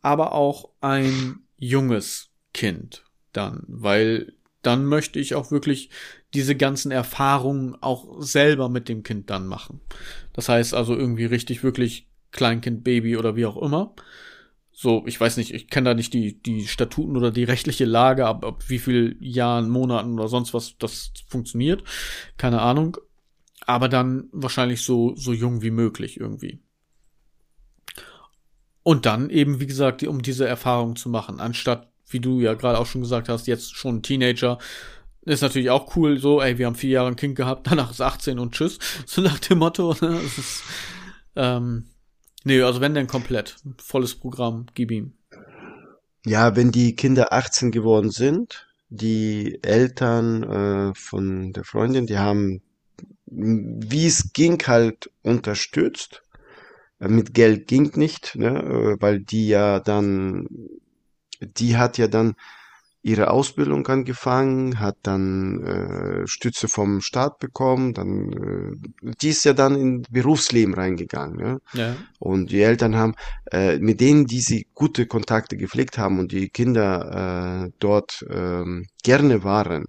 aber 0.00 0.32
auch 0.32 0.70
ein 0.80 1.40
junges 1.56 2.30
Kind 2.54 3.04
dann, 3.32 3.64
weil 3.66 4.32
dann 4.62 4.86
möchte 4.86 5.18
ich 5.18 5.34
auch 5.34 5.50
wirklich 5.50 5.90
diese 6.32 6.56
ganzen 6.56 6.90
Erfahrungen 6.90 7.76
auch 7.80 8.20
selber 8.22 8.68
mit 8.68 8.88
dem 8.88 9.02
Kind 9.02 9.30
dann 9.30 9.46
machen. 9.46 9.80
Das 10.32 10.48
heißt 10.48 10.74
also 10.74 10.96
irgendwie 10.96 11.26
richtig 11.26 11.62
wirklich 11.62 12.08
Kleinkind, 12.32 12.82
Baby 12.82 13.16
oder 13.16 13.36
wie 13.36 13.46
auch 13.46 13.56
immer. 13.60 13.94
So, 14.78 15.04
ich 15.06 15.18
weiß 15.18 15.38
nicht, 15.38 15.54
ich 15.54 15.68
kenne 15.68 15.88
da 15.88 15.94
nicht 15.94 16.12
die, 16.12 16.38
die 16.42 16.66
Statuten 16.68 17.16
oder 17.16 17.30
die 17.30 17.44
rechtliche 17.44 17.86
Lage, 17.86 18.26
ab, 18.26 18.44
ab 18.44 18.62
wie 18.68 18.78
viel 18.78 19.16
Jahren, 19.20 19.70
Monaten 19.70 20.18
oder 20.18 20.28
sonst 20.28 20.52
was 20.52 20.76
das 20.76 21.12
funktioniert. 21.26 21.82
Keine 22.36 22.60
Ahnung. 22.60 22.98
Aber 23.64 23.88
dann 23.88 24.28
wahrscheinlich 24.32 24.82
so, 24.82 25.16
so 25.16 25.32
jung 25.32 25.62
wie 25.62 25.70
möglich 25.70 26.20
irgendwie. 26.20 26.60
Und 28.82 29.06
dann 29.06 29.30
eben, 29.30 29.60
wie 29.60 29.66
gesagt, 29.66 30.02
um 30.02 30.20
diese 30.20 30.46
Erfahrung 30.46 30.94
zu 30.94 31.08
machen, 31.08 31.40
anstatt, 31.40 31.90
wie 32.10 32.20
du 32.20 32.42
ja 32.42 32.52
gerade 32.52 32.78
auch 32.78 32.86
schon 32.86 33.00
gesagt 33.00 33.30
hast, 33.30 33.46
jetzt 33.46 33.74
schon 33.74 34.02
Teenager, 34.02 34.58
ist 35.22 35.40
natürlich 35.40 35.70
auch 35.70 35.96
cool, 35.96 36.18
so, 36.18 36.42
ey, 36.42 36.58
wir 36.58 36.66
haben 36.66 36.74
vier 36.74 36.90
Jahre 36.90 37.08
ein 37.08 37.16
Kind 37.16 37.34
gehabt, 37.34 37.66
danach 37.70 37.90
ist 37.90 38.02
18 38.02 38.38
und 38.38 38.52
tschüss, 38.52 38.78
so 39.06 39.22
nach 39.22 39.38
dem 39.38 39.56
Motto, 39.56 39.96
ne, 40.02 40.20
das 40.22 40.36
ist, 40.36 40.62
ähm, 41.34 41.86
nee, 42.46 42.62
also 42.62 42.80
wenn 42.80 42.94
denn 42.94 43.06
komplett, 43.06 43.56
volles 43.78 44.14
Programm, 44.14 44.66
gib 44.74 44.90
ihm. 44.90 45.12
Ja, 46.24 46.56
wenn 46.56 46.72
die 46.72 46.96
Kinder 46.96 47.32
18 47.32 47.70
geworden 47.70 48.10
sind, 48.10 48.66
die 48.88 49.58
Eltern 49.62 50.42
äh, 50.42 50.94
von 50.94 51.52
der 51.52 51.64
Freundin, 51.64 52.06
die 52.06 52.18
haben, 52.18 52.62
wie 53.26 54.06
es 54.06 54.32
ging, 54.32 54.62
halt 54.66 55.10
unterstützt. 55.22 56.22
Äh, 57.00 57.08
Mit 57.08 57.34
Geld 57.34 57.66
ging 57.68 57.92
nicht, 57.96 58.36
ne, 58.36 58.48
äh, 58.48 58.96
weil 59.00 59.20
die 59.20 59.48
ja 59.48 59.80
dann, 59.80 60.48
die 61.40 61.76
hat 61.76 61.98
ja 61.98 62.08
dann 62.08 62.34
ihre 63.06 63.30
Ausbildung 63.30 63.86
angefangen, 63.86 64.80
hat 64.80 64.96
dann 65.04 65.62
äh, 65.62 66.26
Stütze 66.26 66.66
vom 66.66 67.00
Staat 67.00 67.38
bekommen, 67.38 67.94
dann, 67.94 68.32
äh, 68.32 69.12
die 69.22 69.28
ist 69.28 69.44
ja 69.44 69.52
dann 69.52 69.76
in 69.76 70.02
Berufsleben 70.10 70.74
reingegangen, 70.74 71.36
ne? 71.36 71.60
Ja. 71.72 71.94
Und 72.18 72.50
die 72.50 72.62
Eltern 72.62 72.96
haben, 72.96 73.14
äh, 73.52 73.78
mit 73.78 74.00
denen, 74.00 74.26
die 74.26 74.40
sie 74.40 74.66
gute 74.74 75.06
Kontakte 75.06 75.56
gepflegt 75.56 75.98
haben 75.98 76.18
und 76.18 76.32
die 76.32 76.48
Kinder 76.48 77.66
äh, 77.66 77.70
dort 77.78 78.26
ähm, 78.28 78.86
gerne 79.04 79.44
waren, 79.44 79.84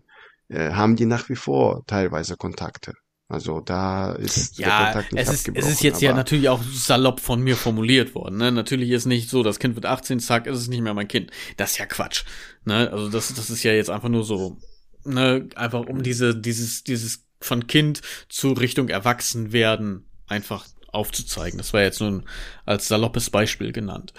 äh, 0.50 0.74
haben 0.74 0.96
die 0.96 1.08
nach 1.08 1.28
wie 1.28 1.36
vor 1.36 1.84
teilweise 1.88 2.38
Kontakte. 2.38 2.94
Also 3.30 3.60
da 3.60 4.14
ist 4.14 4.58
der 4.58 4.68
Ja, 4.68 4.84
Kontakt 4.86 5.12
nicht 5.12 5.28
es 5.28 5.34
ist, 5.34 5.50
es 5.54 5.68
ist 5.68 5.84
jetzt 5.84 6.02
ja 6.02 6.14
natürlich 6.14 6.48
auch 6.48 6.64
salopp 6.64 7.20
von 7.20 7.42
mir 7.42 7.58
formuliert 7.58 8.16
worden. 8.16 8.38
Ne? 8.38 8.54
Natürlich 8.54 8.90
ist 8.92 9.06
nicht 9.06 9.30
so, 9.30 9.44
das 9.44 9.60
Kind 9.60 9.76
wird 9.76 9.86
18, 9.86 10.20
zack, 10.22 10.48
ist 10.48 10.58
es 10.58 10.68
nicht 10.70 10.82
mehr 10.82 10.94
mein 10.94 11.10
Kind. 11.10 11.32
Das 11.58 11.72
ist 11.72 11.78
ja 11.78 11.86
Quatsch. 11.86 12.24
Ne? 12.64 12.90
Also 12.90 13.10
das, 13.10 13.34
das 13.34 13.50
ist 13.50 13.64
ja 13.64 13.74
jetzt 13.74 13.90
einfach 13.90 14.08
nur 14.08 14.24
so, 14.24 14.58
ne, 15.04 15.50
einfach 15.56 15.86
um 15.88 16.04
diese, 16.04 16.36
dieses, 16.36 16.86
dieses 16.86 17.26
von 17.42 17.68
Kind 17.68 18.02
zu 18.30 18.54
Richtung 18.54 18.88
Erwachsen 18.88 19.52
werden 19.52 20.06
einfach 20.28 20.66
aufzuzeigen. 20.88 21.58
Das 21.58 21.74
war 21.74 21.82
jetzt 21.82 22.00
nun 22.00 22.24
als 22.66 22.88
saloppes 22.88 23.30
Beispiel 23.30 23.74
genannt. 23.74 24.14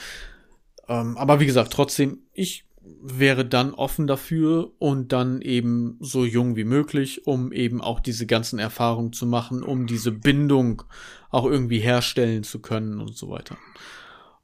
Ähm, 0.86 1.16
aber 1.16 1.40
wie 1.40 1.46
gesagt, 1.46 1.72
trotzdem, 1.72 2.18
ich 2.34 2.67
wäre 3.00 3.44
dann 3.44 3.74
offen 3.74 4.06
dafür 4.06 4.72
und 4.78 5.12
dann 5.12 5.40
eben 5.40 5.96
so 6.00 6.24
jung 6.24 6.56
wie 6.56 6.64
möglich, 6.64 7.26
um 7.26 7.52
eben 7.52 7.80
auch 7.80 8.00
diese 8.00 8.26
ganzen 8.26 8.58
Erfahrungen 8.58 9.12
zu 9.12 9.26
machen, 9.26 9.62
um 9.62 9.86
diese 9.86 10.12
Bindung 10.12 10.82
auch 11.30 11.44
irgendwie 11.44 11.80
herstellen 11.80 12.42
zu 12.42 12.60
können 12.60 13.00
und 13.00 13.16
so 13.16 13.30
weiter. 13.30 13.56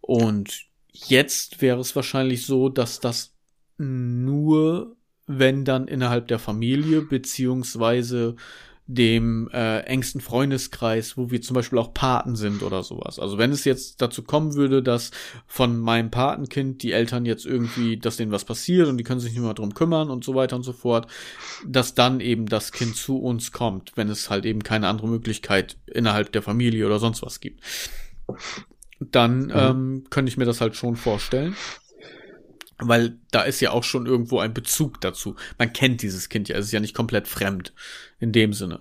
Und 0.00 0.66
jetzt 0.92 1.62
wäre 1.62 1.80
es 1.80 1.96
wahrscheinlich 1.96 2.46
so, 2.46 2.68
dass 2.68 3.00
das 3.00 3.34
nur, 3.78 4.96
wenn 5.26 5.64
dann 5.64 5.88
innerhalb 5.88 6.28
der 6.28 6.38
Familie 6.38 7.02
beziehungsweise 7.02 8.36
dem 8.86 9.48
äh, 9.52 9.80
engsten 9.80 10.20
Freundeskreis, 10.20 11.16
wo 11.16 11.30
wir 11.30 11.40
zum 11.40 11.54
Beispiel 11.54 11.78
auch 11.78 11.94
Paten 11.94 12.36
sind 12.36 12.62
oder 12.62 12.82
sowas. 12.82 13.18
Also 13.18 13.38
wenn 13.38 13.50
es 13.50 13.64
jetzt 13.64 14.02
dazu 14.02 14.22
kommen 14.22 14.54
würde, 14.54 14.82
dass 14.82 15.10
von 15.46 15.78
meinem 15.78 16.10
Patenkind 16.10 16.82
die 16.82 16.92
Eltern 16.92 17.24
jetzt 17.24 17.46
irgendwie, 17.46 17.96
dass 17.96 18.18
denen 18.18 18.32
was 18.32 18.44
passiert 18.44 18.88
und 18.88 18.98
die 18.98 19.04
können 19.04 19.20
sich 19.20 19.32
nicht 19.32 19.40
mehr 19.40 19.54
drum 19.54 19.72
kümmern 19.72 20.10
und 20.10 20.22
so 20.22 20.34
weiter 20.34 20.56
und 20.56 20.64
so 20.64 20.74
fort, 20.74 21.06
dass 21.66 21.94
dann 21.94 22.20
eben 22.20 22.46
das 22.46 22.72
Kind 22.72 22.94
zu 22.94 23.18
uns 23.18 23.52
kommt, 23.52 23.92
wenn 23.96 24.10
es 24.10 24.28
halt 24.28 24.44
eben 24.44 24.62
keine 24.62 24.88
andere 24.88 25.08
Möglichkeit 25.08 25.78
innerhalb 25.86 26.30
der 26.32 26.42
Familie 26.42 26.84
oder 26.84 26.98
sonst 26.98 27.22
was 27.22 27.40
gibt. 27.40 27.62
Dann 29.00 29.46
mhm. 29.46 29.52
ähm, 29.54 30.04
könnte 30.10 30.28
ich 30.28 30.36
mir 30.36 30.44
das 30.44 30.60
halt 30.60 30.76
schon 30.76 30.96
vorstellen 30.96 31.56
weil 32.78 33.18
da 33.30 33.42
ist 33.42 33.60
ja 33.60 33.70
auch 33.70 33.84
schon 33.84 34.06
irgendwo 34.06 34.38
ein 34.40 34.54
Bezug 34.54 35.00
dazu. 35.00 35.36
Man 35.58 35.72
kennt 35.72 36.02
dieses 36.02 36.28
Kind 36.28 36.48
ja, 36.48 36.56
es 36.56 36.66
ist 36.66 36.72
ja 36.72 36.80
nicht 36.80 36.94
komplett 36.94 37.28
fremd 37.28 37.72
in 38.18 38.32
dem 38.32 38.52
Sinne. 38.52 38.80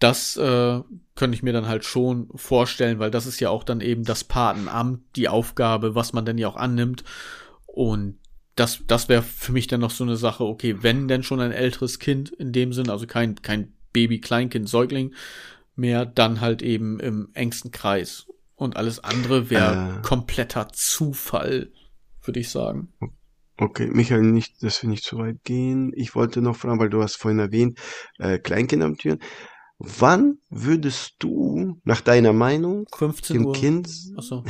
Das 0.00 0.36
äh, 0.36 0.80
könnte 1.14 1.34
ich 1.34 1.42
mir 1.42 1.52
dann 1.52 1.68
halt 1.68 1.84
schon 1.84 2.28
vorstellen, 2.34 2.98
weil 2.98 3.10
das 3.10 3.26
ist 3.26 3.40
ja 3.40 3.50
auch 3.50 3.64
dann 3.64 3.80
eben 3.80 4.04
das 4.04 4.24
Patenamt, 4.24 5.00
die 5.16 5.28
Aufgabe, 5.28 5.94
was 5.94 6.12
man 6.12 6.24
denn 6.24 6.38
ja 6.38 6.48
auch 6.48 6.56
annimmt. 6.56 7.04
Und 7.66 8.18
das, 8.56 8.80
das 8.86 9.08
wäre 9.08 9.22
für 9.22 9.52
mich 9.52 9.66
dann 9.66 9.80
noch 9.80 9.90
so 9.90 10.04
eine 10.04 10.16
Sache, 10.16 10.44
okay, 10.44 10.82
wenn 10.82 11.08
denn 11.08 11.22
schon 11.22 11.40
ein 11.40 11.52
älteres 11.52 11.98
Kind 11.98 12.30
in 12.30 12.52
dem 12.52 12.72
Sinn, 12.72 12.90
also 12.90 13.06
kein, 13.06 13.40
kein 13.42 13.72
Baby, 13.92 14.20
Kleinkind, 14.20 14.68
Säugling 14.68 15.14
mehr, 15.76 16.06
dann 16.06 16.40
halt 16.40 16.62
eben 16.62 17.00
im 17.00 17.30
engsten 17.34 17.70
Kreis. 17.70 18.26
Und 18.56 18.76
alles 18.76 19.02
andere 19.02 19.50
wäre 19.50 19.98
äh. 19.98 20.02
kompletter 20.02 20.68
Zufall 20.72 21.70
würde 22.26 22.40
ich 22.40 22.50
sagen. 22.50 22.92
Okay, 23.56 23.86
Michael, 23.86 24.22
nicht, 24.22 24.62
dass 24.62 24.82
wir 24.82 24.90
nicht 24.90 25.04
zu 25.04 25.18
weit 25.18 25.44
gehen. 25.44 25.92
Ich 25.94 26.14
wollte 26.14 26.42
noch 26.42 26.56
fragen, 26.56 26.80
weil 26.80 26.90
du 26.90 27.02
hast 27.02 27.16
vorhin 27.16 27.38
erwähnt, 27.38 27.78
äh, 28.18 28.38
Kleinkinder 28.38 28.86
am 28.86 28.96
Türen. 28.96 29.20
Wann 29.78 30.38
würdest 30.50 31.16
du, 31.18 31.80
nach 31.84 32.00
deiner 32.00 32.32
Meinung, 32.32 32.86
15 32.94 33.36
dem 33.36 33.46
Uhr. 33.46 33.54
Kind, 33.54 33.88
so. 33.88 34.44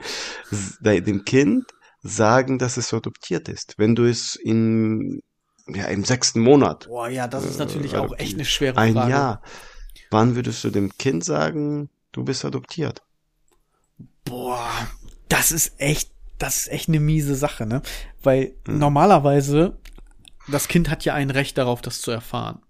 dem 0.80 1.24
Kind 1.24 1.64
sagen, 2.02 2.58
dass 2.58 2.76
es 2.76 2.92
adoptiert 2.94 3.48
ist? 3.48 3.74
Wenn 3.78 3.94
du 3.94 4.04
es 4.04 4.36
in, 4.36 5.22
ja, 5.66 5.86
im 5.86 6.04
sechsten 6.04 6.40
Monat. 6.40 6.86
Boah, 6.86 7.08
ja, 7.08 7.26
das 7.26 7.44
ist 7.44 7.58
natürlich 7.58 7.94
äh, 7.94 7.98
auch 7.98 8.16
echt 8.18 8.34
eine 8.34 8.44
schwere 8.44 8.78
ein 8.78 8.94
Frage. 8.94 9.06
Ein 9.06 9.10
Jahr. 9.10 9.42
Wann 10.10 10.36
würdest 10.36 10.62
du 10.64 10.70
dem 10.70 10.96
Kind 10.96 11.24
sagen, 11.24 11.90
du 12.12 12.24
bist 12.24 12.44
adoptiert? 12.44 13.02
Boah, 14.24 14.70
das 15.28 15.52
ist 15.52 15.74
echt 15.78 16.13
das 16.38 16.58
ist 16.58 16.68
echt 16.68 16.88
eine 16.88 17.00
miese 17.00 17.34
Sache, 17.34 17.66
ne? 17.66 17.82
Weil 18.22 18.54
mhm. 18.66 18.78
normalerweise, 18.78 19.76
das 20.48 20.68
Kind 20.68 20.90
hat 20.90 21.04
ja 21.04 21.14
ein 21.14 21.30
Recht 21.30 21.58
darauf, 21.58 21.82
das 21.82 22.00
zu 22.00 22.10
erfahren. 22.10 22.60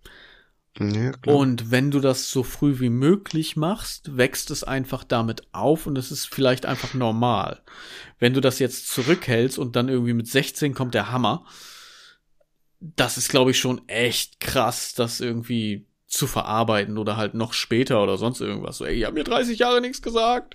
Ja, 0.78 1.12
und 1.26 1.70
wenn 1.70 1.92
du 1.92 2.00
das 2.00 2.30
so 2.30 2.42
früh 2.42 2.80
wie 2.80 2.90
möglich 2.90 3.54
machst, 3.54 4.16
wächst 4.16 4.50
es 4.50 4.64
einfach 4.64 5.04
damit 5.04 5.42
auf 5.52 5.86
und 5.86 5.96
es 5.96 6.10
ist 6.10 6.26
vielleicht 6.26 6.66
einfach 6.66 6.94
normal. 6.94 7.62
Wenn 8.18 8.34
du 8.34 8.40
das 8.40 8.58
jetzt 8.58 8.88
zurückhältst 8.88 9.56
und 9.56 9.76
dann 9.76 9.88
irgendwie 9.88 10.14
mit 10.14 10.26
16 10.26 10.74
kommt 10.74 10.94
der 10.94 11.12
Hammer, 11.12 11.44
das 12.80 13.16
ist, 13.16 13.28
glaube 13.28 13.52
ich, 13.52 13.60
schon 13.60 13.88
echt 13.88 14.40
krass, 14.40 14.94
das 14.94 15.20
irgendwie 15.20 15.86
zu 16.08 16.26
verarbeiten 16.26 16.98
oder 16.98 17.16
halt 17.16 17.34
noch 17.34 17.52
später 17.52 18.02
oder 18.02 18.18
sonst 18.18 18.40
irgendwas. 18.40 18.78
So, 18.78 18.84
ey, 18.84 18.94
ich 18.94 19.04
hab 19.04 19.14
mir 19.14 19.24
30 19.24 19.58
Jahre 19.58 19.80
nichts 19.80 20.02
gesagt. 20.02 20.54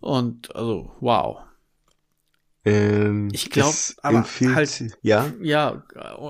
Und 0.00 0.56
also, 0.56 0.96
wow. 1.00 1.40
Ähm, 2.64 3.28
ich 3.32 3.50
glaube, 3.50 3.76
aber 4.02 4.24
halt, 4.54 4.98
ja, 5.02 5.32
ja, 5.40 5.82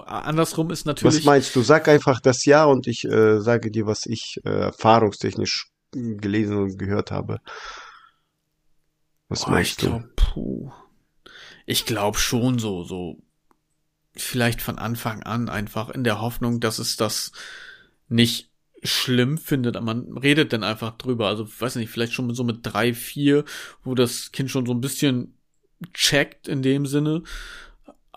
andersrum 0.07 0.71
ist 0.71 0.87
natürlich. 0.87 1.19
Was 1.19 1.25
meinst 1.25 1.55
du? 1.55 1.63
Sag 1.63 1.89
einfach 1.89 2.21
das 2.21 2.47
Ja 2.47 2.65
und 2.65 2.87
ich 2.87 3.05
äh, 3.05 3.41
sage 3.41 3.71
dir, 3.71 3.87
was 3.87 4.07
ich 4.07 4.41
äh, 4.45 4.49
erfahrungstechnisch 4.49 5.69
gelesen 5.93 6.57
und 6.57 6.79
gehört 6.79 7.11
habe. 7.11 7.41
Was 9.29 9.47
oh, 9.47 9.51
meinst 9.51 9.73
ich 9.73 9.77
du? 9.77 9.87
Glaub, 9.89 10.17
puh. 10.17 10.73
Ich 11.67 11.85
glaube 11.85 12.19
schon 12.19 12.59
so, 12.59 12.83
so 12.83 13.19
vielleicht 14.17 14.63
von 14.63 14.79
Anfang 14.79 15.23
an 15.23 15.51
einfach 15.51 15.91
in 15.91 16.05
der 16.05 16.21
Hoffnung, 16.21 16.61
dass 16.61 16.79
es 16.79 16.97
das 16.97 17.33
nicht 18.09 18.51
schlimm 18.83 19.39
findet, 19.39 19.81
man 19.81 20.19
redet 20.19 20.53
dann 20.53 20.65
einfach 20.65 20.97
drüber. 20.97 21.29
Also 21.29 21.47
weiß 21.47 21.77
nicht, 21.77 21.91
vielleicht 21.91 22.15
schon 22.15 22.35
so 22.35 22.43
mit 22.43 22.61
drei, 22.63 22.95
vier, 22.95 23.45
wo 23.85 23.95
das 23.95 24.33
Kind 24.33 24.51
schon 24.51 24.67
so 24.67 24.73
ein 24.73 24.81
bisschen 24.81 25.35
checkt 25.93 26.49
in 26.49 26.63
dem 26.63 26.87
Sinne, 26.87 27.23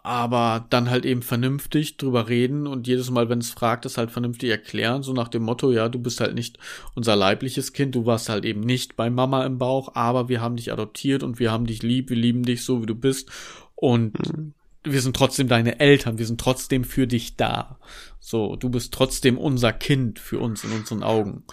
aber 0.05 0.67
dann 0.69 0.91
halt 0.91 1.03
eben 1.03 1.23
vernünftig 1.23 1.97
drüber 1.97 2.29
reden 2.29 2.67
und 2.67 2.85
jedes 2.85 3.09
Mal, 3.09 3.27
wenn 3.27 3.39
es 3.39 3.49
fragt, 3.49 3.87
es 3.87 3.97
halt 3.97 4.11
vernünftig 4.11 4.51
erklären, 4.51 5.01
so 5.01 5.13
nach 5.13 5.29
dem 5.29 5.41
Motto, 5.41 5.71
ja, 5.71 5.89
du 5.89 5.97
bist 5.97 6.19
halt 6.19 6.35
nicht 6.35 6.59
unser 6.93 7.15
leibliches 7.15 7.73
Kind, 7.73 7.95
du 7.95 8.05
warst 8.05 8.29
halt 8.29 8.45
eben 8.45 8.59
nicht 8.59 8.95
bei 8.95 9.09
Mama 9.09 9.45
im 9.45 9.57
Bauch, 9.57 9.95
aber 9.95 10.29
wir 10.29 10.41
haben 10.41 10.57
dich 10.57 10.71
adoptiert 10.71 11.23
und 11.23 11.39
wir 11.39 11.51
haben 11.51 11.65
dich 11.65 11.81
lieb, 11.81 12.11
wir 12.11 12.17
lieben 12.17 12.43
dich 12.43 12.63
so, 12.63 12.83
wie 12.83 12.85
du 12.85 12.93
bist 12.93 13.31
und 13.73 14.19
mhm. 14.31 14.53
wir 14.83 15.01
sind 15.01 15.15
trotzdem 15.15 15.47
deine 15.47 15.79
Eltern, 15.79 16.19
wir 16.19 16.27
sind 16.27 16.39
trotzdem 16.39 16.83
für 16.83 17.07
dich 17.07 17.35
da. 17.35 17.79
So, 18.19 18.55
du 18.55 18.69
bist 18.69 18.93
trotzdem 18.93 19.39
unser 19.39 19.73
Kind 19.73 20.19
für 20.19 20.39
uns 20.39 20.63
in 20.63 20.71
unseren 20.71 21.01
Augen. 21.01 21.43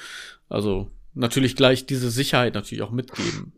Also, 0.50 0.90
natürlich 1.14 1.56
gleich 1.56 1.86
diese 1.86 2.10
Sicherheit 2.10 2.54
natürlich 2.54 2.82
auch 2.82 2.90
mitgeben. 2.90 3.52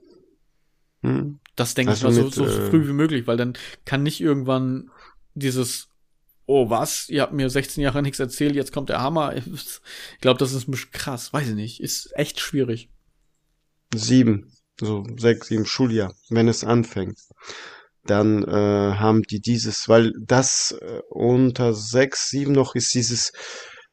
Hm. 1.02 1.40
Das 1.57 1.74
denke 1.74 1.90
also 1.90 2.09
ich 2.09 2.16
mal 2.16 2.30
so, 2.30 2.30
so 2.30 2.46
äh, 2.46 2.70
früh 2.70 2.86
wie 2.86 2.92
möglich, 2.92 3.26
weil 3.26 3.36
dann 3.36 3.55
kann 3.84 4.02
nicht 4.02 4.20
irgendwann 4.20 4.90
dieses 5.34 5.88
Oh, 6.46 6.68
was? 6.68 7.09
Ihr 7.09 7.22
habt 7.22 7.32
mir 7.32 7.48
16 7.48 7.82
Jahre 7.82 8.02
nichts 8.02 8.20
erzählt, 8.20 8.55
jetzt 8.55 8.72
kommt 8.72 8.90
der 8.90 9.00
Hammer. 9.00 9.34
Ich 9.36 9.80
glaube, 10.20 10.38
das 10.38 10.52
ist 10.52 10.68
krass. 10.92 11.32
Weiß 11.32 11.48
ich 11.48 11.55
nicht. 11.55 11.80
Ist 11.80 12.12
echt 12.16 12.40
schwierig. 12.40 12.90
Sieben, 13.94 14.52
so 14.78 15.05
sechs, 15.16 15.48
sieben 15.48 15.66
Schuljahr, 15.66 16.14
wenn 16.28 16.48
es 16.48 16.64
anfängt. 16.64 17.18
Dann 18.05 18.42
äh, 18.42 18.50
haben 18.50 19.22
die 19.22 19.40
dieses, 19.40 19.88
weil 19.88 20.12
das 20.20 20.76
äh, 20.80 21.00
unter 21.09 21.72
sechs, 21.72 22.28
sieben 22.28 22.52
noch 22.52 22.74
ist 22.74 22.92
dieses 22.94 23.32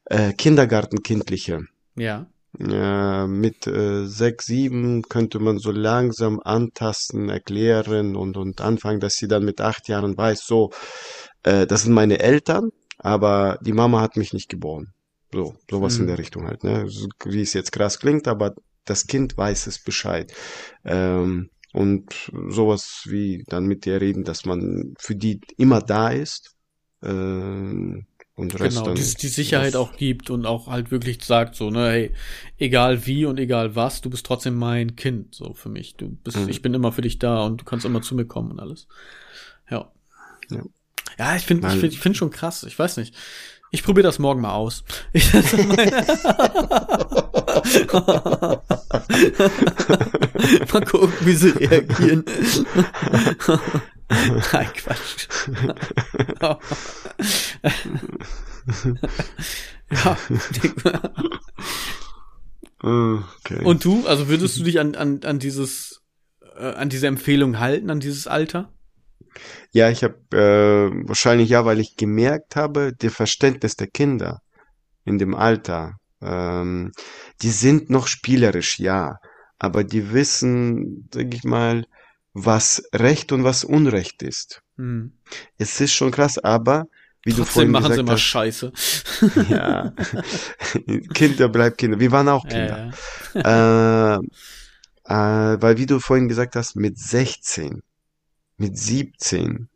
äh, 0.06 0.32
Kindergartenkindliche. 0.34 1.60
Ja. 1.96 2.26
Äh, 2.58 3.26
mit 3.26 3.66
äh, 3.66 4.06
sechs, 4.06 4.46
sieben 4.46 5.02
könnte 5.02 5.38
man 5.38 5.58
so 5.58 5.70
langsam 5.70 6.38
antasten, 6.44 7.30
erklären 7.30 8.14
und, 8.14 8.36
und 8.36 8.60
anfangen, 8.60 9.00
dass 9.00 9.14
sie 9.16 9.26
dann 9.26 9.44
mit 9.44 9.60
acht 9.60 9.88
Jahren 9.88 10.16
weiß, 10.16 10.44
so, 10.44 10.70
äh, 11.44 11.66
das 11.66 11.84
sind 11.84 11.94
meine 11.94 12.18
Eltern, 12.18 12.68
aber 12.98 13.58
die 13.62 13.72
Mama 13.72 14.02
hat 14.02 14.16
mich 14.16 14.34
nicht 14.34 14.50
geboren. 14.50 14.92
So, 15.32 15.54
sowas 15.70 15.94
mhm. 15.94 16.02
in 16.02 16.06
der 16.08 16.18
Richtung 16.18 16.46
halt, 16.46 16.62
ne? 16.62 16.86
Wie 17.24 17.40
es 17.40 17.54
jetzt 17.54 17.72
krass 17.72 17.98
klingt, 17.98 18.28
aber 18.28 18.54
das 18.84 19.06
Kind 19.06 19.36
weiß 19.36 19.66
es 19.66 19.82
Bescheid. 19.82 20.30
Ähm, 20.84 21.48
und 21.72 22.30
sowas 22.48 23.04
wie 23.06 23.44
dann 23.46 23.64
mit 23.64 23.86
dir 23.86 24.00
reden, 24.02 24.24
dass 24.24 24.44
man 24.44 24.94
für 24.98 25.16
die 25.16 25.40
immer 25.56 25.80
da 25.80 26.10
ist. 26.10 26.54
Äh, 27.02 28.02
und 28.34 28.58
Rest 28.58 28.78
genau, 28.78 28.94
die, 28.94 29.14
die 29.14 29.28
Sicherheit 29.28 29.76
auch 29.76 29.96
gibt 29.96 30.30
und 30.30 30.46
auch 30.46 30.68
halt 30.68 30.90
wirklich 30.90 31.22
sagt 31.22 31.54
so, 31.54 31.70
ne, 31.70 31.90
hey, 31.90 32.14
egal 32.58 33.06
wie 33.06 33.26
und 33.26 33.38
egal 33.38 33.76
was, 33.76 34.00
du 34.00 34.08
bist 34.08 34.24
trotzdem 34.24 34.54
mein 34.54 34.96
Kind, 34.96 35.34
so 35.34 35.52
für 35.52 35.68
mich. 35.68 35.96
Du 35.96 36.08
bist, 36.08 36.38
mhm. 36.38 36.48
ich 36.48 36.62
bin 36.62 36.72
immer 36.72 36.92
für 36.92 37.02
dich 37.02 37.18
da 37.18 37.44
und 37.44 37.60
du 37.60 37.64
kannst 37.64 37.84
immer 37.84 38.00
zu 38.00 38.14
mir 38.14 38.24
kommen 38.24 38.52
und 38.52 38.60
alles. 38.60 38.88
Ja. 39.70 39.92
Ja, 40.50 40.62
ja 41.18 41.36
ich 41.36 41.44
finde, 41.44 41.68
ich 41.68 41.74
finde, 41.74 41.88
ich 41.88 42.00
finde 42.00 42.16
schon 42.16 42.30
krass. 42.30 42.62
Ich 42.62 42.78
weiß 42.78 42.96
nicht. 42.96 43.14
Ich 43.70 43.82
probiere 43.82 44.06
das 44.06 44.18
morgen 44.18 44.40
mal 44.40 44.54
aus. 44.54 44.82
Ich, 45.12 45.30
mal 50.72 50.84
gucken, 50.84 51.12
wie 51.20 51.34
sie 51.34 51.50
reagieren. 51.50 52.24
Nein, 54.52 54.68
Quatsch. 54.74 55.28
ja. 59.90 60.18
Okay. 62.78 63.64
Und 63.64 63.84
du, 63.84 64.06
also 64.06 64.28
würdest 64.28 64.58
du 64.58 64.64
dich 64.64 64.80
an, 64.80 64.94
an, 64.94 65.20
an 65.24 65.38
dieses, 65.38 66.02
äh, 66.56 66.72
an 66.72 66.88
diese 66.88 67.06
Empfehlung 67.06 67.58
halten, 67.58 67.90
an 67.90 68.00
dieses 68.00 68.26
Alter? 68.26 68.72
Ja, 69.70 69.88
ich 69.88 70.04
habe 70.04 70.16
äh, 70.32 71.08
wahrscheinlich 71.08 71.48
ja, 71.48 71.64
weil 71.64 71.80
ich 71.80 71.96
gemerkt 71.96 72.56
habe, 72.56 72.92
der 72.92 73.10
Verständnis 73.10 73.76
der 73.76 73.86
Kinder 73.86 74.40
in 75.04 75.18
dem 75.18 75.34
Alter, 75.34 75.94
ähm, 76.20 76.92
die 77.40 77.50
sind 77.50 77.88
noch 77.88 78.08
spielerisch, 78.08 78.78
ja, 78.78 79.16
aber 79.58 79.84
die 79.84 80.12
wissen, 80.12 81.08
sag 81.14 81.32
ich 81.34 81.44
mal, 81.44 81.86
was 82.34 82.82
Recht 82.94 83.32
und 83.32 83.44
was 83.44 83.64
Unrecht 83.64 84.22
ist. 84.22 84.62
Hm. 84.76 85.12
Es 85.58 85.80
ist 85.80 85.92
schon 85.92 86.10
krass, 86.10 86.38
aber 86.38 86.86
wie 87.24 87.30
du 87.30 87.36
Trotzdem 87.38 87.52
vorhin 87.52 87.70
machen 87.70 87.82
gesagt 87.82 87.96
sie 87.96 88.00
immer 88.00 88.12
hast, 88.12 88.20
Scheiße. 88.20 88.72
ja, 89.48 89.92
Kinder 91.14 91.48
bleibt 91.48 91.78
Kinder. 91.78 92.00
Wir 92.00 92.10
waren 92.10 92.28
auch 92.28 92.46
Kinder. 92.46 92.92
äh, 93.34 94.16
äh, 95.04 95.62
weil 95.62 95.78
wie 95.78 95.86
du 95.86 96.00
vorhin 96.00 96.28
gesagt 96.28 96.56
hast, 96.56 96.74
mit 96.74 96.98
16, 96.98 97.82
mit 98.56 98.76
17, 98.76 99.68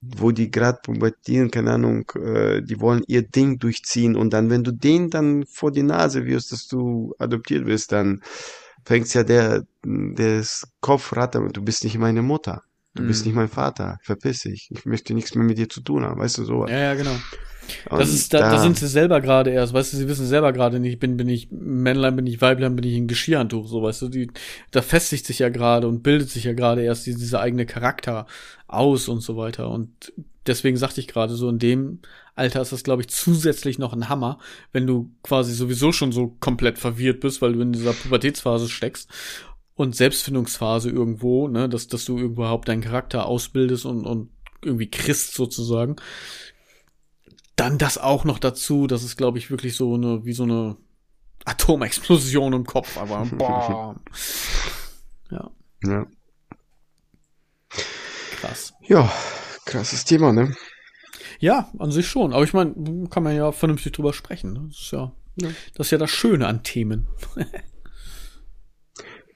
wo 0.00 0.30
die 0.30 0.50
gerade 0.50 0.78
pubertieren, 0.82 1.50
keine 1.50 1.72
Ahnung, 1.72 2.10
äh, 2.14 2.62
die 2.62 2.80
wollen 2.80 3.02
ihr 3.06 3.22
Ding 3.22 3.58
durchziehen 3.58 4.16
und 4.16 4.32
dann, 4.32 4.48
wenn 4.48 4.64
du 4.64 4.72
denen 4.72 5.10
dann 5.10 5.44
vor 5.46 5.72
die 5.72 5.82
Nase 5.82 6.24
wirst, 6.24 6.52
dass 6.52 6.66
du 6.66 7.14
adoptiert 7.18 7.66
wirst, 7.66 7.92
dann 7.92 8.22
fängt's 8.86 9.12
ja 9.12 9.22
der, 9.24 9.64
das 9.82 10.66
Kopfratter, 10.80 11.46
du 11.52 11.62
bist 11.62 11.84
nicht 11.84 11.98
meine 11.98 12.22
Mutter. 12.22 12.62
Du 12.94 13.06
bist 13.06 13.20
Mhm. 13.24 13.28
nicht 13.28 13.36
mein 13.36 13.48
Vater. 13.48 13.98
Verpiss 14.02 14.40
dich. 14.40 14.68
Ich 14.70 14.86
möchte 14.86 15.12
nichts 15.12 15.34
mehr 15.34 15.44
mit 15.44 15.58
dir 15.58 15.68
zu 15.68 15.82
tun 15.82 16.04
haben. 16.04 16.18
Weißt 16.18 16.38
du, 16.38 16.44
so. 16.44 16.66
Ja, 16.66 16.78
ja, 16.78 16.94
genau. 16.94 17.14
Und 17.90 17.98
Das 18.00 18.08
ist, 18.10 18.32
da, 18.32 18.38
da 18.38 18.58
sind 18.58 18.78
sie 18.78 18.86
selber 18.86 19.20
gerade 19.20 19.50
erst, 19.50 19.74
weißt 19.74 19.92
du, 19.92 19.96
sie 19.98 20.08
wissen 20.08 20.24
selber 20.26 20.52
gerade 20.52 20.78
nicht, 20.80 20.98
bin, 21.00 21.16
bin 21.16 21.28
ich 21.28 21.48
Männlein, 21.50 22.14
bin 22.16 22.26
ich 22.26 22.40
Weiblein, 22.40 22.76
bin 22.76 22.86
ich 22.88 22.96
ein 22.96 23.08
Geschirrhandtuch, 23.08 23.66
so, 23.66 23.82
weißt 23.82 24.02
du, 24.02 24.08
die, 24.08 24.30
da 24.70 24.82
festigt 24.82 25.26
sich 25.26 25.40
ja 25.40 25.48
gerade 25.50 25.88
und 25.88 26.02
bildet 26.04 26.30
sich 26.30 26.44
ja 26.44 26.52
gerade 26.54 26.82
erst 26.84 27.04
diese, 27.06 27.18
dieser 27.18 27.40
eigene 27.40 27.66
Charakter 27.66 28.26
aus 28.68 29.08
und 29.08 29.20
so 29.20 29.36
weiter. 29.36 29.68
Und 29.68 30.12
deswegen 30.46 30.76
sagte 30.76 31.00
ich 31.00 31.08
gerade 31.08 31.34
so, 31.34 31.48
in 31.50 31.58
dem 31.58 31.98
Alter 32.36 32.60
ist 32.60 32.70
das, 32.70 32.84
glaube 32.84 33.02
ich, 33.02 33.08
zusätzlich 33.08 33.78
noch 33.78 33.92
ein 33.94 34.08
Hammer, 34.08 34.38
wenn 34.72 34.86
du 34.86 35.10
quasi 35.22 35.54
sowieso 35.54 35.90
schon 35.90 36.12
so 36.12 36.36
komplett 36.38 36.78
verwirrt 36.78 37.20
bist, 37.20 37.40
weil 37.42 37.54
du 37.54 37.60
in 37.62 37.72
dieser 37.72 37.94
Pubertätsphase 37.94 38.68
steckst 38.68 39.10
und 39.74 39.96
Selbstfindungsphase 39.96 40.90
irgendwo, 40.90 41.48
ne, 41.48 41.68
dass, 41.68 41.88
dass 41.88 42.04
du 42.04 42.18
überhaupt 42.18 42.68
deinen 42.68 42.82
Charakter 42.82 43.26
ausbildest 43.26 43.86
und, 43.86 44.04
und 44.04 44.30
irgendwie 44.62 44.90
kriegst 44.90 45.34
sozusagen. 45.34 45.96
Dann 47.56 47.78
das 47.78 47.96
auch 47.96 48.24
noch 48.24 48.38
dazu, 48.38 48.86
das 48.86 49.02
ist, 49.02 49.16
glaube 49.16 49.38
ich, 49.38 49.50
wirklich 49.50 49.74
so 49.74 49.94
eine, 49.94 50.26
wie 50.26 50.34
so 50.34 50.42
eine 50.42 50.76
Atomexplosion 51.46 52.52
im 52.52 52.64
Kopf, 52.66 52.98
aber 52.98 53.24
bam. 53.38 54.00
Ja, 55.30 55.50
Ja. 55.84 56.06
krass. 58.40 58.74
ja, 58.86 59.10
krasses 59.64 60.04
Thema, 60.04 60.32
ne? 60.32 60.54
Ja, 61.38 61.70
an 61.78 61.90
sich 61.90 62.06
schon. 62.06 62.32
Aber 62.32 62.44
ich 62.44 62.52
meine, 62.54 63.08
kann 63.10 63.22
man 63.22 63.34
ja 63.36 63.52
vernünftig 63.52 63.92
drüber 63.92 64.12
sprechen. 64.12 64.52
ne? 64.52 64.64
Das 64.68 64.78
ist 64.78 64.90
ja, 64.92 65.12
Ja. 65.40 65.48
das 65.74 65.86
ist 65.88 65.90
ja 65.90 65.98
das 65.98 66.10
Schöne 66.10 66.46
an 66.46 66.62
Themen. 66.62 67.06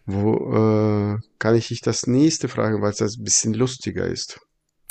Wo 0.07 1.15
äh, 1.15 1.19
kann 1.39 1.55
ich 1.55 1.69
dich 1.69 1.81
das 1.83 2.07
nächste 2.07 2.49
fragen, 2.49 2.83
weil 2.83 2.91
es 2.91 2.97
das 2.99 3.17
ein 3.19 3.25
bisschen 3.25 3.55
lustiger 3.55 4.07
ist? 4.07 4.41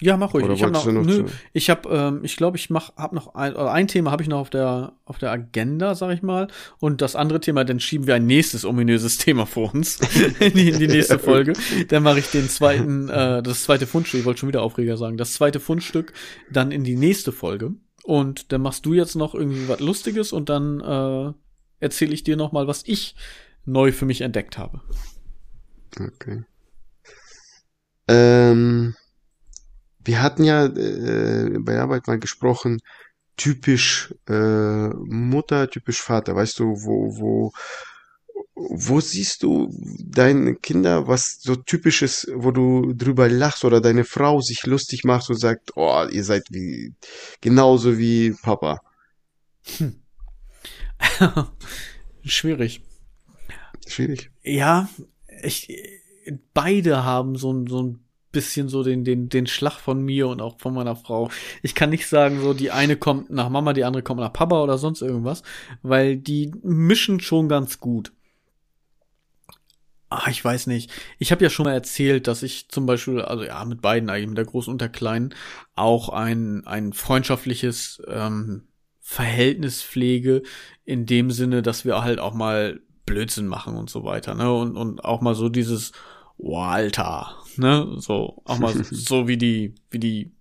Ja, 0.02 0.16
mach 0.16 0.34
ruhig. 0.34 0.46
Oder 0.46 0.54
ich 0.54 0.64
habe 0.64 0.72
noch, 0.72 0.86
noch 0.86 1.04
nö, 1.04 1.26
ich 1.52 1.70
habe, 1.70 1.90
ähm, 1.90 2.22
ich 2.24 2.38
glaube, 2.38 2.56
ich 2.56 2.70
mach, 2.70 2.96
hab 2.96 3.12
noch 3.12 3.36
ein, 3.36 3.54
oder 3.54 3.72
ein 3.72 3.88
Thema 3.88 4.12
habe 4.12 4.24
ich 4.24 4.30
noch 4.30 4.40
auf 4.40 4.50
der, 4.50 4.94
auf 5.06 5.18
der 5.18 5.32
Agenda, 5.32 5.94
sag 5.94 6.14
ich 6.14 6.22
mal, 6.22 6.48
und 6.80 7.02
das 7.02 7.18
andere 7.18 7.42
Thema, 7.42 7.66
dann 7.66 7.82
schieben 7.82 8.08
wir 8.08 8.16
ein 8.16 8.26
nächstes 8.26 8.64
ominöses 8.64 9.18
Thema 9.18 9.46
vor 9.46 9.74
uns 9.74 10.00
in, 10.40 10.54
die, 10.54 10.70
in 10.70 10.80
die 10.80 10.88
nächste 10.88 11.20
Folge. 11.20 11.54
Dann 11.90 12.04
mache 12.04 12.20
ich 12.20 12.32
den 12.32 12.48
zweiten, 12.48 13.10
äh, 13.10 13.44
das 13.44 13.64
zweite 13.64 13.88
Fundstück. 13.88 14.22
Ich 14.22 14.26
wollte 14.26 14.40
schon 14.40 14.50
wieder 14.50 14.62
Aufreger 14.62 14.96
sagen, 14.96 15.18
das 15.18 15.34
zweite 15.34 15.60
Fundstück 15.60 16.14
dann 16.50 16.72
in 16.72 16.84
die 16.84 16.96
nächste 16.96 17.32
Folge. 17.34 17.74
Und 18.04 18.54
dann 18.54 18.62
machst 18.62 18.86
du 18.86 18.94
jetzt 18.94 19.16
noch 19.16 19.36
irgendwie 19.36 19.68
was 19.68 19.82
Lustiges 19.82 20.32
und 20.32 20.50
dann 20.50 20.80
äh, 20.80 21.34
erzähle 21.80 22.14
ich 22.14 22.24
dir 22.24 22.38
noch 22.38 22.54
mal, 22.54 22.68
was 22.68 22.84
ich 22.86 23.16
neu 23.66 23.92
für 23.92 24.06
mich 24.06 24.22
entdeckt 24.22 24.58
habe. 24.58 24.82
Okay. 26.00 26.44
Ähm, 28.08 28.96
wir 30.10 30.24
hatten 30.24 30.44
ja 30.44 30.66
äh, 30.66 31.60
bei 31.60 31.80
Arbeit 31.80 32.08
mal 32.08 32.18
gesprochen, 32.18 32.80
typisch 33.38 34.12
äh, 34.28 34.90
Mutter, 34.90 35.70
typisch 35.70 36.02
Vater. 36.02 36.36
Weißt 36.36 36.58
du, 36.58 36.66
wo, 36.84 37.16
wo, 37.20 37.52
wo 38.56 39.00
siehst 39.00 39.44
du 39.44 39.72
deine 40.04 40.56
Kinder, 40.56 41.08
was 41.08 41.38
so 41.42 41.56
typisch 41.56 42.02
ist, 42.02 42.28
wo 42.34 42.50
du 42.50 42.94
drüber 42.94 43.30
lachst 43.30 43.64
oder 43.66 43.82
deine 43.82 44.04
Frau 44.04 44.42
sich 44.42 44.66
lustig 44.66 45.04
macht 45.04 45.30
und 45.30 45.40
sagt, 45.40 45.74
oh, 45.76 46.04
ihr 46.10 46.24
seid 46.24 46.48
wie 46.50 46.96
genauso 47.40 48.00
wie 48.00 48.32
Papa. 48.42 48.82
Schwierig. 52.24 52.82
Schwierig. 53.86 54.32
Ja, 54.42 54.90
ich, 55.44 55.68
beide 56.56 57.04
haben 57.04 57.36
so 57.36 57.54
ein, 57.54 57.68
so 57.68 57.84
ein 57.84 58.09
bisschen 58.32 58.70
so 58.70 58.84
den, 58.84 59.04
den, 59.04 59.30
den 59.30 59.48
Schlag 59.48 59.80
von 59.80 60.02
mir 60.02 60.28
und 60.28 60.42
auch 60.42 60.60
von 60.60 60.74
meiner 60.74 60.96
Frau. 60.96 61.30
Ich 61.64 61.76
kann 61.76 61.90
nicht 61.90 62.08
sagen, 62.08 62.42
so 62.42 62.54
die 62.54 62.72
eine 62.72 62.96
kommt 62.96 63.30
nach 63.30 63.50
Mama, 63.50 63.74
die 63.74 63.84
andere 63.84 64.04
kommt 64.04 64.20
nach 64.20 64.34
Papa 64.34 64.62
oder 64.62 64.78
sonst 64.78 65.02
irgendwas, 65.02 65.44
weil 65.82 66.18
die 66.18 66.52
mischen 66.62 67.20
schon 67.20 67.50
ganz 67.50 67.80
gut. 67.80 68.12
Ah, 70.12 70.28
ich 70.30 70.44
weiß 70.44 70.68
nicht. 70.68 70.92
Ich 71.20 71.32
habe 71.32 71.44
ja 71.44 71.52
schon 71.52 71.66
mal 71.66 71.74
erzählt, 71.74 72.28
dass 72.28 72.42
ich 72.42 72.70
zum 72.70 72.88
Beispiel, 72.88 73.22
also 73.22 73.44
ja, 73.44 73.64
mit 73.66 73.82
beiden 73.82 74.10
eigentlich, 74.10 74.28
mit 74.28 74.38
der 74.40 74.46
Großen 74.46 74.72
und 74.72 74.82
der 74.82 74.90
Kleinen, 74.90 75.36
auch 75.76 76.10
ein, 76.10 76.66
ein 76.66 76.94
freundschaftliches 76.94 78.02
ähm, 78.08 78.68
Verhältnis 79.00 79.84
pflege, 79.84 80.42
in 80.84 81.06
dem 81.06 81.30
Sinne, 81.30 81.62
dass 81.62 81.86
wir 81.86 82.02
halt 82.02 82.20
auch 82.20 82.34
mal 82.34 82.80
Blödsinn 83.06 83.48
machen 83.48 83.76
und 83.76 83.90
so 83.90 84.04
weiter, 84.04 84.34
ne? 84.34 84.52
Und, 84.52 84.76
und 84.78 85.06
auch 85.06 85.22
mal 85.22 85.36
so 85.36 85.48
dieses, 85.50 85.92
oh, 86.38 86.58
Alter, 86.58 87.36
ne? 87.60 87.96
So, 87.98 88.42
auch 88.46 88.60
mal 88.60 88.74
so 88.92 89.28
wie 89.28 89.38
die, 89.38 89.76
wie 89.92 90.00
die 90.00 90.32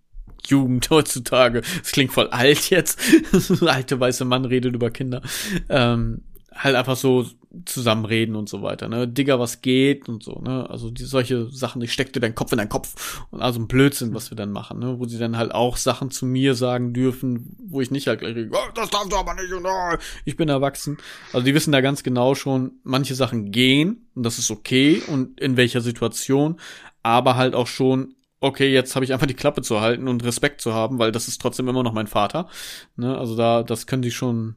Jugend 0.47 0.89
heutzutage. 0.91 1.63
Es 1.83 1.93
klingt 1.93 2.13
voll 2.13 2.29
alt 2.29 2.71
jetzt. 2.71 2.99
Alte 3.67 4.01
weiße 4.01 4.25
Mann 4.25 4.45
redet 4.45 4.75
über 4.75 4.91
Kinder. 4.91 5.21
Ähm, 5.69 6.23
halt 6.55 6.75
einfach 6.75 6.97
so 6.97 7.27
zusammenreden 7.65 8.37
und 8.37 8.49
so 8.49 8.63
weiter, 8.63 8.89
ne? 8.89 9.09
Digga, 9.09 9.39
was 9.39 9.63
geht 9.63 10.09
und 10.09 10.23
so, 10.23 10.41
ne? 10.41 10.69
Also 10.69 10.91
die 10.91 11.05
solche 11.05 11.49
Sachen, 11.51 11.81
ich 11.81 11.93
steck 11.93 12.13
dir 12.13 12.21
deinen 12.21 12.35
Kopf 12.35 12.53
in 12.53 12.59
deinen 12.59 12.69
Kopf 12.69 13.25
und 13.31 13.41
also 13.41 13.59
ein 13.59 13.69
Blödsinn, 13.69 14.15
was 14.15 14.31
wir 14.31 14.37
dann 14.37 14.53
machen, 14.53 14.79
ne? 14.79 14.99
Wo 14.99 15.07
sie 15.07 15.19
dann 15.19 15.37
halt 15.37 15.53
auch 15.53 15.77
Sachen 15.77 16.11
zu 16.11 16.27
mir 16.27 16.55
sagen 16.55 16.93
dürfen, 16.93 17.57
wo 17.59 17.81
ich 17.81 17.91
nicht 17.91 18.07
halt 18.07 18.21
gleich, 18.21 18.37
oh, 18.51 18.71
das 18.75 18.91
darfst 18.91 19.13
du 19.13 19.17
aber 19.17 19.35
nicht 19.35 19.53
und 19.53 19.65
oh, 19.65 19.97
ich 20.25 20.37
bin 20.37 20.49
erwachsen. 20.49 20.99
Also 21.33 21.45
die 21.45 21.55
wissen 21.55 21.73
da 21.73 21.81
ganz 21.81 22.03
genau 22.03 22.35
schon, 22.35 22.73
manche 22.83 23.15
Sachen 23.15 23.51
gehen 23.51 24.07
und 24.15 24.25
das 24.25 24.39
ist 24.39 24.51
okay 24.51 25.03
und 25.07 25.41
in 25.41 25.57
welcher 25.57 25.81
Situation, 25.81 26.61
aber 27.03 27.37
halt 27.37 27.55
auch 27.55 27.67
schon 27.67 28.15
okay, 28.41 28.73
jetzt 28.73 28.95
habe 28.95 29.05
ich 29.05 29.13
einfach 29.13 29.27
die 29.27 29.35
Klappe 29.35 29.63
zu 29.63 29.81
halten 29.81 30.09
und 30.09 30.25
Respekt 30.25 30.61
zu 30.61 30.73
haben, 30.75 30.99
weil 30.99 31.13
das 31.13 31.29
ist 31.29 31.41
trotzdem 31.41 31.69
immer 31.69 31.83
noch 31.83 31.93
mein 31.93 32.07
Vater. 32.07 32.49
Ne? 32.97 33.17
Also 33.17 33.37
da, 33.37 33.63
das 33.63 33.87
können 33.87 34.03
die 34.03 34.11
schon, 34.11 34.57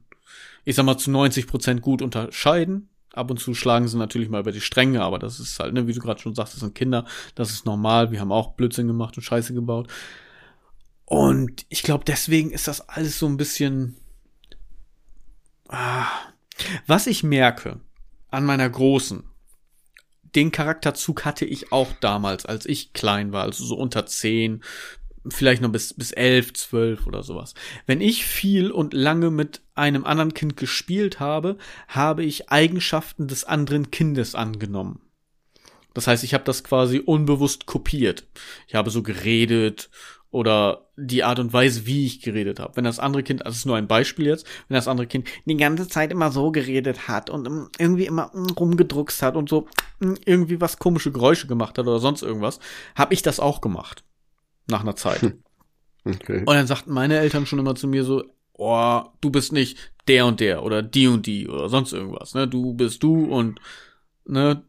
ich 0.65 0.75
sag 0.75 0.85
mal, 0.85 0.97
zu 0.97 1.11
90 1.11 1.47
Prozent 1.47 1.81
gut 1.81 2.01
unterscheiden. 2.01 2.89
Ab 3.13 3.29
und 3.29 3.39
zu 3.39 3.53
schlagen 3.53 3.87
sie 3.87 3.97
natürlich 3.97 4.29
mal 4.29 4.39
über 4.39 4.53
die 4.53 4.61
Stränge, 4.61 5.01
aber 5.01 5.19
das 5.19 5.39
ist 5.39 5.59
halt, 5.59 5.73
ne, 5.73 5.85
wie 5.85 5.91
du 5.93 5.99
gerade 5.99 6.21
schon 6.21 6.33
sagst, 6.33 6.53
das 6.53 6.61
sind 6.61 6.75
Kinder, 6.75 7.05
das 7.35 7.51
ist 7.51 7.65
normal. 7.65 8.11
Wir 8.11 8.21
haben 8.21 8.31
auch 8.31 8.53
Blödsinn 8.53 8.87
gemacht 8.87 9.17
und 9.17 9.23
Scheiße 9.23 9.53
gebaut. 9.53 9.91
Und 11.05 11.65
ich 11.67 11.83
glaube, 11.83 12.05
deswegen 12.05 12.51
ist 12.51 12.69
das 12.69 12.87
alles 12.87 13.19
so 13.19 13.25
ein 13.25 13.35
bisschen. 13.35 13.97
Ah. 15.67 16.07
Was 16.87 17.07
ich 17.07 17.23
merke 17.23 17.81
an 18.29 18.45
meiner 18.45 18.69
Großen, 18.69 19.23
den 20.35 20.51
Charakterzug 20.51 21.25
hatte 21.25 21.45
ich 21.45 21.71
auch 21.71 21.91
damals, 21.99 22.45
als 22.45 22.65
ich 22.65 22.93
klein 22.93 23.31
war, 23.31 23.43
also 23.43 23.65
so 23.65 23.75
unter 23.75 24.05
zehn, 24.05 24.63
vielleicht 25.27 25.61
noch 25.61 25.71
bis, 25.71 25.93
bis 25.93 26.11
elf, 26.11 26.53
zwölf 26.53 27.05
oder 27.05 27.23
sowas. 27.23 27.53
Wenn 27.85 28.01
ich 28.01 28.25
viel 28.25 28.71
und 28.71 28.93
lange 28.93 29.29
mit 29.29 29.61
einem 29.75 30.05
anderen 30.05 30.33
Kind 30.33 30.57
gespielt 30.57 31.19
habe, 31.19 31.57
habe 31.87 32.23
ich 32.23 32.49
Eigenschaften 32.49 33.27
des 33.27 33.43
anderen 33.43 33.91
Kindes 33.91 34.35
angenommen. 34.35 35.01
Das 35.93 36.07
heißt, 36.07 36.23
ich 36.23 36.33
habe 36.33 36.45
das 36.45 36.63
quasi 36.63 36.99
unbewusst 36.99 37.65
kopiert. 37.65 38.25
Ich 38.67 38.75
habe 38.75 38.89
so 38.89 39.03
geredet 39.03 39.89
oder 40.31 40.87
die 40.95 41.23
Art 41.23 41.39
und 41.39 41.51
Weise, 41.51 41.85
wie 41.85 42.05
ich 42.05 42.21
geredet 42.21 42.59
habe. 42.59 42.77
Wenn 42.77 42.85
das 42.85 42.99
andere 42.99 43.21
Kind, 43.21 43.41
das 43.45 43.57
ist 43.57 43.65
nur 43.65 43.75
ein 43.75 43.87
Beispiel 43.87 44.27
jetzt, 44.27 44.47
wenn 44.67 44.75
das 44.75 44.87
andere 44.87 45.07
Kind 45.07 45.27
die 45.45 45.57
ganze 45.57 45.87
Zeit 45.87 46.11
immer 46.11 46.31
so 46.31 46.51
geredet 46.51 47.09
hat 47.09 47.29
und 47.29 47.69
irgendwie 47.77 48.05
immer 48.05 48.31
mm, 48.33 48.51
rumgedruckst 48.57 49.21
hat 49.21 49.35
und 49.35 49.49
so 49.49 49.67
mm, 49.99 50.13
irgendwie 50.25 50.61
was 50.61 50.79
komische 50.79 51.11
Geräusche 51.11 51.47
gemacht 51.47 51.77
hat 51.77 51.85
oder 51.85 51.99
sonst 51.99 52.21
irgendwas, 52.21 52.59
habe 52.95 53.13
ich 53.13 53.21
das 53.21 53.39
auch 53.39 53.61
gemacht. 53.61 54.03
Nach 54.67 54.81
einer 54.81 54.95
Zeit. 54.95 55.33
Okay. 56.03 56.39
Und 56.39 56.55
dann 56.55 56.65
sagten 56.65 56.93
meine 56.93 57.19
Eltern 57.19 57.45
schon 57.45 57.59
immer 57.59 57.75
zu 57.75 57.87
mir 57.87 58.03
so, 58.03 58.23
oh, 58.53 59.01
du 59.21 59.29
bist 59.29 59.51
nicht 59.51 59.77
der 60.07 60.25
und 60.25 60.39
der 60.39 60.63
oder 60.63 60.81
die 60.81 61.07
und 61.07 61.27
die 61.27 61.47
oder 61.47 61.69
sonst 61.69 61.93
irgendwas, 61.93 62.33
ne? 62.33 62.47
Du 62.47 62.73
bist 62.73 63.03
du 63.03 63.25
und 63.25 63.59
ne, 64.25 64.63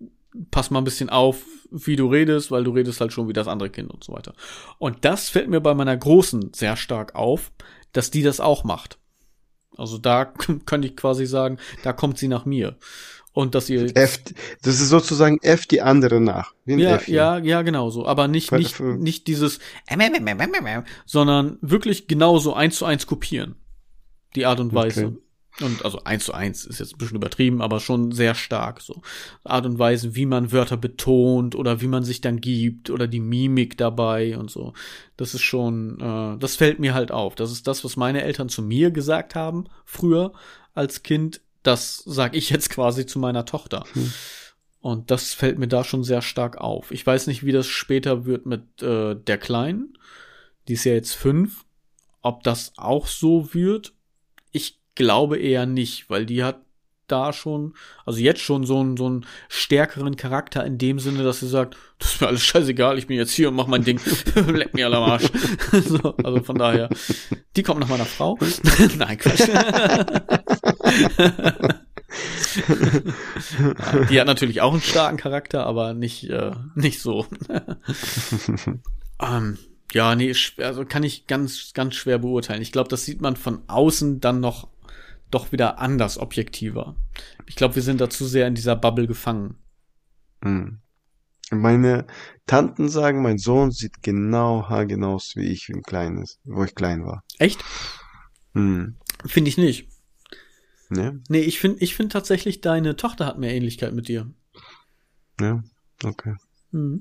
pass 0.51 0.71
mal 0.71 0.81
ein 0.81 0.85
bisschen 0.85 1.11
auf, 1.11 1.43
wie 1.71 1.97
du 1.97 2.09
redest, 2.09 2.51
weil 2.51 2.65
du 2.65 2.73
redest 2.73 3.01
halt 3.01 3.13
schon 3.13 3.29
wie 3.29 3.33
das 3.33 3.49
andere 3.49 3.71
Kind 3.71 3.91
und 3.91 4.05
so 4.05 4.13
weiter. 4.13 4.35
Und 4.79 5.05
das 5.05 5.29
fällt 5.29 5.49
mir 5.49 5.61
bei 5.61 5.75
meiner 5.75 5.97
Großen 5.97 6.53
sehr 6.55 6.77
stark 6.77 7.15
auf, 7.15 7.53
dass 7.93 8.11
die 8.11 8.23
das 8.23 8.41
auch 8.41 8.65
macht. 8.65 8.99
Also 9.77 9.99
da 9.99 10.25
könnte 10.67 10.89
ich 10.89 10.97
quasi 10.97 11.27
sagen, 11.27 11.59
da 11.83 11.93
kommt 11.93 12.19
sie 12.19 12.29
nach 12.29 12.45
mir. 12.45 12.77
Und 13.35 13.55
dass 13.55 13.71
ihr. 13.71 13.97
F, 13.97 14.21
das 14.61 14.81
ist 14.81 14.91
sozusagen 14.91 15.39
F 15.41 15.65
die 15.67 15.81
andere 15.81 16.21
nach. 16.21 16.53
Ja, 16.67 17.01
ja, 17.07 17.39
ja, 17.39 17.63
genau 17.63 17.89
so. 17.89 18.05
Aber 18.05 18.29
nicht, 18.29 18.53
nicht, 18.53 18.79
nicht 18.79 19.27
dieses, 19.27 19.59
sondern 21.07 21.57
wirklich 21.63 22.09
genauso 22.09 22.53
eins 22.53 22.77
zu 22.77 22.85
eins 22.85 23.07
kopieren. 23.07 23.55
Die 24.37 24.45
Art 24.45 24.61
und 24.61 24.75
Weise. 24.75 25.07
Okay. 25.07 25.19
Und 25.61 25.85
also 25.85 26.03
eins 26.05 26.25
zu 26.25 26.33
eins 26.33 26.65
ist 26.65 26.81
jetzt 26.81 26.95
ein 26.95 26.99
bisschen 26.99 27.17
übertrieben, 27.17 27.61
aber 27.61 27.79
schon 27.79 28.11
sehr 28.13 28.35
stark 28.35 28.81
so. 28.81 29.03
Art 29.45 29.67
und 29.67 29.79
Weise, 29.79 30.15
wie 30.15 30.25
man 30.25 30.51
Wörter 30.51 30.79
betont 30.79 31.55
oder 31.55 31.83
wie 31.83 31.89
man 31.89 32.05
sich 32.05 32.23
dann 32.23 32.41
gibt 32.41 32.89
oder 32.89 33.07
die 33.07 33.21
Mimik 33.21 33.77
dabei 33.77 34.39
und 34.39 34.51
so. 34.51 34.73
Das 35.17 35.35
ist 35.35 35.43
schon, 35.43 36.01
äh, 36.01 36.39
das 36.39 36.57
fällt 36.57 36.79
mir 36.79 36.95
halt 36.95 37.13
auf. 37.13 37.35
Das 37.35 37.53
ist 37.53 37.67
das, 37.67 37.85
was 37.85 37.97
meine 37.97 38.23
Eltern 38.23 38.49
zu 38.49 38.63
mir 38.63 38.91
gesagt 38.91 39.35
haben 39.35 39.67
früher 39.85 40.33
als 40.75 41.03
Kind. 41.03 41.43
Das 41.63 42.03
sag 42.07 42.35
ich 42.35 42.49
jetzt 42.49 42.71
quasi 42.71 43.05
zu 43.05 43.19
meiner 43.19 43.45
Tochter. 43.45 43.85
Hm. 43.93 44.13
Und 44.81 45.11
das 45.11 45.33
fällt 45.33 45.59
mir 45.59 45.69
da 45.69 45.85
schon 45.85 46.03
sehr 46.03 46.23
stark 46.23 46.57
auf. 46.57 46.91
Ich 46.91 47.07
weiß 47.07 47.29
nicht, 47.29 47.45
wie 47.45 47.53
das 47.53 47.67
später 47.67 48.25
wird 48.25 48.47
mit 48.47 48.83
äh, 48.83 49.15
der 49.15 49.39
Kleinen. 49.39 49.97
Die 50.67 50.73
ist 50.73 50.85
ja 50.85 50.93
jetzt 50.93 51.15
fünf. 51.15 51.65
Ob 52.23 52.43
das 52.43 52.73
auch 52.77 53.07
so 53.07 53.55
wird. 53.55 53.93
Ich 54.51 54.82
glaube 54.95 55.39
eher 55.39 55.67
nicht, 55.67 56.11
weil 56.11 56.27
die 56.27 56.45
hat 56.45 56.61
da 57.13 57.33
schon, 57.33 57.75
also 58.07 58.19
jetzt 58.21 58.41
schon 58.41 58.65
so 58.65 58.81
einen, 58.81 58.97
so 58.97 59.07
einen 59.07 59.27
stärkeren 59.49 60.17
Charakter 60.17 60.65
in 60.65 60.79
dem 60.79 60.99
Sinne, 60.99 61.23
dass 61.23 61.41
sie 61.41 61.49
sagt, 61.49 61.77
das 61.99 62.15
ist 62.15 62.21
mir 62.21 62.29
alles 62.29 62.43
scheißegal, 62.43 62.99
ich 62.99 63.07
bin 63.07 63.17
jetzt 63.17 63.33
hier 63.33 63.49
und 63.49 63.55
mach 63.55 63.67
mein 63.67 63.85
Ding, 63.85 64.01
leck 64.47 64.75
mir 64.75 64.87
alle 64.87 64.97
am 64.97 65.05
Arsch. 65.05 65.31
so, 65.73 66.17
also 66.17 66.43
von 66.43 66.57
daher, 66.57 66.89
die 67.55 67.63
kommt 67.63 67.81
nach 67.81 67.89
meiner 67.89 68.07
Frau. 68.07 68.39
Nein, 68.97 69.19
Quatsch. 69.19 69.47
die 74.11 74.21
hat 74.21 74.27
natürlich 74.27 74.61
auch 74.63 74.73
einen 74.73 74.83
starken 74.83 75.19
Charakter, 75.19 75.67
aber 75.67 75.93
nicht, 75.93 76.25
äh, 76.31 76.53
nicht 76.75 77.01
so. 77.01 77.27
ähm, 79.21 79.59
ja, 79.93 80.15
nee, 80.15 80.35
also 80.59 80.87
kann 80.87 81.03
ich 81.03 81.27
ganz, 81.27 81.73
ganz 81.75 81.95
schwer 81.95 82.19
beurteilen. 82.19 82.63
Ich 82.63 82.73
glaube, 82.73 82.89
das 82.89 83.05
sieht 83.05 83.21
man 83.21 83.37
von 83.37 83.61
außen 83.69 84.21
dann 84.21 84.41
noch 84.41 84.72
doch 85.35 85.53
wieder 85.53 85.79
anders 85.79 86.19
objektiver. 86.19 86.97
Ich 87.47 87.57
glaube, 87.57 87.75
wir 87.75 87.83
sind 87.83 88.01
da 88.01 88.09
zu 88.09 88.27
sehr 88.27 88.47
in 88.47 88.55
dieser 88.55 88.77
Bubble 88.77 89.07
gefangen. 89.07 89.57
Hm. 90.43 90.79
Meine 91.51 92.07
Tanten 92.47 92.89
sagen, 92.89 93.23
mein 93.23 93.39
Sohn 93.39 93.73
sieht 93.73 94.03
genau 94.03 94.69
haargenau 94.69 95.15
aus 95.15 95.35
wie 95.37 95.49
ich, 95.49 95.69
wie 95.69 95.81
klein 95.83 96.19
ist, 96.19 96.41
wo 96.45 96.65
ich 96.65 96.75
klein 96.75 97.05
war. 97.05 97.25
Echt? 97.39 97.63
Hm. 98.55 98.97
Finde 99.27 99.49
ich 99.49 99.59
nicht. 99.59 99.89
Ne? 100.89 101.21
Nee, 101.29 101.41
ich 101.41 101.59
finde 101.59 101.83
ich 101.83 101.95
finde 101.95 102.13
tatsächlich, 102.13 102.61
deine 102.61 102.97
Tochter 102.97 103.27
hat 103.27 103.39
mehr 103.39 103.55
Ähnlichkeit 103.55 103.95
mit 103.95 104.09
dir. 104.09 104.31
Ja, 105.41 105.63
okay. 106.05 106.35
Hm. 106.71 107.01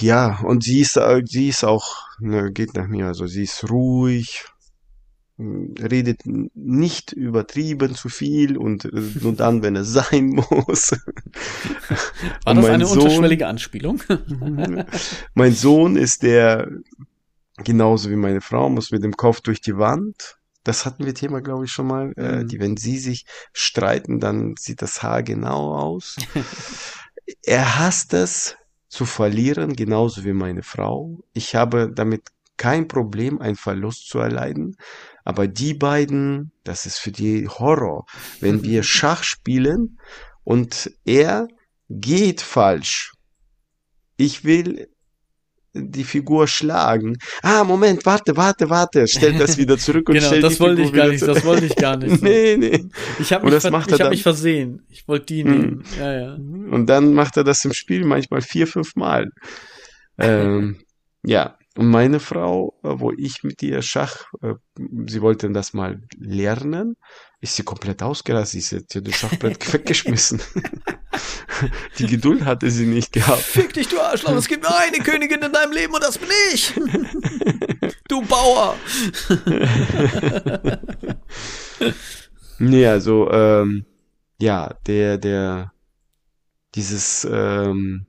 Ja, 0.00 0.38
und 0.40 0.62
sie 0.62 0.80
ist, 0.80 0.98
sie 1.24 1.48
ist 1.48 1.64
auch, 1.64 2.06
ne, 2.20 2.52
geht 2.52 2.74
nach 2.74 2.86
mir, 2.86 3.06
also 3.06 3.26
sie 3.26 3.42
ist 3.42 3.68
ruhig, 3.70 4.44
redet 5.80 6.22
nicht 6.24 7.12
übertrieben 7.12 7.94
zu 7.94 8.08
viel 8.08 8.56
und 8.56 8.84
äh, 8.84 8.90
nur 9.20 9.34
dann, 9.34 9.62
wenn 9.62 9.76
es 9.76 9.92
sein 9.92 10.26
muss. 10.50 10.92
War 12.44 12.54
das 12.54 12.64
eine 12.66 12.86
Sohn, 12.86 12.98
unterschwellige 12.98 13.46
Anspielung? 13.46 14.02
mein 15.34 15.52
Sohn 15.52 15.96
ist 15.96 16.22
der, 16.22 16.68
genauso 17.58 18.10
wie 18.10 18.16
meine 18.16 18.40
Frau, 18.40 18.68
muss 18.68 18.90
mit 18.90 19.02
dem 19.02 19.16
Kopf 19.16 19.40
durch 19.40 19.60
die 19.60 19.76
Wand. 19.76 20.38
Das 20.64 20.86
hatten 20.86 21.04
wir 21.04 21.14
Thema, 21.14 21.40
glaube 21.40 21.64
ich, 21.64 21.72
schon 21.72 21.86
mal. 21.86 22.12
Äh, 22.16 22.22
mhm. 22.22 22.40
Äh, 22.40 22.44
die, 22.44 22.60
wenn 22.60 22.76
sie 22.76 22.98
sich 22.98 23.26
streiten, 23.52 24.20
dann 24.20 24.54
sieht 24.58 24.82
das 24.82 25.02
Haar 25.02 25.22
genau 25.22 25.74
aus. 25.74 26.16
er 27.44 27.78
hasst 27.78 28.14
es 28.14 28.56
zu 28.88 29.06
verlieren, 29.06 29.74
genauso 29.74 30.24
wie 30.24 30.34
meine 30.34 30.62
Frau. 30.62 31.20
Ich 31.32 31.54
habe 31.54 31.90
damit 31.92 32.22
kein 32.56 32.88
Problem, 32.88 33.40
einen 33.40 33.56
Verlust 33.56 34.08
zu 34.08 34.18
erleiden. 34.18 34.76
Aber 35.24 35.46
die 35.46 35.74
beiden, 35.74 36.52
das 36.64 36.86
ist 36.86 36.98
für 36.98 37.12
die 37.12 37.48
Horror. 37.48 38.06
Wenn 38.40 38.62
wir 38.62 38.82
Schach 38.82 39.22
spielen 39.22 39.98
und 40.44 40.90
er 41.04 41.48
geht 41.88 42.40
falsch. 42.40 43.12
Ich 44.16 44.44
will 44.44 44.88
die 45.74 46.04
Figur 46.04 46.48
schlagen. 46.48 47.16
Ah, 47.42 47.64
Moment, 47.64 48.04
warte, 48.04 48.36
warte, 48.36 48.68
warte. 48.68 49.06
Stellt 49.08 49.40
das 49.40 49.56
wieder 49.56 49.78
zurück 49.78 50.08
und 50.08 50.14
genau, 50.16 50.26
stellt 50.26 50.44
das 50.44 50.54
die 50.54 50.60
wollte 50.60 50.84
Figur 50.84 50.92
ich 50.92 51.00
gar 51.00 51.08
nicht, 51.08 51.22
das 51.26 51.44
wollte 51.44 51.66
ich 51.66 51.76
gar 51.76 51.96
nicht. 51.96 52.18
So. 52.18 52.24
nee, 52.24 52.56
nee. 52.58 52.84
Ich 53.18 53.32
habe 53.32 53.46
mich, 53.46 53.62
ver 53.62 53.84
ich 53.88 54.00
hab 54.00 54.10
mich 54.10 54.22
versehen. 54.22 54.82
Ich 54.88 55.08
wollte 55.08 55.26
die 55.26 55.44
nehmen. 55.44 55.84
Hm. 55.94 55.98
Ja, 55.98 56.12
ja. 56.12 56.34
Und 56.34 56.86
dann 56.86 57.14
macht 57.14 57.36
er 57.36 57.44
das 57.44 57.64
im 57.64 57.72
Spiel 57.72 58.04
manchmal 58.04 58.42
vier, 58.42 58.66
fünf 58.66 58.96
Mal. 58.96 59.30
ähm, 60.18 60.82
ja, 61.24 61.56
und 61.74 61.88
meine 61.88 62.20
Frau, 62.20 62.78
äh, 62.82 62.88
wo 62.98 63.12
ich 63.12 63.44
mit 63.44 63.62
ihr 63.62 63.80
Schach, 63.80 64.26
äh, 64.42 64.54
sie 65.06 65.22
wollte 65.22 65.50
das 65.50 65.72
mal 65.72 66.02
lernen, 66.18 66.96
ist 67.40 67.56
sie 67.56 67.62
komplett 67.62 68.02
ausgerastet. 68.02 68.90
Sie 68.90 69.00
hat 69.00 69.08
das 69.08 69.16
Schachbrett 69.16 69.72
weggeschmissen. 69.72 70.40
Die 71.98 72.06
Geduld 72.06 72.44
hatte 72.44 72.70
sie 72.70 72.86
nicht 72.86 73.12
gehabt. 73.12 73.40
Fick 73.40 73.72
dich, 73.72 73.88
du 73.88 74.00
Arschloch, 74.00 74.36
es 74.36 74.48
gibt 74.48 74.64
nur 74.64 74.76
eine 74.76 74.98
Königin 74.98 75.42
in 75.42 75.52
deinem 75.52 75.72
Leben 75.72 75.94
und 75.94 76.02
das 76.02 76.18
bin 76.18 76.28
ich. 76.52 76.72
Du 78.08 78.20
Bauer. 78.20 78.76
nee, 82.58 82.86
also, 82.86 83.30
ähm, 83.30 83.86
ja, 84.38 84.74
der, 84.86 85.16
der, 85.16 85.72
dieses, 86.74 87.26
ähm, 87.30 88.06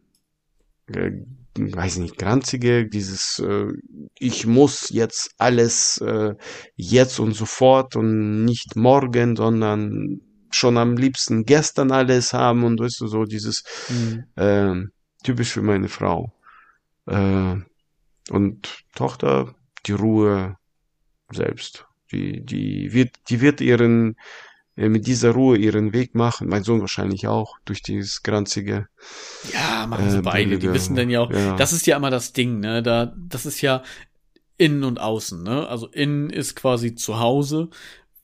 äh, 0.88 1.11
weiß 1.56 1.97
nicht, 1.97 2.18
granzige, 2.18 2.88
dieses 2.88 3.39
äh, 3.39 3.68
ich 4.20 4.45
muss 4.45 4.89
jetzt 4.89 5.36
alles 5.38 5.97
äh, 5.99 6.36
jetzt 6.76 7.20
und 7.20 7.34
sofort 7.34 7.95
und 7.95 8.45
nicht 8.45 8.76
morgen, 8.76 9.36
sondern 9.36 10.22
schon 10.51 10.78
am 10.78 10.97
liebsten 10.97 11.45
gestern 11.45 11.91
alles 11.91 12.34
haben 12.34 12.64
und 12.64 12.80
weißt 12.80 13.01
du, 13.01 13.08
so 13.08 13.26
dieses 13.26 13.64
mhm. 13.89 14.24
äh, 14.36 14.88
typisch 15.24 15.51
für 15.51 15.62
meine 15.62 15.89
Frau. 15.89 16.34
Äh, 17.08 17.56
und 18.30 18.84
Tochter, 18.95 19.56
die 19.86 19.93
Ruhe 19.93 20.58
selbst. 21.32 21.86
Die, 22.12 22.45
die 22.45 22.93
wird, 22.93 23.16
die 23.30 23.41
wird 23.41 23.60
ihren 23.60 24.16
mit 24.76 25.05
dieser 25.05 25.32
Ruhe 25.32 25.57
ihren 25.57 25.93
Weg 25.93 26.15
machen. 26.15 26.47
Mein 26.47 26.63
Sohn 26.63 26.82
wahrscheinlich 26.82 27.28
auch 27.28 27.57
durch 27.65 27.82
dieses 27.82 28.24
granzige. 28.24 28.88
Ja, 29.53 29.86
machen 29.88 30.09
sie 30.09 30.17
äh, 30.17 30.21
beide. 30.21 30.57
Die 30.57 30.74
wissen 30.74 30.95
dann 30.95 31.09
ja 31.09 31.21
auch. 31.21 31.32
Ja. 31.32 31.55
Das 31.55 31.74
ist 31.74 31.86
ja 31.86 31.95
immer 31.95 32.09
das 32.09 32.34
Ding, 32.34 32.59
ne? 32.59 32.82
Da, 32.82 33.13
das 33.17 33.45
ist 33.45 33.61
ja 33.61 33.84
innen 34.57 34.84
und 34.84 34.99
außen, 34.99 35.43
ne? 35.43 35.67
Also 35.67 35.88
innen 35.88 36.30
ist 36.30 36.55
quasi 36.55 36.95
zu 36.95 37.19
Hause. 37.19 37.69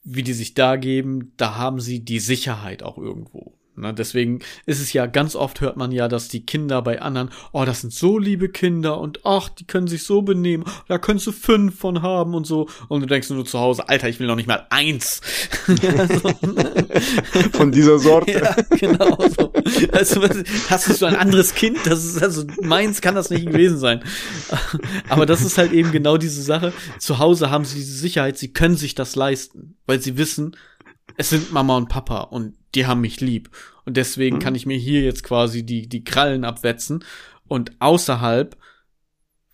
Wie 0.03 0.23
die 0.23 0.33
sich 0.33 0.53
da 0.53 0.75
geben, 0.77 1.33
da 1.37 1.55
haben 1.57 1.79
sie 1.79 1.99
die 1.99 2.19
Sicherheit 2.19 2.81
auch 2.83 2.97
irgendwo. 2.97 3.53
Ne? 3.79 3.93
Deswegen 3.93 4.39
ist 4.65 4.81
es 4.81 4.93
ja 4.93 5.05
ganz 5.05 5.35
oft 5.35 5.61
hört 5.61 5.77
man 5.77 5.91
ja, 5.91 6.07
dass 6.07 6.27
die 6.27 6.45
Kinder 6.45 6.81
bei 6.81 7.01
anderen, 7.01 7.29
oh, 7.51 7.65
das 7.65 7.81
sind 7.81 7.93
so 7.93 8.17
liebe 8.17 8.49
Kinder 8.49 8.99
und 8.99 9.25
ach, 9.25 9.49
die 9.49 9.65
können 9.65 9.87
sich 9.87 10.03
so 10.03 10.21
benehmen, 10.21 10.65
da 10.87 10.97
könntest 10.97 11.27
du 11.27 11.31
fünf 11.31 11.79
von 11.79 12.01
haben 12.01 12.33
und 12.33 12.45
so. 12.45 12.67
Und 12.87 13.01
du 13.01 13.07
denkst 13.07 13.29
nur 13.29 13.45
zu 13.45 13.59
Hause, 13.59 13.87
Alter, 13.87 14.09
ich 14.09 14.19
will 14.19 14.27
noch 14.27 14.35
nicht 14.35 14.47
mal 14.47 14.67
eins. 14.69 15.21
von 17.53 17.71
dieser 17.71 17.99
Sorte. 17.99 18.29
Ja, 18.39 18.55
genau 18.77 19.17
so. 19.35 19.51
Also, 19.91 20.21
hast 20.69 20.87
du 20.87 20.93
so 20.93 21.05
ein 21.05 21.15
anderes 21.15 21.55
Kind? 21.55 21.77
Das 21.85 22.05
ist, 22.05 22.21
also 22.21 22.45
meins 22.61 23.01
kann 23.01 23.15
das 23.15 23.29
nicht 23.29 23.47
gewesen 23.47 23.77
sein. 23.77 24.03
Aber 25.09 25.25
das 25.25 25.41
ist 25.41 25.57
halt 25.57 25.71
eben 25.71 25.91
genau 25.91 26.17
diese 26.17 26.41
Sache. 26.41 26.73
Zu 26.99 27.19
Hause 27.19 27.49
haben 27.49 27.65
sie 27.65 27.75
diese 27.75 27.97
Sicherheit, 27.97 28.37
sie 28.37 28.53
können 28.53 28.75
sich 28.75 28.95
das 28.95 29.15
leisten, 29.15 29.77
weil 29.87 30.01
sie 30.01 30.17
wissen, 30.17 30.55
es 31.17 31.29
sind 31.29 31.51
Mama 31.51 31.75
und 31.77 31.89
Papa 31.89 32.21
und 32.21 32.53
die 32.75 32.87
haben 32.87 33.01
mich 33.01 33.21
lieb. 33.21 33.49
Und 33.85 33.97
deswegen 33.97 34.37
mhm. 34.37 34.41
kann 34.41 34.55
ich 34.55 34.65
mir 34.65 34.77
hier 34.77 35.01
jetzt 35.01 35.23
quasi 35.23 35.63
die, 35.63 35.87
die 35.87 36.03
Krallen 36.03 36.45
abwetzen. 36.45 37.03
Und 37.47 37.71
außerhalb 37.79 38.55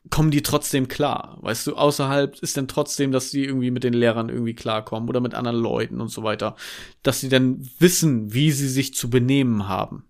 kommen 0.09 0.31
die 0.31 0.41
trotzdem 0.41 0.87
klar. 0.87 1.37
Weißt 1.41 1.67
du, 1.67 1.75
außerhalb 1.75 2.39
ist 2.39 2.57
dann 2.57 2.67
trotzdem, 2.67 3.11
dass 3.11 3.31
sie 3.31 3.45
irgendwie 3.45 3.71
mit 3.71 3.83
den 3.83 3.93
Lehrern 3.93 4.29
irgendwie 4.29 4.53
klarkommen 4.53 5.09
oder 5.09 5.19
mit 5.19 5.33
anderen 5.33 5.57
Leuten 5.57 6.01
und 6.01 6.09
so 6.09 6.23
weiter. 6.23 6.55
Dass 7.03 7.21
sie 7.21 7.29
dann 7.29 7.67
wissen, 7.79 8.33
wie 8.33 8.51
sie 8.51 8.69
sich 8.69 8.93
zu 8.93 9.09
benehmen 9.09 9.67
haben. 9.67 10.05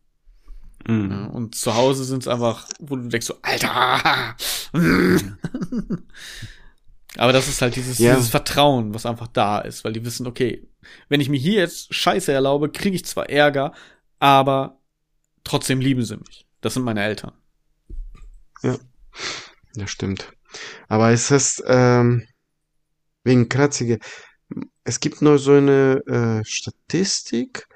Mhm. 0.88 1.12
Ja, 1.12 1.26
und 1.28 1.56
zu 1.56 1.76
Hause 1.76 2.04
sind 2.04 2.24
es 2.24 2.28
einfach, 2.28 2.68
wo 2.80 2.96
du 2.96 3.08
denkst 3.08 3.28
so, 3.28 3.36
Alter! 3.42 4.36
Aber 7.18 7.34
das 7.34 7.48
ist 7.48 7.62
halt 7.62 7.76
dieses, 7.76 7.98
ja. 8.00 8.16
dieses 8.16 8.30
Vertrauen, 8.30 8.94
was 8.94 9.06
einfach 9.06 9.28
da 9.28 9.60
ist, 9.60 9.84
weil 9.84 9.94
die 9.94 10.04
wissen, 10.06 10.28
okay, 10.28 10.68
wenn 11.10 11.22
ich 11.22 11.30
mir 11.30 11.40
hier 11.40 11.60
jetzt 11.62 11.94
Scheiße 11.94 12.32
erlaube, 12.32 12.70
kriege 12.70 12.96
ich 12.96 13.06
zwar 13.06 13.30
Ärger, 13.30 13.74
aber 14.20 14.80
trotzdem 15.44 15.80
lieben 15.80 16.04
sie 16.04 16.18
mich. 16.18 16.46
Das 16.62 16.74
sind 16.74 16.84
meine 16.84 17.04
Eltern. 17.04 17.34
Ja, 18.64 18.78
das 19.76 19.90
stimmt. 19.90 20.32
Aber 20.88 21.12
es 21.12 21.32
ist 21.32 21.64
ähm, 21.68 22.28
wegen 23.24 23.50
Kratzige. 23.50 24.00
Es 24.84 25.00
gibt 25.00 25.22
nur 25.22 25.40
so 25.40 25.54
eine 25.54 26.02
äh, 26.08 26.46
Statistik, 26.46 27.68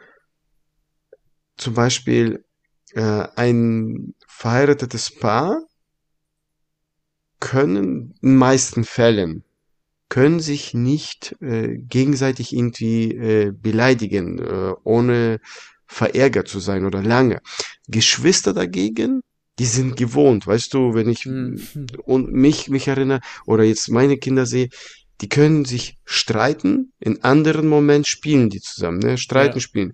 zum 1.57 1.73
Beispiel 1.73 2.45
äh, 2.93 3.27
ein 3.35 4.15
verheiratetes 4.27 5.13
Paar 5.19 5.57
können 7.39 8.13
in 8.21 8.35
meisten 8.35 8.83
Fällen 8.83 9.43
können 10.09 10.39
sich 10.39 10.73
nicht 10.73 11.35
äh, 11.41 11.77
gegenseitig 11.77 12.53
irgendwie 12.53 13.11
äh, 13.15 13.51
beleidigen, 13.51 14.39
äh, 14.39 14.73
ohne 14.83 15.39
verärgert 15.85 16.47
zu 16.47 16.59
sein 16.59 16.85
oder 16.85 17.03
lange. 17.03 17.41
Geschwister 17.87 18.53
dagegen, 18.53 19.21
die 19.59 19.65
sind 19.65 19.97
gewohnt, 19.97 20.47
weißt 20.47 20.73
du, 20.73 20.93
wenn 20.95 21.09
ich 21.09 21.25
Hm. 21.25 21.61
und 22.05 22.31
mich 22.31 22.69
mich 22.69 22.87
erinnere 22.87 23.19
oder 23.45 23.63
jetzt 23.63 23.89
meine 23.89 24.17
Kinder 24.17 24.45
sehe, 24.45 24.69
die 25.21 25.29
können 25.29 25.65
sich 25.65 25.97
streiten, 26.05 26.93
in 26.99 27.23
anderen 27.23 27.67
Moment 27.67 28.07
spielen 28.07 28.49
die 28.49 28.61
zusammen, 28.61 28.99
ne? 28.99 29.17
Streiten 29.17 29.57
Ja. 29.57 29.61
spielen. 29.61 29.93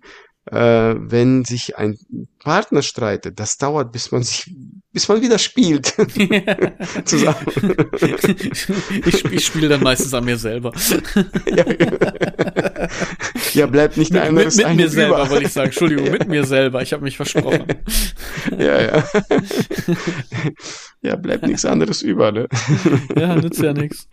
Äh, 0.52 0.96
wenn 1.00 1.44
sich 1.44 1.76
ein 1.76 1.98
Partner 2.38 2.84
streitet, 2.84 3.40
das 3.40 3.58
dauert, 3.58 3.92
bis 3.92 4.12
man 4.12 4.22
sich, 4.22 4.54
bis 4.92 5.08
man 5.08 5.20
wieder 5.22 5.40
spielt 5.40 5.88
zusammen. 7.06 7.48
ich 9.06 9.26
ich 9.26 9.46
spiele 9.46 9.70
dann 9.70 9.82
meistens 9.82 10.14
an 10.14 10.24
mir 10.26 10.38
selber. 10.38 10.72
ja, 11.48 11.66
ja, 13.54 13.66
bleibt 13.66 13.98
nicht 13.98 14.14
mit, 14.14 14.22
anderes 14.22 14.58
mit, 14.58 14.68
mit 14.68 14.76
mir 14.78 14.90
selber, 14.90 15.22
über. 15.22 15.30
wollte 15.32 15.46
ich 15.46 15.54
sagen. 15.54 15.70
Entschuldigung, 15.70 16.12
mit 16.12 16.28
mir 16.28 16.46
selber. 16.46 16.84
Ich 16.84 16.94
habe 16.94 17.04
mich 17.04 17.18
versprochen. 17.18 17.66
Ja, 18.60 18.80
ja. 18.80 19.04
ja, 21.02 21.16
bleibt 21.16 21.48
nichts 21.48 21.66
anderes 21.66 22.04
über, 22.04 22.32
ne? 22.32 22.48
ja, 23.18 23.36
nützt 23.36 23.62
ja 23.62 23.74
nichts. 23.74 24.08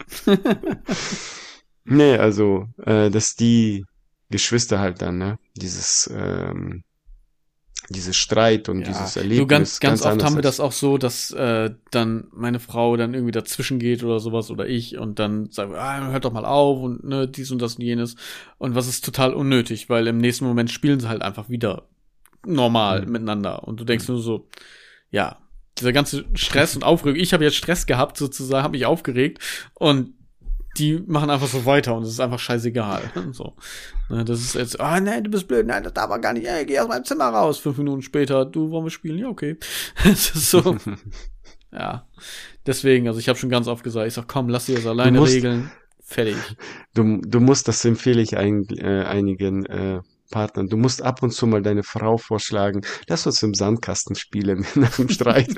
Nee, 1.84 2.16
also, 2.16 2.68
äh, 2.84 3.10
dass 3.10 3.34
die 3.34 3.84
Geschwister 4.32 4.80
halt 4.80 5.00
dann, 5.02 5.18
ne, 5.18 5.38
dieses, 5.56 6.10
ähm, 6.12 6.82
dieses 7.88 8.16
Streit 8.16 8.68
und 8.68 8.80
Ja, 8.82 8.86
dieses 8.88 9.14
du, 9.16 9.20
Erlebnis 9.20 9.48
ganz, 9.48 9.80
ganz 9.80 10.02
oft 10.02 10.22
haben 10.24 10.36
wir 10.36 10.42
das 10.42 10.60
auch 10.60 10.72
so, 10.72 10.98
dass 10.98 11.30
äh, 11.32 11.70
dann 11.90 12.28
meine 12.32 12.60
Frau 12.60 12.96
dann 12.96 13.12
irgendwie 13.12 13.32
dazwischen 13.32 13.78
geht 13.78 14.02
oder 14.04 14.20
sowas 14.20 14.50
oder 14.50 14.66
ich 14.66 14.98
und 14.98 15.18
dann 15.18 15.50
sagen 15.50 15.72
wir, 15.72 15.80
ah, 15.80 16.10
hört 16.10 16.24
doch 16.24 16.32
mal 16.32 16.44
auf 16.44 16.80
und 16.80 17.04
ne, 17.04 17.28
dies 17.28 17.50
und 17.50 17.60
das 17.60 17.74
und 17.76 17.82
jenes. 17.82 18.14
Und 18.58 18.74
was 18.74 18.86
ist 18.86 19.04
total 19.04 19.34
unnötig, 19.34 19.90
weil 19.90 20.06
im 20.06 20.18
nächsten 20.18 20.44
Moment 20.44 20.70
spielen 20.70 21.00
sie 21.00 21.08
halt 21.08 21.22
einfach 21.22 21.48
wieder 21.50 21.88
normal 22.46 23.04
Mhm. 23.06 23.12
miteinander. 23.12 23.64
Und 23.64 23.80
du 23.80 23.84
denkst 23.84 24.08
nur 24.08 24.20
so, 24.20 24.48
ja, 25.10 25.38
dieser 25.78 25.92
ganze 25.92 26.24
Stress 26.34 26.76
und 26.76 26.84
Aufregung, 26.84 27.18
ich 27.20 27.32
habe 27.32 27.44
jetzt 27.44 27.56
Stress 27.56 27.86
gehabt 27.86 28.16
sozusagen, 28.16 28.62
habe 28.62 28.72
mich 28.72 28.86
aufgeregt 28.86 29.40
und 29.74 30.14
die 30.78 31.02
machen 31.06 31.30
einfach 31.30 31.48
so 31.48 31.64
weiter 31.66 31.94
und 31.94 32.02
es 32.04 32.10
ist 32.10 32.20
einfach 32.20 32.38
scheißegal. 32.38 33.02
So. 33.32 33.54
Ne, 34.08 34.24
das 34.24 34.40
ist 34.40 34.54
jetzt, 34.54 34.80
ah, 34.80 35.00
nee, 35.00 35.20
du 35.20 35.30
bist 35.30 35.48
blöd, 35.48 35.66
nein, 35.66 35.82
das 35.82 35.94
darf 35.94 36.08
man 36.10 36.20
gar 36.20 36.32
nicht, 36.32 36.46
ey, 36.46 36.66
geh 36.66 36.78
aus 36.80 36.88
meinem 36.88 37.04
Zimmer 37.04 37.26
raus. 37.28 37.58
Fünf 37.58 37.78
Minuten 37.78 38.02
später, 38.02 38.44
du, 38.44 38.70
wollen 38.70 38.84
wir 38.84 38.90
spielen? 38.90 39.18
Ja, 39.18 39.28
okay. 39.28 39.56
Es 40.04 40.34
ist 40.34 40.50
so, 40.50 40.76
ja. 41.72 42.06
Deswegen, 42.66 43.08
also 43.08 43.18
ich 43.20 43.28
habe 43.28 43.38
schon 43.38 43.50
ganz 43.50 43.68
oft 43.68 43.82
gesagt, 43.84 44.06
ich 44.06 44.14
sag, 44.14 44.28
komm, 44.28 44.48
lass 44.48 44.66
dir 44.66 44.76
das 44.76 44.86
alleine 44.86 45.18
musst- 45.18 45.34
regeln. 45.34 45.70
Fertig. 46.04 46.36
Du, 46.94 47.20
du 47.22 47.40
musst, 47.40 47.68
das 47.68 47.84
empfehle 47.86 48.20
ich 48.20 48.36
ein, 48.36 48.66
äh, 48.76 49.04
einigen 49.04 49.64
äh, 49.66 50.00
Partnern, 50.30 50.66
du 50.68 50.76
musst 50.76 51.00
ab 51.02 51.22
und 51.22 51.30
zu 51.32 51.46
mal 51.46 51.62
deine 51.62 51.82
Frau 51.82 52.18
vorschlagen, 52.18 52.82
lass 53.08 53.26
uns 53.26 53.42
im 53.42 53.54
Sandkasten 53.54 54.14
spielen 54.14 54.66
nach 54.74 54.96
dem 54.96 55.08
Streit. 55.08 55.48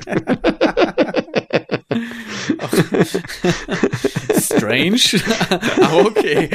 Strange, 4.39 5.21
aber 5.81 6.05
okay. 6.05 6.49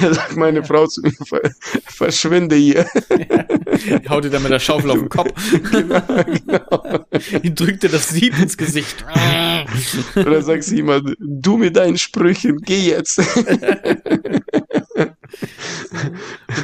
Sagt 0.00 0.36
meine 0.36 0.62
Frau 0.64 0.86
zu 0.86 1.02
mir, 1.02 1.12
"Ver- 1.26 1.50
verschwinde 1.86 2.56
hier. 2.56 2.86
Hau 4.08 4.20
dir 4.20 4.30
dann 4.30 4.42
mit 4.42 4.52
der 4.52 4.58
Schaufel 4.58 4.90
auf 4.90 4.98
den 4.98 5.08
Kopf. 5.08 5.32
genau, 5.70 6.02
genau. 6.24 7.04
Die 7.42 7.54
drückt 7.54 7.82
dir 7.82 7.88
das 7.90 8.08
Sieb 8.08 8.38
ins 8.38 8.56
Gesicht. 8.56 9.04
Oder 10.16 10.42
sagt 10.42 10.64
sie 10.64 10.78
immer, 10.80 11.00
du 11.18 11.56
mit 11.56 11.76
deinen 11.76 11.98
Sprüchen, 11.98 12.58
geh 12.62 12.88
jetzt. 12.90 13.20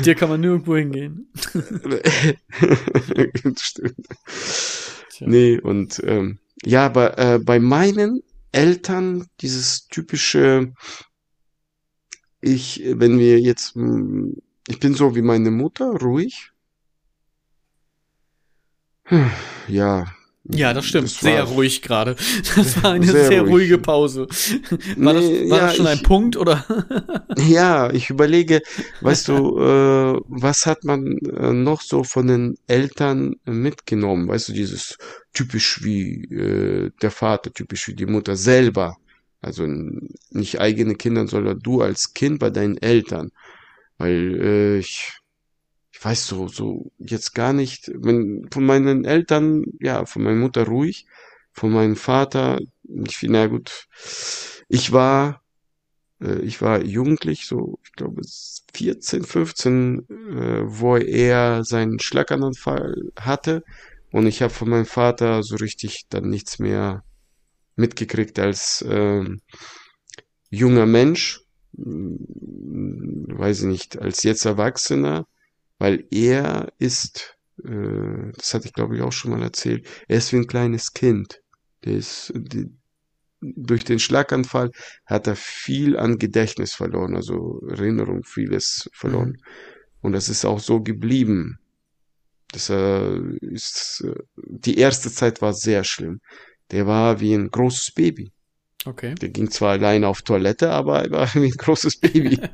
Mit 0.03 0.07
dir 0.07 0.14
kann 0.16 0.30
man 0.30 0.40
nirgendwo 0.40 0.76
hingehen. 0.76 1.28
Stimmt. 3.59 4.07
Tja. 5.11 5.26
Nee, 5.28 5.61
und 5.61 6.00
ähm, 6.05 6.38
ja, 6.64 6.86
aber 6.86 7.18
äh, 7.18 7.38
bei 7.38 7.61
meinen 7.61 8.22
Eltern 8.50 9.26
dieses 9.40 9.86
typische, 9.88 10.72
ich, 12.40 12.82
wenn 12.84 13.18
wir 13.18 13.40
jetzt, 13.40 13.76
mh, 13.76 14.34
ich 14.68 14.80
bin 14.80 14.94
so 14.94 15.14
wie 15.14 15.22
meine 15.22 15.50
Mutter, 15.50 15.90
ruhig. 15.90 16.50
Hm, 19.05 19.30
Ja. 19.68 20.07
Ja, 20.45 20.74
das 20.74 20.86
stimmt. 20.86 21.05
war- 21.22 21.30
sehr 21.32 21.43
ruhig 21.45 21.82
gerade. 21.82 22.16
Das 22.57 22.82
war 22.82 22.93
eine 22.93 23.07
Sehr 23.07 23.26
sehr, 23.28 23.40
ruhig. 23.43 23.53
ruhige 23.53 23.78
Pause. 23.78 24.26
War, 24.97 25.12
Nee, 25.14 25.43
das, 25.43 25.51
war 25.51 25.59
ja, 25.59 25.66
das 25.66 25.76
schon 25.76 25.86
ein 25.86 25.97
ich- 25.99 26.03
Punkt 26.03 26.36
oder? 26.36 26.64
Ja, 27.49 27.90
ich 27.93 28.11
überlege, 28.11 28.61
weißt 29.01 29.28
du, 29.28 29.59
äh, 29.59 30.20
was 30.28 30.66
hat 30.66 30.84
man 30.84 31.16
äh, 31.18 31.53
noch 31.53 31.80
so 31.80 32.05
von 32.05 32.26
den 32.26 32.57
Eltern 32.66 33.36
mitgenommen? 33.45 34.28
Weißt 34.28 34.49
du, 34.49 34.53
dieses 34.53 34.99
typisch 35.32 35.82
wie 35.84 36.24
äh, 36.34 36.90
der 37.01 37.11
Vater, 37.11 37.53
typisch 37.53 37.86
wie 37.88 37.95
die 37.95 38.07
Mutter 38.07 38.36
selber. 38.36 38.97
Also 39.40 39.66
nicht 40.30 40.61
eigene 40.61 40.95
Kinder, 40.95 41.26
sondern 41.26 41.59
du 41.61 41.80
als 41.82 42.12
Kind 42.14 42.38
bei 42.40 42.51
deinen 42.51 42.76
Eltern. 42.78 43.30
Weil 43.99 44.40
äh, 44.43 44.78
ich, 44.78 45.12
ich 46.03 46.07
weiß 46.07 46.26
so, 46.26 46.48
so 46.48 46.90
jetzt 46.98 47.32
gar 47.32 47.53
nicht, 47.53 47.92
wenn, 47.94 48.48
von 48.50 48.66
meinen 48.66 49.05
Eltern, 49.05 49.62
ja, 49.78 50.05
von 50.05 50.24
meiner 50.24 50.40
Mutter 50.40 50.64
ruhig, 50.66 51.07
von 51.53 51.70
meinem 51.70 51.94
Vater, 51.94 52.59
ich 52.82 53.16
finde, 53.16 53.38
na 53.38 53.46
gut, 53.46 53.86
ich 54.68 54.90
war 54.90 55.42
äh, 56.20 56.40
ich 56.40 56.61
war 56.61 56.82
jugendlich, 56.84 57.46
so, 57.46 57.78
ich 57.84 57.92
glaube, 57.92 58.20
14, 58.74 59.22
15, 59.22 60.00
äh, 60.09 60.62
wo 60.64 60.96
er 60.96 61.62
seinen 61.62 62.00
Schlaganfall 62.00 62.96
hatte. 63.14 63.62
Und 64.11 64.26
ich 64.26 64.42
habe 64.42 64.53
von 64.53 64.70
meinem 64.70 64.86
Vater 64.86 65.44
so 65.44 65.55
richtig 65.55 66.07
dann 66.09 66.28
nichts 66.28 66.59
mehr 66.59 67.05
mitgekriegt 67.76 68.40
als 68.40 68.84
ähm, 68.88 69.40
junger 70.50 70.86
Mensch, 70.86 71.42
mm, 71.74 73.38
weiß 73.38 73.61
ich 73.61 73.66
nicht, 73.66 73.98
als 73.98 74.24
jetzt 74.24 74.44
Erwachsener, 74.46 75.28
weil 75.83 76.07
er 76.12 76.72
ist, 76.78 77.37
äh, 77.64 78.30
das 78.37 78.55
hatte 78.55 78.68
ich 78.68 78.72
glaube 78.72 78.95
ich 78.95 79.03
auch 79.03 79.11
schon 79.11 79.33
mal 79.33 79.43
erzählt, 79.43 79.85
er 80.07 80.18
ist 80.18 80.33
wie 80.33 80.37
ein 80.37 80.47
kleines 80.47 80.93
Kind. 80.93 81.41
Der 81.85 81.95
ist, 81.95 82.33
die, 82.37 82.70
durch 83.41 83.83
den 83.83 83.99
Schlaganfall 83.99 84.70
hat 85.07 85.26
er 85.26 85.35
viel 85.35 85.97
an 85.97 86.18
Gedächtnis 86.18 86.72
verloren, 86.72 87.16
also 87.16 87.61
Erinnerung, 87.68 88.22
vieles 88.22 88.89
verloren. 88.93 89.39
Und 90.03 90.12
das 90.12 90.28
ist 90.28 90.45
auch 90.45 90.61
so 90.61 90.80
geblieben. 90.80 91.59
Das 92.53 92.70
äh, 92.70 93.18
ist, 93.41 94.07
die 94.37 94.78
erste 94.78 95.11
Zeit 95.11 95.43
war 95.43 95.53
sehr 95.53 95.83
schlimm. 95.83 96.20
Der 96.70 96.87
war 96.87 97.18
wie 97.18 97.35
ein 97.35 97.51
großes 97.51 97.91
Baby. 97.95 98.30
Okay. 98.85 99.16
Der 99.16 99.30
ging 99.30 99.51
zwar 99.51 99.72
alleine 99.72 100.07
auf 100.07 100.22
Toilette, 100.22 100.70
aber 100.70 101.03
er 101.03 101.11
war 101.11 101.35
wie 101.35 101.47
ein 101.47 101.59
großes 101.59 101.99
Baby. 101.99 102.39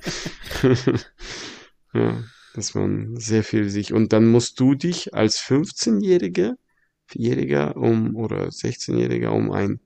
ja, 1.92 2.24
dass 2.54 2.74
man 2.74 3.16
sehr 3.16 3.44
viel 3.44 3.68
sich, 3.68 3.92
und 3.92 4.12
dann 4.12 4.26
musst 4.26 4.58
du 4.60 4.74
dich 4.74 5.14
als 5.14 5.38
15-Jährige, 5.38 6.56
Jähriger 7.14 7.76
um, 7.76 8.16
oder 8.16 8.50
16-Jähriger 8.50 9.28
um 9.30 9.50
ein, 9.50 9.80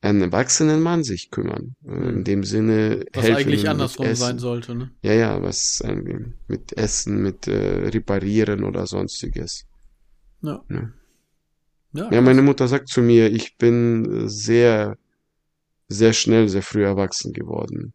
einen 0.00 0.22
erwachsenen 0.22 0.80
Mann 0.82 1.02
sich 1.04 1.30
kümmern. 1.30 1.74
Äh, 1.86 1.90
Hm. 1.90 2.08
In 2.18 2.24
dem 2.24 2.44
Sinne 2.44 3.04
Was 3.12 3.24
helfen 3.24 3.36
eigentlich 3.36 3.60
mit 3.62 3.68
andersrum 3.70 4.06
Essen. 4.06 4.20
sein 4.20 4.38
sollte, 4.38 4.74
ne? 4.74 4.90
Ja, 5.02 5.12
ja, 5.12 5.42
was 5.42 5.82
mit 6.48 6.76
Essen, 6.76 7.22
mit 7.22 7.48
äh, 7.48 7.88
Reparieren 7.88 8.64
oder 8.64 8.86
sonstiges. 8.86 9.66
Ja. 10.42 10.62
Ja. 10.70 10.90
Ja, 11.92 12.12
Ja, 12.12 12.20
meine 12.20 12.42
Mutter 12.42 12.68
sagt 12.68 12.88
zu 12.88 13.00
mir, 13.00 13.32
ich 13.32 13.56
bin 13.56 14.28
sehr, 14.28 14.98
sehr 15.88 16.12
schnell, 16.12 16.48
sehr 16.48 16.62
früh 16.62 16.84
erwachsen 16.84 17.32
geworden. 17.32 17.94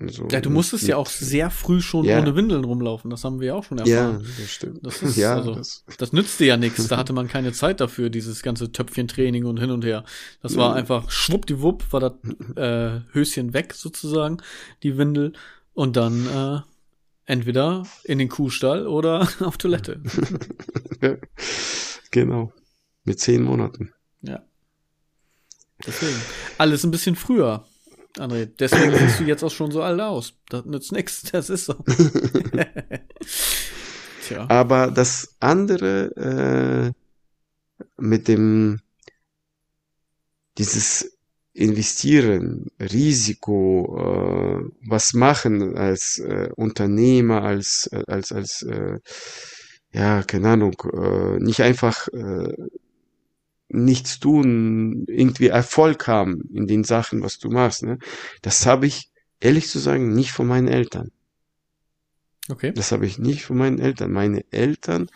Also 0.00 0.26
ja, 0.30 0.40
du 0.40 0.48
mit- 0.50 0.56
musstest 0.56 0.82
ja 0.88 0.96
mit- 0.98 1.06
auch 1.06 1.10
sehr 1.10 1.50
früh 1.50 1.80
schon 1.80 2.04
Ja. 2.04 2.18
ohne 2.20 2.34
Windeln 2.34 2.64
rumlaufen. 2.64 3.10
Das 3.10 3.22
haben 3.24 3.38
wir 3.40 3.48
ja 3.48 3.54
auch 3.54 3.64
schon 3.64 3.78
Ja, 3.78 3.84
erfahren. 4.08 4.26
das 4.40 4.50
stimmt. 4.50 4.84
Das 4.84 5.02
ist 5.02 5.16
ja, 5.16 5.36
also- 5.36 5.54
das, 5.54 5.84
Das 5.98 6.12
nützte 6.12 6.44
ja 6.44 6.56
nichts. 6.56 6.88
Da 6.88 6.96
hatte 6.96 7.12
man 7.12 7.28
keine 7.28 7.52
Zeit 7.52 7.80
dafür, 7.80 8.10
dieses 8.10 8.42
ganze 8.42 8.72
Töpfchentraining 8.72 9.44
und 9.44 9.58
hin 9.60 9.70
und 9.70 9.84
her. 9.84 10.04
Das 10.42 10.56
war 10.56 10.74
einfach 10.74 11.10
schwuppdiwupp, 11.10 11.92
war 11.92 12.00
das 12.00 12.12
äh, 12.56 13.00
Höschen 13.12 13.52
weg 13.54 13.72
sozusagen, 13.74 14.38
die 14.82 14.98
Windel. 14.98 15.32
Und 15.74 15.96
dann 15.96 16.26
äh, 16.26 16.60
entweder 17.26 17.84
in 18.04 18.18
den 18.18 18.28
Kuhstall 18.28 18.86
oder 18.86 19.28
auf 19.40 19.56
Toilette. 19.58 20.00
genau. 22.10 22.52
Mit 23.04 23.20
zehn 23.20 23.42
Monaten. 23.42 23.92
ja. 24.22 24.42
Deswegen. 25.86 26.16
Alles 26.56 26.84
ein 26.84 26.90
bisschen 26.92 27.16
früher. 27.16 27.66
André, 28.18 28.46
deswegen 28.46 28.96
siehst 28.96 29.20
du 29.20 29.24
jetzt 29.24 29.42
auch 29.42 29.50
schon 29.50 29.70
so 29.72 29.82
alt 29.82 30.00
aus. 30.00 30.34
Das 30.48 30.64
nützt 30.64 30.92
nichts, 30.92 31.22
das 31.32 31.50
ist 31.50 31.66
so. 31.66 31.74
Tja. 34.26 34.46
Aber 34.48 34.90
das 34.90 35.36
andere 35.40 36.14
äh, 36.16 36.92
mit 37.98 38.28
dem 38.28 38.80
dieses 40.56 41.18
investieren, 41.52 42.66
Risiko, 42.80 43.96
äh, 43.98 44.70
was 44.88 45.14
machen 45.14 45.76
als 45.76 46.18
äh, 46.18 46.48
Unternehmer, 46.56 47.42
als 47.42 47.88
äh, 47.92 48.02
als 48.06 48.32
als 48.32 48.62
äh, 48.62 48.98
ja 49.92 50.22
keine 50.22 50.50
Ahnung, 50.50 50.74
äh, 50.92 51.38
nicht 51.38 51.60
einfach 51.60 52.08
äh, 52.08 52.54
nichts 53.74 54.20
tun, 54.20 55.04
irgendwie 55.08 55.48
Erfolg 55.48 56.06
haben 56.06 56.42
in 56.52 56.66
den 56.66 56.84
Sachen, 56.84 57.22
was 57.22 57.38
du 57.38 57.50
machst. 57.50 57.82
Ne? 57.82 57.98
Das 58.42 58.66
habe 58.66 58.86
ich 58.86 59.10
ehrlich 59.40 59.68
zu 59.68 59.78
sagen 59.78 60.14
nicht 60.14 60.32
von 60.32 60.46
meinen 60.46 60.68
Eltern. 60.68 61.10
Okay. 62.48 62.72
Das 62.72 62.92
habe 62.92 63.06
ich 63.06 63.18
nicht 63.18 63.44
von 63.44 63.56
meinen 63.56 63.78
Eltern. 63.78 64.12
Meine 64.12 64.44
Eltern 64.50 65.08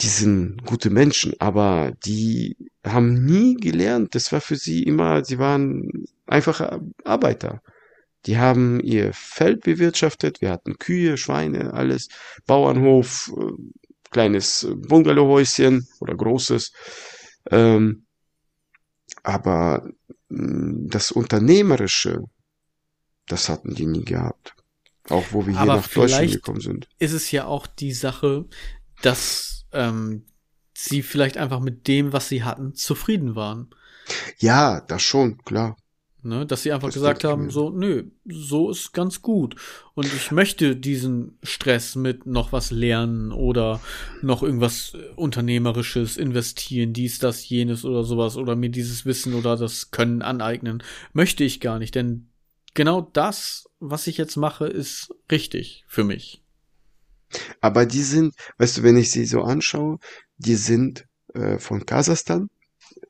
die 0.00 0.08
sind 0.08 0.64
gute 0.64 0.90
Menschen, 0.90 1.34
aber 1.38 1.92
die 2.04 2.56
haben 2.84 3.24
nie 3.24 3.54
gelernt. 3.54 4.14
Das 4.14 4.30
war 4.30 4.40
für 4.40 4.56
sie 4.56 4.82
immer, 4.82 5.24
sie 5.24 5.38
waren 5.38 6.06
einfach 6.26 6.80
Arbeiter. 7.04 7.62
Die 8.26 8.38
haben 8.38 8.80
ihr 8.80 9.12
Feld 9.14 9.62
bewirtschaftet. 9.62 10.40
Wir 10.40 10.50
hatten 10.50 10.78
Kühe, 10.78 11.16
Schweine, 11.16 11.72
alles. 11.72 12.08
Bauernhof, 12.46 13.32
äh, 13.36 13.52
kleines 14.10 14.66
Bungalowhäuschen 14.88 15.86
oder 16.00 16.14
großes. 16.14 16.72
Ähm, 17.50 18.06
aber 19.22 19.88
mm, 20.28 20.88
das 20.88 21.10
Unternehmerische, 21.10 22.22
das 23.26 23.48
hatten 23.48 23.74
die 23.74 23.86
nie 23.86 24.04
gehabt. 24.04 24.54
Auch 25.08 25.24
wo 25.30 25.46
wir 25.46 25.52
hier 25.52 25.60
aber 25.60 25.76
nach 25.76 25.88
Deutschland 25.88 26.32
gekommen 26.32 26.60
sind. 26.60 26.88
Ist 26.98 27.12
es 27.12 27.30
ja 27.30 27.46
auch 27.46 27.66
die 27.66 27.92
Sache, 27.92 28.46
dass 29.02 29.66
ähm, 29.72 30.26
sie 30.74 31.02
vielleicht 31.02 31.36
einfach 31.36 31.60
mit 31.60 31.86
dem, 31.86 32.12
was 32.12 32.28
sie 32.28 32.42
hatten, 32.42 32.74
zufrieden 32.74 33.34
waren. 33.34 33.70
Ja, 34.38 34.80
das 34.80 35.02
schon, 35.02 35.38
klar. 35.44 35.76
Ne, 36.26 36.44
dass 36.44 36.64
sie 36.64 36.72
einfach 36.72 36.88
das 36.88 36.94
gesagt 36.94 37.22
haben, 37.22 37.50
so, 37.50 37.70
nö, 37.70 38.10
so 38.24 38.70
ist 38.70 38.92
ganz 38.92 39.22
gut. 39.22 39.54
Und 39.94 40.06
ich 40.06 40.32
möchte 40.32 40.74
diesen 40.74 41.38
Stress 41.44 41.94
mit 41.94 42.26
noch 42.26 42.50
was 42.50 42.72
lernen 42.72 43.30
oder 43.30 43.80
noch 44.22 44.42
irgendwas 44.42 44.96
Unternehmerisches 45.14 46.16
investieren, 46.16 46.92
dies, 46.92 47.20
das, 47.20 47.48
jenes 47.48 47.84
oder 47.84 48.02
sowas 48.02 48.36
oder 48.36 48.56
mir 48.56 48.70
dieses 48.70 49.06
Wissen 49.06 49.34
oder 49.34 49.56
das 49.56 49.92
Können 49.92 50.20
aneignen. 50.20 50.82
Möchte 51.12 51.44
ich 51.44 51.60
gar 51.60 51.78
nicht, 51.78 51.94
denn 51.94 52.26
genau 52.74 53.02
das, 53.12 53.68
was 53.78 54.08
ich 54.08 54.16
jetzt 54.16 54.34
mache, 54.34 54.66
ist 54.66 55.14
richtig 55.30 55.84
für 55.86 56.02
mich. 56.02 56.42
Aber 57.60 57.86
die 57.86 58.02
sind, 58.02 58.34
weißt 58.58 58.78
du, 58.78 58.82
wenn 58.82 58.96
ich 58.96 59.12
sie 59.12 59.26
so 59.26 59.42
anschaue, 59.42 60.00
die 60.38 60.56
sind 60.56 61.06
äh, 61.34 61.60
von 61.60 61.86
Kasachstan 61.86 62.50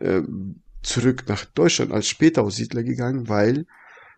äh, 0.00 0.20
zurück 0.86 1.24
nach 1.28 1.44
Deutschland 1.44 1.92
als 1.92 2.08
Spätaussiedler 2.08 2.82
gegangen, 2.82 3.28
weil 3.28 3.66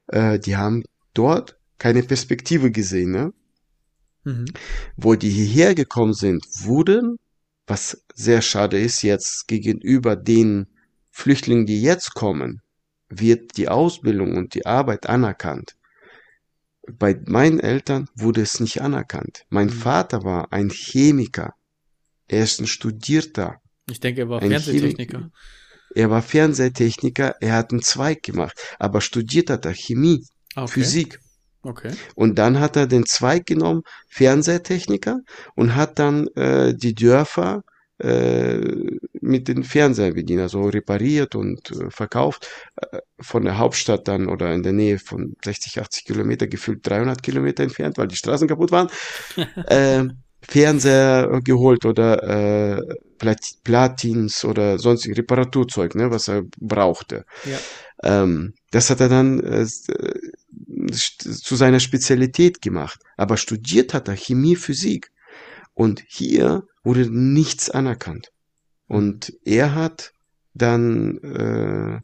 äh, 0.09 0.39
die 0.39 0.57
haben 0.57 0.85
dort 1.15 1.59
keine 1.79 2.03
Perspektive 2.03 2.71
gesehen. 2.71 3.11
Ne? 3.13 3.33
Mhm. 4.25 4.47
Wo 4.97 5.15
die 5.15 5.31
hierher 5.31 5.75
gekommen 5.75 6.15
sind, 6.15 6.45
wurden, 6.63 7.19
was 7.67 8.05
sehr 8.15 8.43
schade 8.43 8.79
ist 8.79 9.03
jetzt 9.03 9.49
gegenüber 9.49 10.17
den 10.17 10.67
Flüchtlingen, 11.11 11.67
die 11.67 11.83
jetzt 11.83 12.15
kommen, 12.15 12.63
wird 13.09 13.57
die 13.57 13.69
Ausbildung 13.69 14.37
und 14.37 14.55
die 14.55 14.67
Arbeit 14.67 15.09
anerkannt 15.09 15.79
bei 16.93 17.21
meinen 17.27 17.61
Eltern 17.61 18.09
wurde 18.15 18.43
es 18.43 18.61
nicht 18.61 18.81
anerkannt. 18.81 19.45
Mein 19.49 19.67
mhm. 19.67 19.73
Vater 19.73 20.25
war 20.25 20.53
ein 20.53 20.71
Chemiker. 20.71 21.55
Er 22.27 22.45
ist 22.45 22.61
ein 22.61 22.67
Studierter. 22.67 23.61
Ich 23.91 24.01
denke, 24.01 24.23
er 24.23 24.29
war 24.29 24.41
Fernsehtechniker. 24.41 25.19
Chemik 25.19 25.33
er 25.95 26.11
war 26.11 26.23
Fernsehtechniker, 26.23 27.37
er 27.41 27.55
hat 27.55 27.73
einen 27.73 27.83
Zweig 27.83 28.23
gemacht, 28.23 28.59
aber 28.79 29.01
studiert 29.01 29.51
hat 29.51 29.67
er 29.67 29.75
Chemie, 29.75 30.25
okay. 30.55 30.69
Physik. 30.69 31.21
Okay. 31.63 31.93
Und 32.15 32.39
dann 32.39 32.61
hat 32.61 32.77
er 32.77 32.87
den 32.87 33.05
Zweig 33.05 33.47
genommen, 33.47 33.83
Fernsehtechniker, 34.09 35.21
und 35.55 35.75
hat 35.75 35.99
dann 35.99 36.29
äh, 36.29 36.75
die 36.75 36.95
Dörfer 36.95 37.63
äh, 37.99 38.61
mit 39.21 39.49
den 39.49 39.65
Fernsehern 39.65 40.15
bedient, 40.15 40.41
also 40.41 40.69
repariert 40.69 41.35
und 41.35 41.73
äh, 41.73 41.91
verkauft. 41.91 42.49
Äh, 42.77 43.01
von 43.21 43.45
der 43.45 43.59
Hauptstadt 43.59 44.07
dann 44.07 44.29
oder 44.29 44.55
in 44.55 44.63
der 44.63 44.73
Nähe 44.73 44.99
von 45.01 45.35
60, 45.45 45.81
80 45.81 46.05
Kilometer, 46.05 46.47
gefühlt 46.47 46.87
300 46.87 47.23
Kilometer 47.23 47.65
entfernt, 47.65 47.99
weil 47.99 48.07
die 48.07 48.17
Straßen 48.17 48.47
kaputt 48.47 48.71
waren. 48.71 48.89
äh, 49.67 50.05
Fernseher 50.41 51.41
geholt 51.43 51.85
oder 51.85 52.23
äh, 52.79 52.81
Plat 53.19 53.41
Platins 53.65 54.45
oder 54.45 54.79
sonstige 54.79 55.19
Reparaturzeug, 55.19 55.95
ne, 55.95 56.11
was 56.11 56.29
er 56.29 56.43
brauchte. 56.59 57.25
Ja. 57.45 57.59
Ähm, 58.23 58.55
das 58.71 58.91
hat 58.91 59.01
er 59.01 59.09
dann 59.09 59.41
äh, 59.41 59.67
zu 59.67 61.57
seiner 61.57 61.81
Spezialität 61.81 62.63
gemacht. 62.63 63.01
Aber 63.17 63.37
studiert 63.37 63.95
hat 63.95 64.09
er 64.09 64.17
Chemie, 64.17 64.57
Physik. 64.57 65.11
Und 65.75 66.03
hier 66.07 66.65
wurde 66.83 67.09
nichts 67.11 67.71
anerkannt. 67.71 68.33
Und 68.87 69.33
er 69.45 69.75
hat 69.75 70.13
dann, 70.55 71.19
äh, 71.19 72.01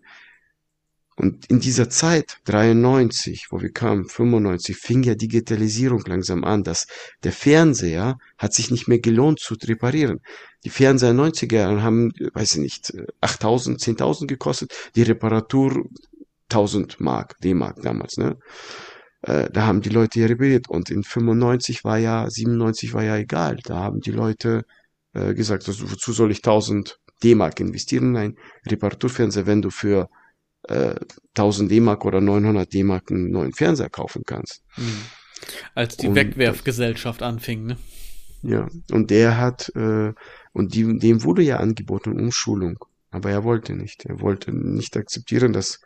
und 1.16 1.46
in 1.46 1.60
dieser 1.60 1.88
Zeit, 1.90 2.38
93, 2.44 3.46
wo 3.50 3.60
wir 3.60 3.72
kamen, 3.72 4.08
95, 4.08 4.76
fing 4.76 5.04
ja 5.04 5.14
Digitalisierung 5.14 6.02
langsam 6.06 6.42
an, 6.42 6.64
dass 6.64 6.88
der 7.22 7.32
Fernseher 7.32 8.18
hat 8.36 8.52
sich 8.52 8.70
nicht 8.72 8.88
mehr 8.88 8.98
gelohnt 8.98 9.38
zu 9.38 9.54
reparieren. 9.54 10.20
Die 10.64 10.70
Fernseher 10.70 11.12
90er 11.12 11.54
Jahren 11.54 11.82
haben, 11.82 12.12
weiß 12.32 12.56
ich 12.56 12.60
nicht, 12.60 12.92
8000, 13.20 13.80
10.000 13.80 14.26
gekostet, 14.26 14.72
die 14.96 15.02
Reparatur 15.02 15.84
1000 16.50 17.00
Mark, 17.00 17.38
D-Mark 17.40 17.80
damals, 17.82 18.16
ne? 18.16 18.36
Äh, 19.22 19.50
da 19.50 19.66
haben 19.66 19.80
die 19.82 19.90
Leute 19.90 20.20
ja 20.20 20.26
repariert 20.26 20.68
und 20.68 20.90
in 20.90 21.04
95 21.04 21.84
war 21.84 21.98
ja, 21.98 22.28
97 22.28 22.92
war 22.92 23.04
ja 23.04 23.16
egal, 23.16 23.58
da 23.64 23.76
haben 23.76 24.00
die 24.00 24.10
Leute 24.10 24.64
äh, 25.14 25.32
gesagt, 25.34 25.66
wozu 25.68 26.12
soll 26.12 26.32
ich 26.32 26.38
1000 26.38 26.98
D-Mark 27.22 27.60
investieren 27.60 28.08
in 28.08 28.16
ein 28.16 28.36
Reparaturfernseher, 28.66 29.46
wenn 29.46 29.62
du 29.62 29.70
für 29.70 30.10
äh, 30.68 30.94
1000 31.36 31.70
D-Mark 31.70 32.04
oder 32.04 32.20
900 32.20 32.72
D-Mark 32.72 33.10
einen 33.10 33.30
neuen 33.30 33.52
Fernseher 33.52 33.90
kaufen 33.90 34.22
kannst. 34.26 34.62
Mhm. 34.76 35.02
Als 35.74 35.96
die 35.96 36.08
und, 36.08 36.14
Wegwerfgesellschaft 36.14 37.22
anfing, 37.22 37.66
ne? 37.66 37.76
Ja, 38.42 38.68
und 38.92 39.10
der 39.10 39.38
hat, 39.38 39.72
äh, 39.74 40.12
und 40.52 40.74
die, 40.74 40.98
dem 40.98 41.24
wurde 41.24 41.42
ja 41.42 41.58
angeboten 41.58 42.12
Umschulung, 42.18 42.78
aber 43.10 43.30
er 43.30 43.44
wollte 43.44 43.74
nicht. 43.74 44.04
Er 44.04 44.20
wollte 44.20 44.52
nicht 44.52 44.96
akzeptieren, 44.96 45.52
dass 45.52 45.80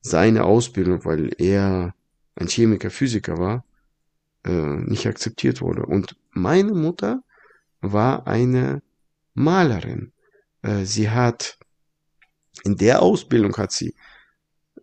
seine 0.00 0.44
Ausbildung, 0.44 1.04
weil 1.04 1.30
er 1.38 1.94
ein 2.34 2.48
Chemiker, 2.48 2.90
Physiker 2.90 3.36
war, 3.38 3.64
äh, 4.44 4.50
nicht 4.50 5.06
akzeptiert 5.06 5.60
wurde. 5.60 5.84
Und 5.84 6.16
meine 6.30 6.72
Mutter 6.72 7.22
war 7.80 8.26
eine 8.26 8.82
Malerin. 9.34 10.12
Äh, 10.62 10.84
sie 10.84 11.10
hat 11.10 11.58
in 12.64 12.76
der 12.76 13.02
Ausbildung 13.02 13.56
hat 13.56 13.72
sie 13.72 13.94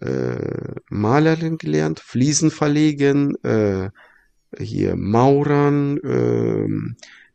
äh, 0.02 0.76
Malerin 0.90 1.58
gelernt, 1.58 2.00
Fliesen 2.00 2.52
verlegen, 2.52 3.36
äh, 3.44 3.90
hier 4.58 4.96
Maurern. 4.96 5.98
Äh, 5.98 6.68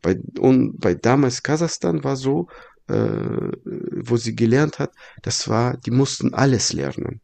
bei, 0.01 0.17
und 0.39 0.79
bei 0.79 0.95
damals 0.95 1.43
Kasachstan 1.43 2.03
war 2.03 2.15
so, 2.15 2.47
äh, 2.87 2.93
wo 2.93 4.17
sie 4.17 4.35
gelernt 4.35 4.79
hat, 4.79 4.91
das 5.21 5.47
war, 5.47 5.77
die 5.77 5.91
mussten 5.91 6.33
alles 6.33 6.73
lernen. 6.73 7.21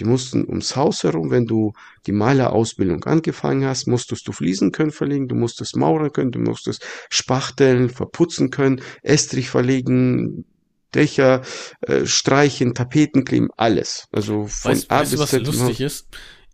Die 0.00 0.04
mussten 0.04 0.44
ums 0.48 0.74
Haus 0.74 1.04
herum, 1.04 1.30
wenn 1.30 1.46
du 1.46 1.72
die 2.06 2.12
Malerausbildung 2.12 3.04
angefangen 3.04 3.64
hast, 3.64 3.86
musstest 3.86 4.26
du 4.26 4.32
Fliesen 4.32 4.72
können 4.72 4.90
verlegen, 4.90 5.28
du 5.28 5.36
musstest 5.36 5.76
mauern 5.76 6.12
können, 6.12 6.32
du 6.32 6.40
musstest 6.40 6.84
spachteln, 7.10 7.88
verputzen 7.90 8.50
können, 8.50 8.80
Estrich 9.02 9.50
verlegen, 9.50 10.46
Dächer, 10.94 11.42
äh, 11.82 12.06
streichen, 12.06 12.74
Tapeten 12.74 13.24
kleben, 13.24 13.48
alles. 13.56 14.08
Also 14.12 14.46
von 14.46 14.72
weißt, 14.72 14.90
A 14.90 15.00
weißt 15.00 15.10
bis 15.10 15.18
du, 15.18 15.22
was 15.22 15.30
Z 15.30 15.46
lustig 15.46 15.80
ist? 15.80 16.08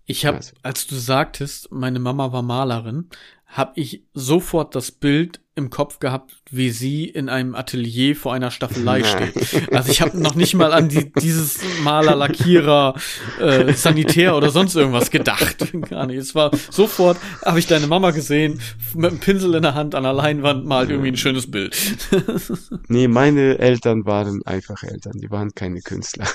Ich 0.07 0.27
habe, 0.27 0.41
als 0.63 0.87
du 0.87 0.97
sagtest, 0.97 1.71
meine 1.71 2.01
Mama 2.01 2.33
war 2.33 2.43
Malerin, 2.43 3.11
habe 3.47 3.73
ich 3.77 4.05
sofort 4.13 4.75
das 4.75 4.91
Bild 4.91 5.41
im 5.61 5.71
Kopf 5.71 6.01
gehabt, 6.01 6.43
wie 6.51 6.71
sie 6.71 7.05
in 7.05 7.29
einem 7.29 7.55
Atelier 7.55 8.17
vor 8.17 8.35
einer 8.35 8.51
Staffelei 8.51 9.05
steht. 9.05 9.73
Also 9.73 9.93
ich 9.93 10.01
habe 10.01 10.19
noch 10.19 10.35
nicht 10.35 10.55
mal 10.55 10.73
an 10.73 10.89
die, 10.89 11.13
dieses 11.13 11.59
Maler, 11.85 12.17
Lackierer, 12.17 12.95
äh, 13.39 13.73
Sanitär 13.75 14.37
oder 14.37 14.51
sonst 14.51 14.75
irgendwas 14.75 15.11
gedacht. 15.11 15.73
Gar 15.89 16.07
nicht. 16.07 16.17
Es 16.17 16.35
war 16.35 16.51
sofort, 16.71 17.19
habe 17.45 17.59
ich 17.59 17.67
deine 17.67 17.87
Mama 17.87 18.11
gesehen, 18.11 18.61
mit 18.95 19.11
einem 19.11 19.21
Pinsel 19.21 19.55
in 19.55 19.63
der 19.63 19.75
Hand 19.75 19.95
an 19.95 20.03
der 20.03 20.13
Leinwand 20.13 20.67
malt 20.67 20.91
irgendwie 20.91 21.11
ein 21.11 21.17
schönes 21.17 21.51
Bild. 21.51 21.77
Nee, 22.89 23.09
meine 23.09 23.59
Eltern 23.59 24.05
waren 24.05 24.43
einfach 24.45 24.83
Eltern, 24.83 25.13
die 25.21 25.31
waren 25.31 25.51
keine 25.55 25.81
Künstler. 25.81 26.27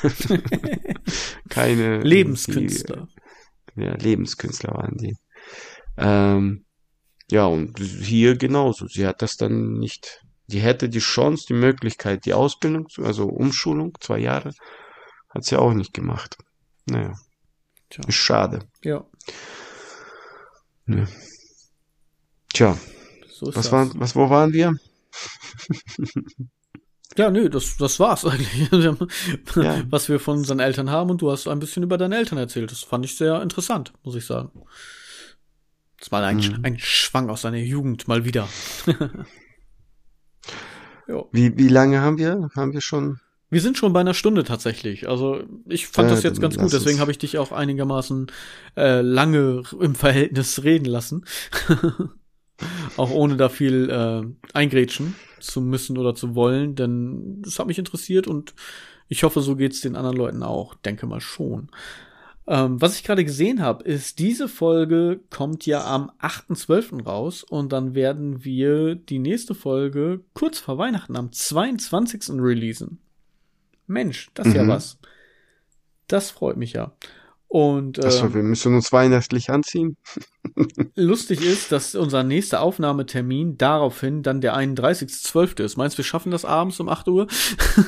keine 1.50 2.02
Lebenskünstler. 2.02 3.08
Die, 3.76 3.82
ja, 3.82 3.96
Lebenskünstler 3.96 4.74
waren 4.74 4.98
die. 4.98 5.16
Ähm, 5.98 6.65
ja, 7.32 7.46
und 7.46 7.80
hier 7.80 8.38
genauso. 8.38 8.88
Sie 8.88 9.06
hat 9.06 9.22
das 9.22 9.38
dann 9.38 9.74
nicht. 9.74 10.22
Die 10.48 10.60
hätte 10.60 10.90
die 10.90 11.00
Chance, 11.00 11.46
die 11.48 11.54
Möglichkeit, 11.54 12.26
die 12.26 12.34
Ausbildung, 12.34 12.88
also 12.98 13.26
Umschulung, 13.26 13.98
zwei 14.00 14.20
Jahre, 14.20 14.54
hat 15.30 15.44
sie 15.44 15.58
auch 15.58 15.74
nicht 15.74 15.94
gemacht. 15.94 16.38
Naja. 16.86 17.16
Tja. 17.90 18.04
Ist 18.08 18.16
schade. 18.16 18.60
Ja, 18.84 19.06
Tja, 22.54 22.78
so 23.32 23.48
was 23.48 23.56
das. 23.56 23.72
waren, 23.72 23.92
was, 23.96 24.16
wo 24.16 24.30
waren 24.30 24.54
wir? 24.54 24.76
Ja, 27.18 27.32
nö, 27.32 27.50
das, 27.50 27.78
das 27.78 27.98
war's 28.02 28.26
eigentlich. 28.26 28.70
Ja. 29.56 29.84
Was 29.90 30.10
wir 30.10 30.20
von 30.20 30.40
unseren 30.40 30.60
Eltern 30.60 30.90
haben 30.90 31.10
und 31.12 31.22
du 31.22 31.32
hast 31.32 31.48
ein 31.48 31.60
bisschen 31.60 31.84
über 31.84 31.98
deine 31.98 32.18
Eltern 32.18 32.38
erzählt. 32.38 32.72
Das 32.72 32.84
fand 32.84 33.06
ich 33.06 33.16
sehr 33.16 33.42
interessant, 33.42 33.94
muss 34.04 34.16
ich 34.16 34.26
sagen. 34.26 34.52
Das 36.06 36.12
war 36.12 36.24
ein, 36.24 36.38
Mhm. 36.38 36.60
ein 36.62 36.78
Schwang 36.78 37.32
aus 37.32 37.42
deiner 37.42 37.58
Jugend 37.58 38.08
mal 38.08 38.26
wieder. 38.26 38.48
Wie, 41.32 41.58
wie 41.58 41.68
lange 41.68 42.02
haben 42.02 42.20
wir? 42.20 42.50
Haben 42.56 42.74
wir 42.74 42.82
schon? 42.82 43.20
Wir 43.50 43.60
sind 43.62 43.76
schon 43.78 43.92
bei 43.92 44.02
einer 44.02 44.14
Stunde 44.14 44.44
tatsächlich. 44.44 45.10
Also 45.10 45.44
ich 45.68 45.88
fand 45.88 46.10
Ja, 46.10 46.16
das 46.16 46.24
jetzt 46.24 46.40
ganz 46.42 46.58
gut, 46.58 46.74
deswegen 46.74 47.00
habe 47.00 47.10
ich 47.10 47.18
dich 47.18 47.40
auch 47.40 47.52
einigermaßen 47.52 48.28
äh, 48.78 49.02
lange 49.02 49.64
im 49.80 49.96
Verhältnis 49.96 50.64
reden 50.64 50.86
lassen. 50.86 51.26
auch 52.98 53.10
ohne 53.10 53.36
da 53.36 53.50
viel 53.50 53.90
äh, 53.90 54.24
eingrätschen 54.54 55.16
zu 55.40 55.60
müssen 55.62 55.98
oder 55.98 56.14
zu 56.14 56.36
wollen, 56.36 56.76
denn 56.76 57.42
das 57.42 57.58
hat 57.58 57.66
mich 57.68 57.80
interessiert 57.80 58.28
und 58.28 58.54
ich 59.08 59.24
hoffe, 59.24 59.42
so 59.42 59.56
geht's 59.56 59.82
den 59.82 59.96
anderen 59.96 60.18
Leuten 60.18 60.44
auch. 60.44 60.76
Denke 60.76 61.08
mal 61.08 61.22
schon. 61.22 61.70
Ähm, 62.48 62.80
was 62.80 62.96
ich 62.96 63.04
gerade 63.04 63.26
gesehen 63.26 63.62
habe, 63.62 63.84
ist, 63.86 64.20
diese 64.20 64.48
Folge 64.48 65.20
kommt 65.32 65.66
ja 65.66 65.84
am 65.84 66.12
8.12. 66.22 67.04
raus 67.04 67.44
und 67.44 67.72
dann 67.72 67.96
werden 67.96 68.44
wir 68.46 68.94
die 68.96 69.18
nächste 69.20 69.56
Folge 69.56 70.22
kurz 70.34 70.60
vor 70.60 70.78
Weihnachten 70.78 71.16
am 71.16 71.32
22. 71.32 72.40
releasen. 72.42 73.00
Mensch, 73.88 74.30
das 74.36 74.48
ist 74.48 74.54
ja 74.56 74.64
Mhm. 74.64 74.68
was. 74.70 75.00
Das 76.08 76.30
freut 76.30 76.58
mich 76.58 76.74
ja. 76.74 76.92
Und 77.48 78.04
Achso, 78.04 78.26
ähm, 78.26 78.34
wir 78.34 78.44
müssen 78.44 78.76
uns 78.76 78.92
weihnachtlich 78.92 79.50
anziehen. 79.50 79.98
lustig 80.96 81.42
ist, 81.44 81.72
dass 81.72 81.96
unser 81.96 82.24
nächster 82.24 82.62
Aufnahmetermin 82.62 83.58
daraufhin 83.58 84.24
dann 84.24 84.42
der 84.42 84.56
31.12. 84.56 85.64
ist. 85.64 85.78
Meinst 85.78 85.96
du, 85.96 86.00
wir 86.00 86.06
schaffen 86.06 86.32
das 86.32 86.44
abends 86.46 86.80
um 86.80 86.90
8 86.90 87.08
Uhr 87.08 87.28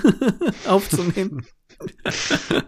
aufzunehmen? 0.68 1.46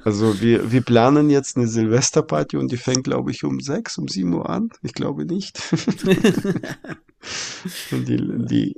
Also 0.04 0.42
wir, 0.42 0.72
wir 0.72 0.82
planen 0.82 1.30
jetzt 1.30 1.58
eine 1.58 1.68
Silvesterparty 1.68 2.58
und 2.58 2.72
die 2.72 2.78
fängt, 2.78 3.04
glaube 3.04 3.32
ich, 3.32 3.44
um 3.44 3.60
sechs, 3.60 3.98
um 3.98 4.08
sieben 4.08 4.34
Uhr 4.34 4.50
an. 4.50 4.70
Ich 4.84 4.94
glaube 4.94 5.26
nicht. 5.26 5.60
und 7.92 8.08
die, 8.08 8.46
die, 8.46 8.76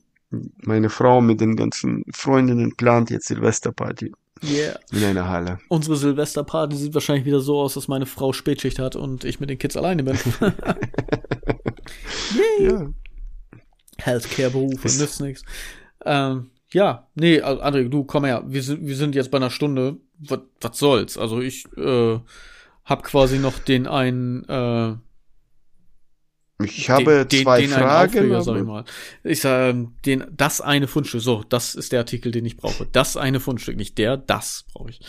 meine 0.64 0.90
Frau 0.90 1.22
mit 1.22 1.42
den 1.42 1.56
ganzen 1.56 2.04
Freundinnen 2.14 2.76
plant 2.76 3.10
jetzt 3.10 3.28
Silvesterparty 3.28 4.12
Yeah. 4.44 4.80
in 4.92 5.04
einer 5.04 5.30
Halle. 5.30 5.60
Unsere 5.68 5.96
Silvesterparty 5.96 6.76
sieht 6.76 6.96
wahrscheinlich 6.96 7.26
wieder 7.26 7.42
so 7.42 7.60
aus, 7.60 7.76
dass 7.76 7.88
meine 7.88 8.08
Frau 8.08 8.34
Spätschicht 8.34 8.80
hat 8.80 8.96
und 8.96 9.24
ich 9.24 9.40
mit 9.40 9.52
den 9.52 9.60
Kids 9.60 9.78
alleine 9.78 10.04
bin. 10.04 10.18
Yay. 12.60 12.72
Ja, 12.72 12.90
Healthcare-Berufe, 13.98 14.88
nützt 14.88 15.22
nichts. 15.22 15.44
Ähm, 16.06 16.50
ja, 16.72 17.08
nee, 17.16 17.42
André, 17.42 17.90
du 17.90 18.04
komm 18.04 18.26
her. 18.26 18.44
Wir 18.48 18.64
wir 18.82 18.96
sind 18.96 19.16
jetzt 19.16 19.30
bei 19.30 19.38
einer 19.38 19.50
Stunde. 19.50 19.98
Was, 20.22 20.78
soll's? 20.78 21.18
Also 21.18 21.42
ich 21.42 21.66
äh, 21.78 22.20
hab 22.86 23.04
quasi 23.04 23.40
noch 23.40 23.60
den 23.60 23.88
einen 23.88 24.44
äh, 24.46 24.96
ich 26.64 26.90
habe 26.90 27.26
den, 27.26 27.44
zwei 27.44 27.62
den, 27.62 27.70
den 27.70 27.80
Fragen. 27.80 28.18
Aufreger, 28.18 28.42
sag 28.42 28.58
ich 28.58 28.64
mal. 28.64 28.86
Ich 29.24 29.42
sag, 29.42 29.70
ähm, 29.70 29.96
den, 30.06 30.26
das 30.32 30.62
eine 30.62 30.88
Fundstück. 30.88 31.22
So, 31.22 31.44
das 31.48 31.76
ist 31.76 31.92
der 31.92 32.00
Artikel, 32.00 32.32
den 32.32 32.46
ich 32.46 32.58
brauche. 32.58 32.88
Das 32.92 33.18
eine 33.18 33.40
Fundstück, 33.40 33.78
nicht 33.78 33.98
der, 33.98 34.18
das 34.18 34.66
brauche 34.74 34.90
ich. 34.90 35.02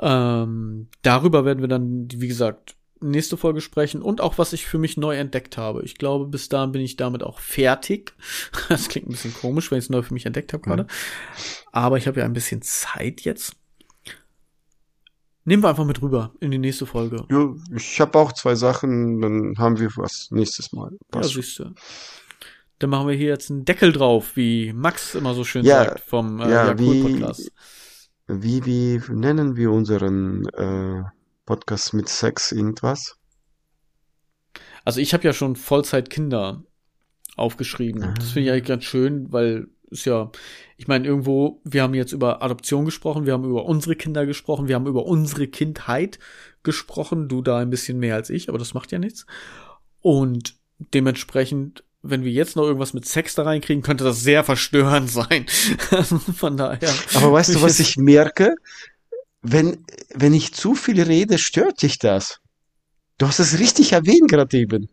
Ähm, 0.00 0.88
darüber 1.02 1.44
werden 1.44 1.60
wir 1.60 1.68
dann, 1.68 2.08
wie 2.14 2.28
gesagt, 2.28 2.76
nächste 3.02 3.36
Folge 3.36 3.60
sprechen 3.60 4.02
und 4.02 4.20
auch 4.20 4.38
was 4.38 4.52
ich 4.52 4.66
für 4.66 4.78
mich 4.78 4.96
neu 4.96 5.16
entdeckt 5.16 5.56
habe. 5.56 5.82
Ich 5.84 5.96
glaube, 5.96 6.26
bis 6.26 6.48
dahin 6.48 6.72
bin 6.72 6.82
ich 6.82 6.96
damit 6.96 7.22
auch 7.22 7.38
fertig. 7.38 8.12
Das 8.68 8.88
klingt 8.88 9.08
ein 9.08 9.12
bisschen 9.12 9.34
komisch, 9.34 9.70
wenn 9.70 9.78
ich 9.78 9.86
es 9.86 9.90
neu 9.90 10.02
für 10.02 10.14
mich 10.14 10.26
entdeckt 10.26 10.52
habe 10.52 10.62
gerade. 10.62 10.86
Aber 11.72 11.96
ich 11.96 12.06
habe 12.06 12.20
ja 12.20 12.26
ein 12.26 12.32
bisschen 12.32 12.62
Zeit 12.62 13.22
jetzt. 13.22 13.56
Nehmen 15.50 15.64
wir 15.64 15.68
einfach 15.70 15.84
mit 15.84 16.00
rüber 16.00 16.32
in 16.38 16.52
die 16.52 16.58
nächste 16.58 16.86
Folge. 16.86 17.24
Ja, 17.28 17.52
ich 17.74 18.00
habe 18.00 18.16
auch 18.16 18.32
zwei 18.32 18.54
Sachen, 18.54 19.20
dann 19.20 19.54
haben 19.58 19.80
wir 19.80 19.90
was 19.96 20.28
nächstes 20.30 20.70
Mal. 20.72 20.92
Ja, 20.92 20.98
Passt. 21.10 21.34
siehst 21.34 21.58
du. 21.58 21.74
Dann 22.78 22.88
machen 22.90 23.08
wir 23.08 23.16
hier 23.16 23.30
jetzt 23.30 23.50
einen 23.50 23.64
Deckel 23.64 23.92
drauf, 23.92 24.36
wie 24.36 24.72
Max 24.72 25.16
immer 25.16 25.34
so 25.34 25.42
schön 25.42 25.64
Ja, 25.64 25.86
sagt 25.86 26.00
vom 26.08 26.38
äh, 26.40 26.44
ja, 26.48 26.66
ja, 26.68 26.78
wie- 26.78 27.02
Podcast. 27.02 27.50
Wie, 28.28 28.64
wie 28.64 29.02
nennen 29.12 29.56
wir 29.56 29.72
unseren 29.72 30.46
äh, 30.50 31.02
Podcast 31.46 31.94
mit 31.94 32.08
Sex 32.08 32.52
irgendwas? 32.52 33.16
Also 34.84 35.00
ich 35.00 35.12
habe 35.14 35.24
ja 35.24 35.32
schon 35.32 35.56
Vollzeit 35.56 36.10
Kinder 36.10 36.62
aufgeschrieben. 37.36 38.04
Ah. 38.04 38.14
Das 38.16 38.30
finde 38.30 38.46
ich 38.46 38.52
eigentlich 38.52 38.68
ganz 38.68 38.84
schön, 38.84 39.32
weil 39.32 39.66
ist 39.90 40.04
ja, 40.04 40.30
ich 40.76 40.88
meine, 40.88 41.06
irgendwo, 41.06 41.60
wir 41.64 41.82
haben 41.82 41.94
jetzt 41.94 42.12
über 42.12 42.42
Adoption 42.42 42.84
gesprochen, 42.84 43.26
wir 43.26 43.32
haben 43.32 43.44
über 43.44 43.64
unsere 43.66 43.96
Kinder 43.96 44.26
gesprochen, 44.26 44.68
wir 44.68 44.74
haben 44.74 44.86
über 44.86 45.06
unsere 45.06 45.46
Kindheit 45.46 46.18
gesprochen, 46.62 47.28
du 47.28 47.42
da 47.42 47.58
ein 47.58 47.70
bisschen 47.70 47.98
mehr 47.98 48.14
als 48.14 48.30
ich, 48.30 48.48
aber 48.48 48.58
das 48.58 48.74
macht 48.74 48.92
ja 48.92 48.98
nichts. 48.98 49.26
Und 50.00 50.54
dementsprechend, 50.78 51.84
wenn 52.02 52.24
wir 52.24 52.32
jetzt 52.32 52.56
noch 52.56 52.64
irgendwas 52.64 52.94
mit 52.94 53.06
Sex 53.06 53.34
da 53.34 53.42
reinkriegen, 53.42 53.82
könnte 53.82 54.04
das 54.04 54.22
sehr 54.22 54.44
verstörend 54.44 55.10
sein. 55.10 55.46
Also 55.90 56.18
Von 56.18 56.56
daher. 56.56 56.94
Aber 57.14 57.32
weißt 57.32 57.54
du, 57.54 57.62
was 57.62 57.80
ich 57.80 57.96
merke? 57.96 58.54
Wenn, 59.42 59.84
wenn 60.14 60.34
ich 60.34 60.52
zu 60.52 60.74
viel 60.74 61.00
rede, 61.00 61.38
stört 61.38 61.82
dich 61.82 61.98
das. 61.98 62.40
Du 63.18 63.26
hast 63.26 63.38
es 63.38 63.58
richtig 63.58 63.92
erwähnt 63.92 64.28
gerade 64.28 64.56
eben. 64.56 64.88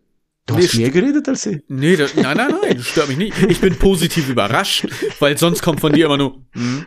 Du 0.47 0.55
Nee, 0.55 0.63
hast 0.63 0.75
mehr 0.75 0.89
geredet 0.89 1.27
als 1.29 1.45
ich. 1.45 1.61
Nee, 1.67 1.95
das, 1.97 2.15
nein, 2.15 2.37
nein, 2.37 2.53
nein, 2.61 2.77
das 2.77 2.87
stört 2.87 3.09
mich 3.09 3.17
nicht. 3.17 3.35
Ich 3.49 3.59
bin 3.61 3.75
positiv 3.77 4.29
überrascht, 4.29 4.87
weil 5.19 5.37
sonst 5.37 5.61
kommt 5.61 5.79
von 5.81 5.91
dir 5.93 6.05
immer 6.05 6.17
nur, 6.17 6.41
hm, 6.53 6.85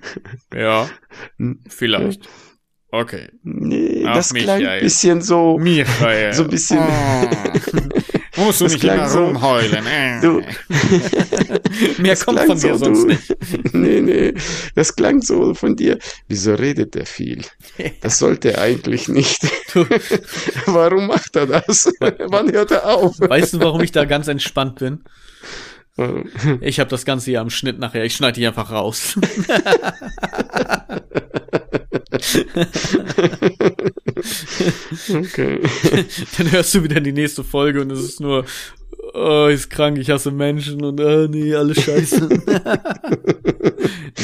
ja, 0.54 0.88
Hm. 1.36 1.60
vielleicht. 1.68 2.28
Okay. 2.92 3.28
Nee, 3.44 4.04
Ach, 4.06 4.14
das 4.16 4.34
klang 4.34 4.58
Michael. 4.58 4.78
ein 4.78 4.82
bisschen 4.84 5.22
so. 5.22 5.58
Michael. 5.58 6.32
So 6.34 6.42
ein 6.44 6.50
bisschen- 6.50 6.78
Oh. 6.80 7.28
Musst 8.46 8.60
du 8.60 8.64
nicht 8.66 8.80
klang 8.80 8.98
immer 8.98 9.08
so- 9.08 9.24
rumheulen. 9.26 9.86
Äh. 9.86 10.20
Du, 10.20 10.40
Mehr 11.98 12.12
das 12.12 12.24
kommt 12.24 12.38
klang 12.38 12.46
von 12.48 12.60
dir 12.60 12.76
so, 12.78 12.84
sonst 12.84 13.02
du- 13.02 13.06
nicht. 13.08 13.74
Nee, 13.74 14.00
nee, 14.00 14.34
das 14.74 14.94
klang 14.96 15.20
so 15.20 15.52
von 15.54 15.76
dir. 15.76 15.98
Wieso 16.28 16.54
redet 16.54 16.96
er 16.96 17.06
viel? 17.06 17.42
Das 18.00 18.18
sollte 18.18 18.54
er 18.54 18.62
eigentlich 18.62 19.08
nicht. 19.08 19.42
Warum 20.66 21.08
macht 21.08 21.36
er 21.36 21.46
das? 21.46 21.92
Wann 22.00 22.50
hört 22.52 22.70
er 22.70 22.86
auf? 22.86 23.16
weißt 23.20 23.54
du, 23.54 23.60
warum 23.60 23.82
ich 23.82 23.92
da 23.92 24.04
ganz 24.04 24.26
entspannt 24.28 24.78
bin? 24.78 25.04
Ich 26.60 26.80
habe 26.80 26.88
das 26.88 27.04
Ganze 27.04 27.30
hier 27.30 27.40
am 27.42 27.50
Schnitt 27.50 27.78
nachher. 27.78 28.04
Ich 28.04 28.14
schneide 28.14 28.40
die 28.40 28.46
einfach 28.46 28.70
raus. 28.70 29.18
Okay. 35.08 35.60
Dann 36.38 36.52
hörst 36.52 36.74
du 36.74 36.84
wieder 36.84 37.00
die 37.00 37.12
nächste 37.12 37.44
Folge 37.44 37.80
und 37.80 37.90
es 37.90 38.00
ist 38.00 38.20
nur, 38.20 38.44
oh, 39.14 39.46
ist 39.46 39.70
krank, 39.70 39.98
ich 39.98 40.10
hasse 40.10 40.30
Menschen 40.30 40.84
und 40.84 41.00
oh, 41.00 41.26
nee, 41.28 41.54
alles 41.54 41.82
scheiße. 41.82 42.28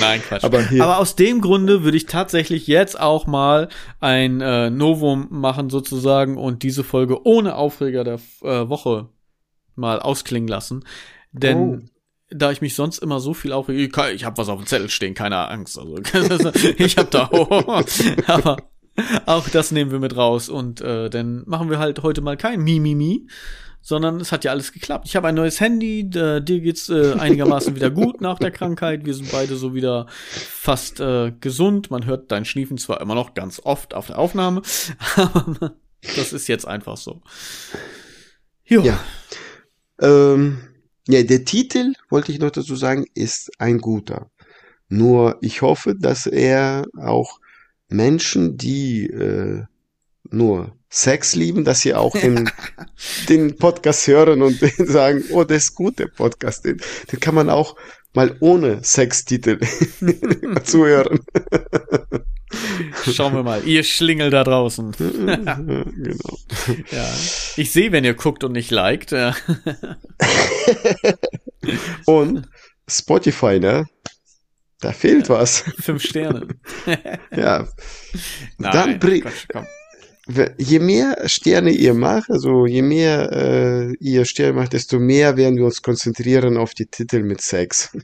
Nein, 0.00 0.20
Quatsch. 0.22 0.44
Aber 0.44 0.58
Aber 0.80 0.98
aus 0.98 1.16
dem 1.16 1.40
Grunde 1.40 1.82
würde 1.82 1.96
ich 1.96 2.06
tatsächlich 2.06 2.66
jetzt 2.66 3.00
auch 3.00 3.26
mal 3.26 3.68
ein 4.00 4.40
äh, 4.40 4.70
Novum 4.70 5.28
machen 5.30 5.70
sozusagen 5.70 6.36
und 6.36 6.62
diese 6.62 6.84
Folge 6.84 7.26
ohne 7.26 7.54
Aufreger 7.54 8.04
der 8.04 8.20
äh, 8.42 8.68
Woche 8.68 9.08
mal 9.74 10.00
ausklingen 10.00 10.48
lassen. 10.48 10.84
Denn 11.32 11.82
Oh. 11.84 11.95
Da 12.30 12.50
ich 12.50 12.60
mich 12.60 12.74
sonst 12.74 12.98
immer 12.98 13.20
so 13.20 13.34
viel 13.34 13.52
aufrege, 13.52 14.10
ich, 14.12 14.24
habe 14.24 14.38
was 14.38 14.48
auf 14.48 14.58
dem 14.58 14.66
Zettel 14.66 14.90
stehen, 14.90 15.14
keine 15.14 15.48
Angst. 15.48 15.78
Also 15.78 15.98
ich 16.78 16.96
habe 16.96 17.08
da, 17.10 17.30
aber 18.26 18.56
auch 19.26 19.48
das 19.48 19.70
nehmen 19.70 19.90
wir 19.90 19.98
mit 19.98 20.16
raus 20.16 20.48
und 20.48 20.80
äh, 20.80 21.10
dann 21.10 21.44
machen 21.46 21.70
wir 21.70 21.78
halt 21.78 22.02
heute 22.02 22.22
mal 22.22 22.36
kein 22.36 22.62
Mimimi, 22.62 23.28
sondern 23.80 24.20
es 24.20 24.32
hat 24.32 24.42
ja 24.42 24.50
alles 24.50 24.72
geklappt. 24.72 25.06
Ich 25.06 25.14
habe 25.14 25.28
ein 25.28 25.34
neues 25.34 25.60
Handy, 25.60 26.00
äh, 26.00 26.40
dir 26.40 26.60
geht's 26.60 26.88
äh, 26.88 27.12
einigermaßen 27.12 27.76
wieder 27.76 27.90
gut 27.90 28.20
nach 28.20 28.38
der 28.38 28.50
Krankheit. 28.50 29.04
Wir 29.04 29.14
sind 29.14 29.30
beide 29.30 29.54
so 29.56 29.74
wieder 29.74 30.06
fast 30.08 30.98
äh, 30.98 31.32
gesund. 31.40 31.90
Man 31.90 32.06
hört 32.06 32.32
dein 32.32 32.44
Schniefen 32.44 32.78
zwar 32.78 33.00
immer 33.00 33.14
noch 33.14 33.34
ganz 33.34 33.60
oft 33.62 33.94
auf 33.94 34.08
der 34.08 34.18
Aufnahme, 34.18 34.62
aber 35.16 35.76
das 36.16 36.32
ist 36.32 36.48
jetzt 36.48 36.66
einfach 36.66 36.96
so. 36.96 37.22
Jo. 38.64 38.82
Ja. 38.82 38.98
Ähm, 40.00 40.58
ja, 41.08 41.22
der 41.22 41.44
Titel, 41.44 41.92
wollte 42.10 42.32
ich 42.32 42.38
noch 42.38 42.50
dazu 42.50 42.74
sagen, 42.76 43.06
ist 43.14 43.50
ein 43.58 43.78
guter. 43.78 44.30
Nur 44.88 45.38
ich 45.40 45.62
hoffe, 45.62 45.94
dass 45.94 46.26
er 46.26 46.86
auch 46.96 47.38
Menschen, 47.88 48.56
die 48.56 49.06
äh, 49.06 49.64
nur 50.30 50.76
Sex 50.88 51.34
lieben, 51.34 51.64
dass 51.64 51.80
sie 51.80 51.94
auch 51.94 52.12
den, 52.12 52.50
den 53.28 53.56
Podcast 53.56 54.06
hören 54.06 54.42
und 54.42 54.58
sagen, 54.78 55.24
oh, 55.30 55.44
das 55.44 55.64
ist 55.64 55.74
gut, 55.74 55.98
der 55.98 56.08
Podcast. 56.08 56.64
Den, 56.64 56.80
den 57.10 57.20
kann 57.20 57.34
man 57.34 57.50
auch 57.50 57.76
mal 58.14 58.36
ohne 58.40 58.82
Sextitel 58.82 59.60
zuhören. 60.64 61.20
Schauen 63.12 63.34
wir 63.34 63.42
mal, 63.42 63.62
ihr 63.64 63.82
Schlingel 63.84 64.30
da 64.30 64.44
draußen. 64.44 64.92
genau. 64.98 66.38
Ja. 66.90 67.14
Ich 67.56 67.72
sehe, 67.72 67.92
wenn 67.92 68.04
ihr 68.04 68.14
guckt 68.14 68.44
und 68.44 68.52
nicht 68.52 68.70
liked. 68.70 69.14
Und 72.06 72.48
Spotify, 72.88 73.58
ne? 73.58 73.86
Da 74.80 74.92
fehlt 74.92 75.28
ja, 75.28 75.36
was. 75.36 75.64
Fünf 75.80 76.02
Sterne. 76.02 76.46
ja. 77.34 77.66
Nein, 78.58 78.72
Dann 78.72 78.98
bring, 78.98 79.24
je 80.58 80.78
mehr 80.80 81.16
Sterne 81.26 81.70
ihr 81.70 81.94
macht, 81.94 82.30
also 82.30 82.66
je 82.66 82.82
mehr 82.82 83.30
äh, 83.32 83.92
ihr 84.00 84.24
Sterne 84.24 84.54
macht, 84.54 84.72
desto 84.72 84.98
mehr 84.98 85.36
werden 85.36 85.56
wir 85.56 85.64
uns 85.64 85.82
konzentrieren 85.82 86.56
auf 86.56 86.74
die 86.74 86.86
Titel 86.86 87.22
mit 87.22 87.40
Sex. 87.40 87.96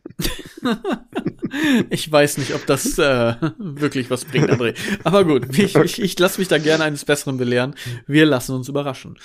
Ich 1.91 2.11
weiß 2.11 2.39
nicht, 2.39 2.55
ob 2.55 2.67
das 2.67 2.99
äh, 2.99 3.35
wirklich 3.59 4.11
was 4.11 4.25
bringt, 4.25 4.51
André. 4.51 4.75
Aber 5.05 5.25
gut, 5.25 5.57
ich, 5.59 5.75
ich, 5.75 6.01
ich 6.01 6.19
lasse 6.19 6.41
mich 6.41 6.49
da 6.49 6.59
gerne 6.59 6.85
eines 6.85 7.05
Besseren 7.05 7.37
belehren. 7.37 7.75
Wir 8.07 8.27
lassen 8.27 8.55
uns 8.55 8.69
überraschen. 8.69 9.19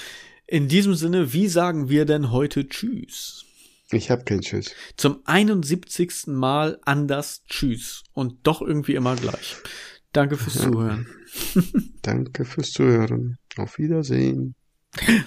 In 0.45 0.67
diesem 0.67 0.95
Sinne, 0.95 1.33
wie 1.33 1.47
sagen 1.47 1.89
wir 1.89 2.05
denn 2.05 2.31
heute 2.31 2.67
Tschüss? 2.67 3.45
Ich 3.91 4.11
habe 4.11 4.23
kein 4.23 4.41
Tschüss. 4.41 4.73
Zum 4.97 5.21
71. 5.25 6.27
Mal 6.27 6.79
anders 6.83 7.43
Tschüss 7.45 8.03
und 8.13 8.35
doch 8.43 8.61
irgendwie 8.61 8.95
immer 8.95 9.15
gleich. 9.15 9.55
Danke 10.11 10.37
fürs 10.37 10.55
ja. 10.55 10.61
Zuhören. 10.63 11.07
Danke 12.01 12.45
fürs 12.45 12.71
Zuhören. 12.71 13.37
Auf 13.57 13.77
Wiedersehen. 13.77 14.55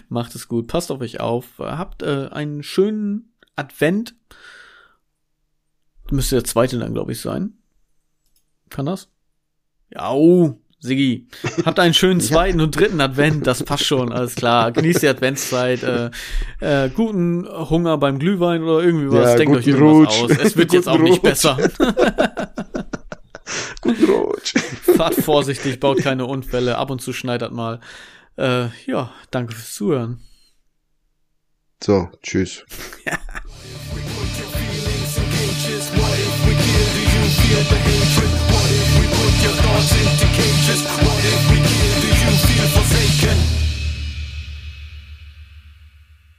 Macht 0.08 0.34
es 0.34 0.48
gut. 0.48 0.66
Passt 0.66 0.90
auf 0.90 1.00
euch 1.00 1.20
auf. 1.20 1.58
Habt 1.58 2.02
äh, 2.02 2.28
einen 2.30 2.62
schönen 2.62 3.34
Advent. 3.56 4.14
Müsste 6.10 6.36
der 6.36 6.44
zweite 6.44 6.78
dann, 6.78 6.92
glaube 6.92 7.12
ich, 7.12 7.20
sein. 7.20 7.54
Kann 8.68 8.86
das? 8.86 9.08
Ja, 9.90 10.12
oh, 10.12 10.60
Sigi. 10.80 11.28
Habt 11.64 11.78
einen 11.78 11.94
schönen 11.94 12.20
zweiten 12.22 12.58
ja. 12.58 12.64
und 12.64 12.74
dritten 12.76 13.00
Advent, 13.00 13.46
das 13.46 13.62
passt 13.62 13.84
schon, 13.84 14.12
alles 14.12 14.34
klar. 14.34 14.72
Genießt 14.72 15.02
die 15.02 15.08
Adventszeit. 15.08 15.82
Äh, 15.82 16.10
äh, 16.60 16.88
guten 16.88 17.46
Hunger 17.46 17.98
beim 17.98 18.18
Glühwein 18.18 18.62
oder 18.62 18.82
irgendwie 18.82 19.10
was. 19.10 19.30
Ja, 19.30 19.36
Denkt 19.36 19.56
euch 19.56 19.66
irgendwas 19.66 20.08
Rutsch. 20.08 20.22
aus. 20.22 20.30
Es 20.38 20.56
wird 20.56 20.72
jetzt 20.72 20.88
auch 20.88 20.98
Rutsch. 20.98 21.10
nicht 21.10 21.22
besser. 21.22 21.56
guten 23.82 24.04
Rutsch. 24.04 24.54
Fahrt 24.96 25.14
vorsichtig, 25.14 25.80
baut 25.80 25.98
keine 25.98 26.24
Unfälle. 26.24 26.78
Ab 26.78 26.90
und 26.90 27.02
zu 27.02 27.12
schneidert 27.12 27.52
mal. 27.52 27.80
Äh, 28.36 28.68
ja, 28.86 29.12
danke 29.30 29.54
fürs 29.54 29.74
Zuhören. 29.74 30.20
So, 31.82 32.08
tschüss. 32.22 32.64
feel 37.50 37.64
the 37.64 37.78
hatred? 37.82 38.30
What 38.52 38.70
if 38.70 38.88
we 38.98 39.06
put 39.10 39.34
your 39.42 39.54
thoughts 39.62 39.92
into 39.98 40.26
cages? 40.38 40.82
What 40.86 41.18
if 41.30 41.40
we 41.50 41.58
kill? 41.58 42.00
Do 42.00 42.08
you 42.22 42.30
feel 42.46 42.68
forsaken? 42.76 43.69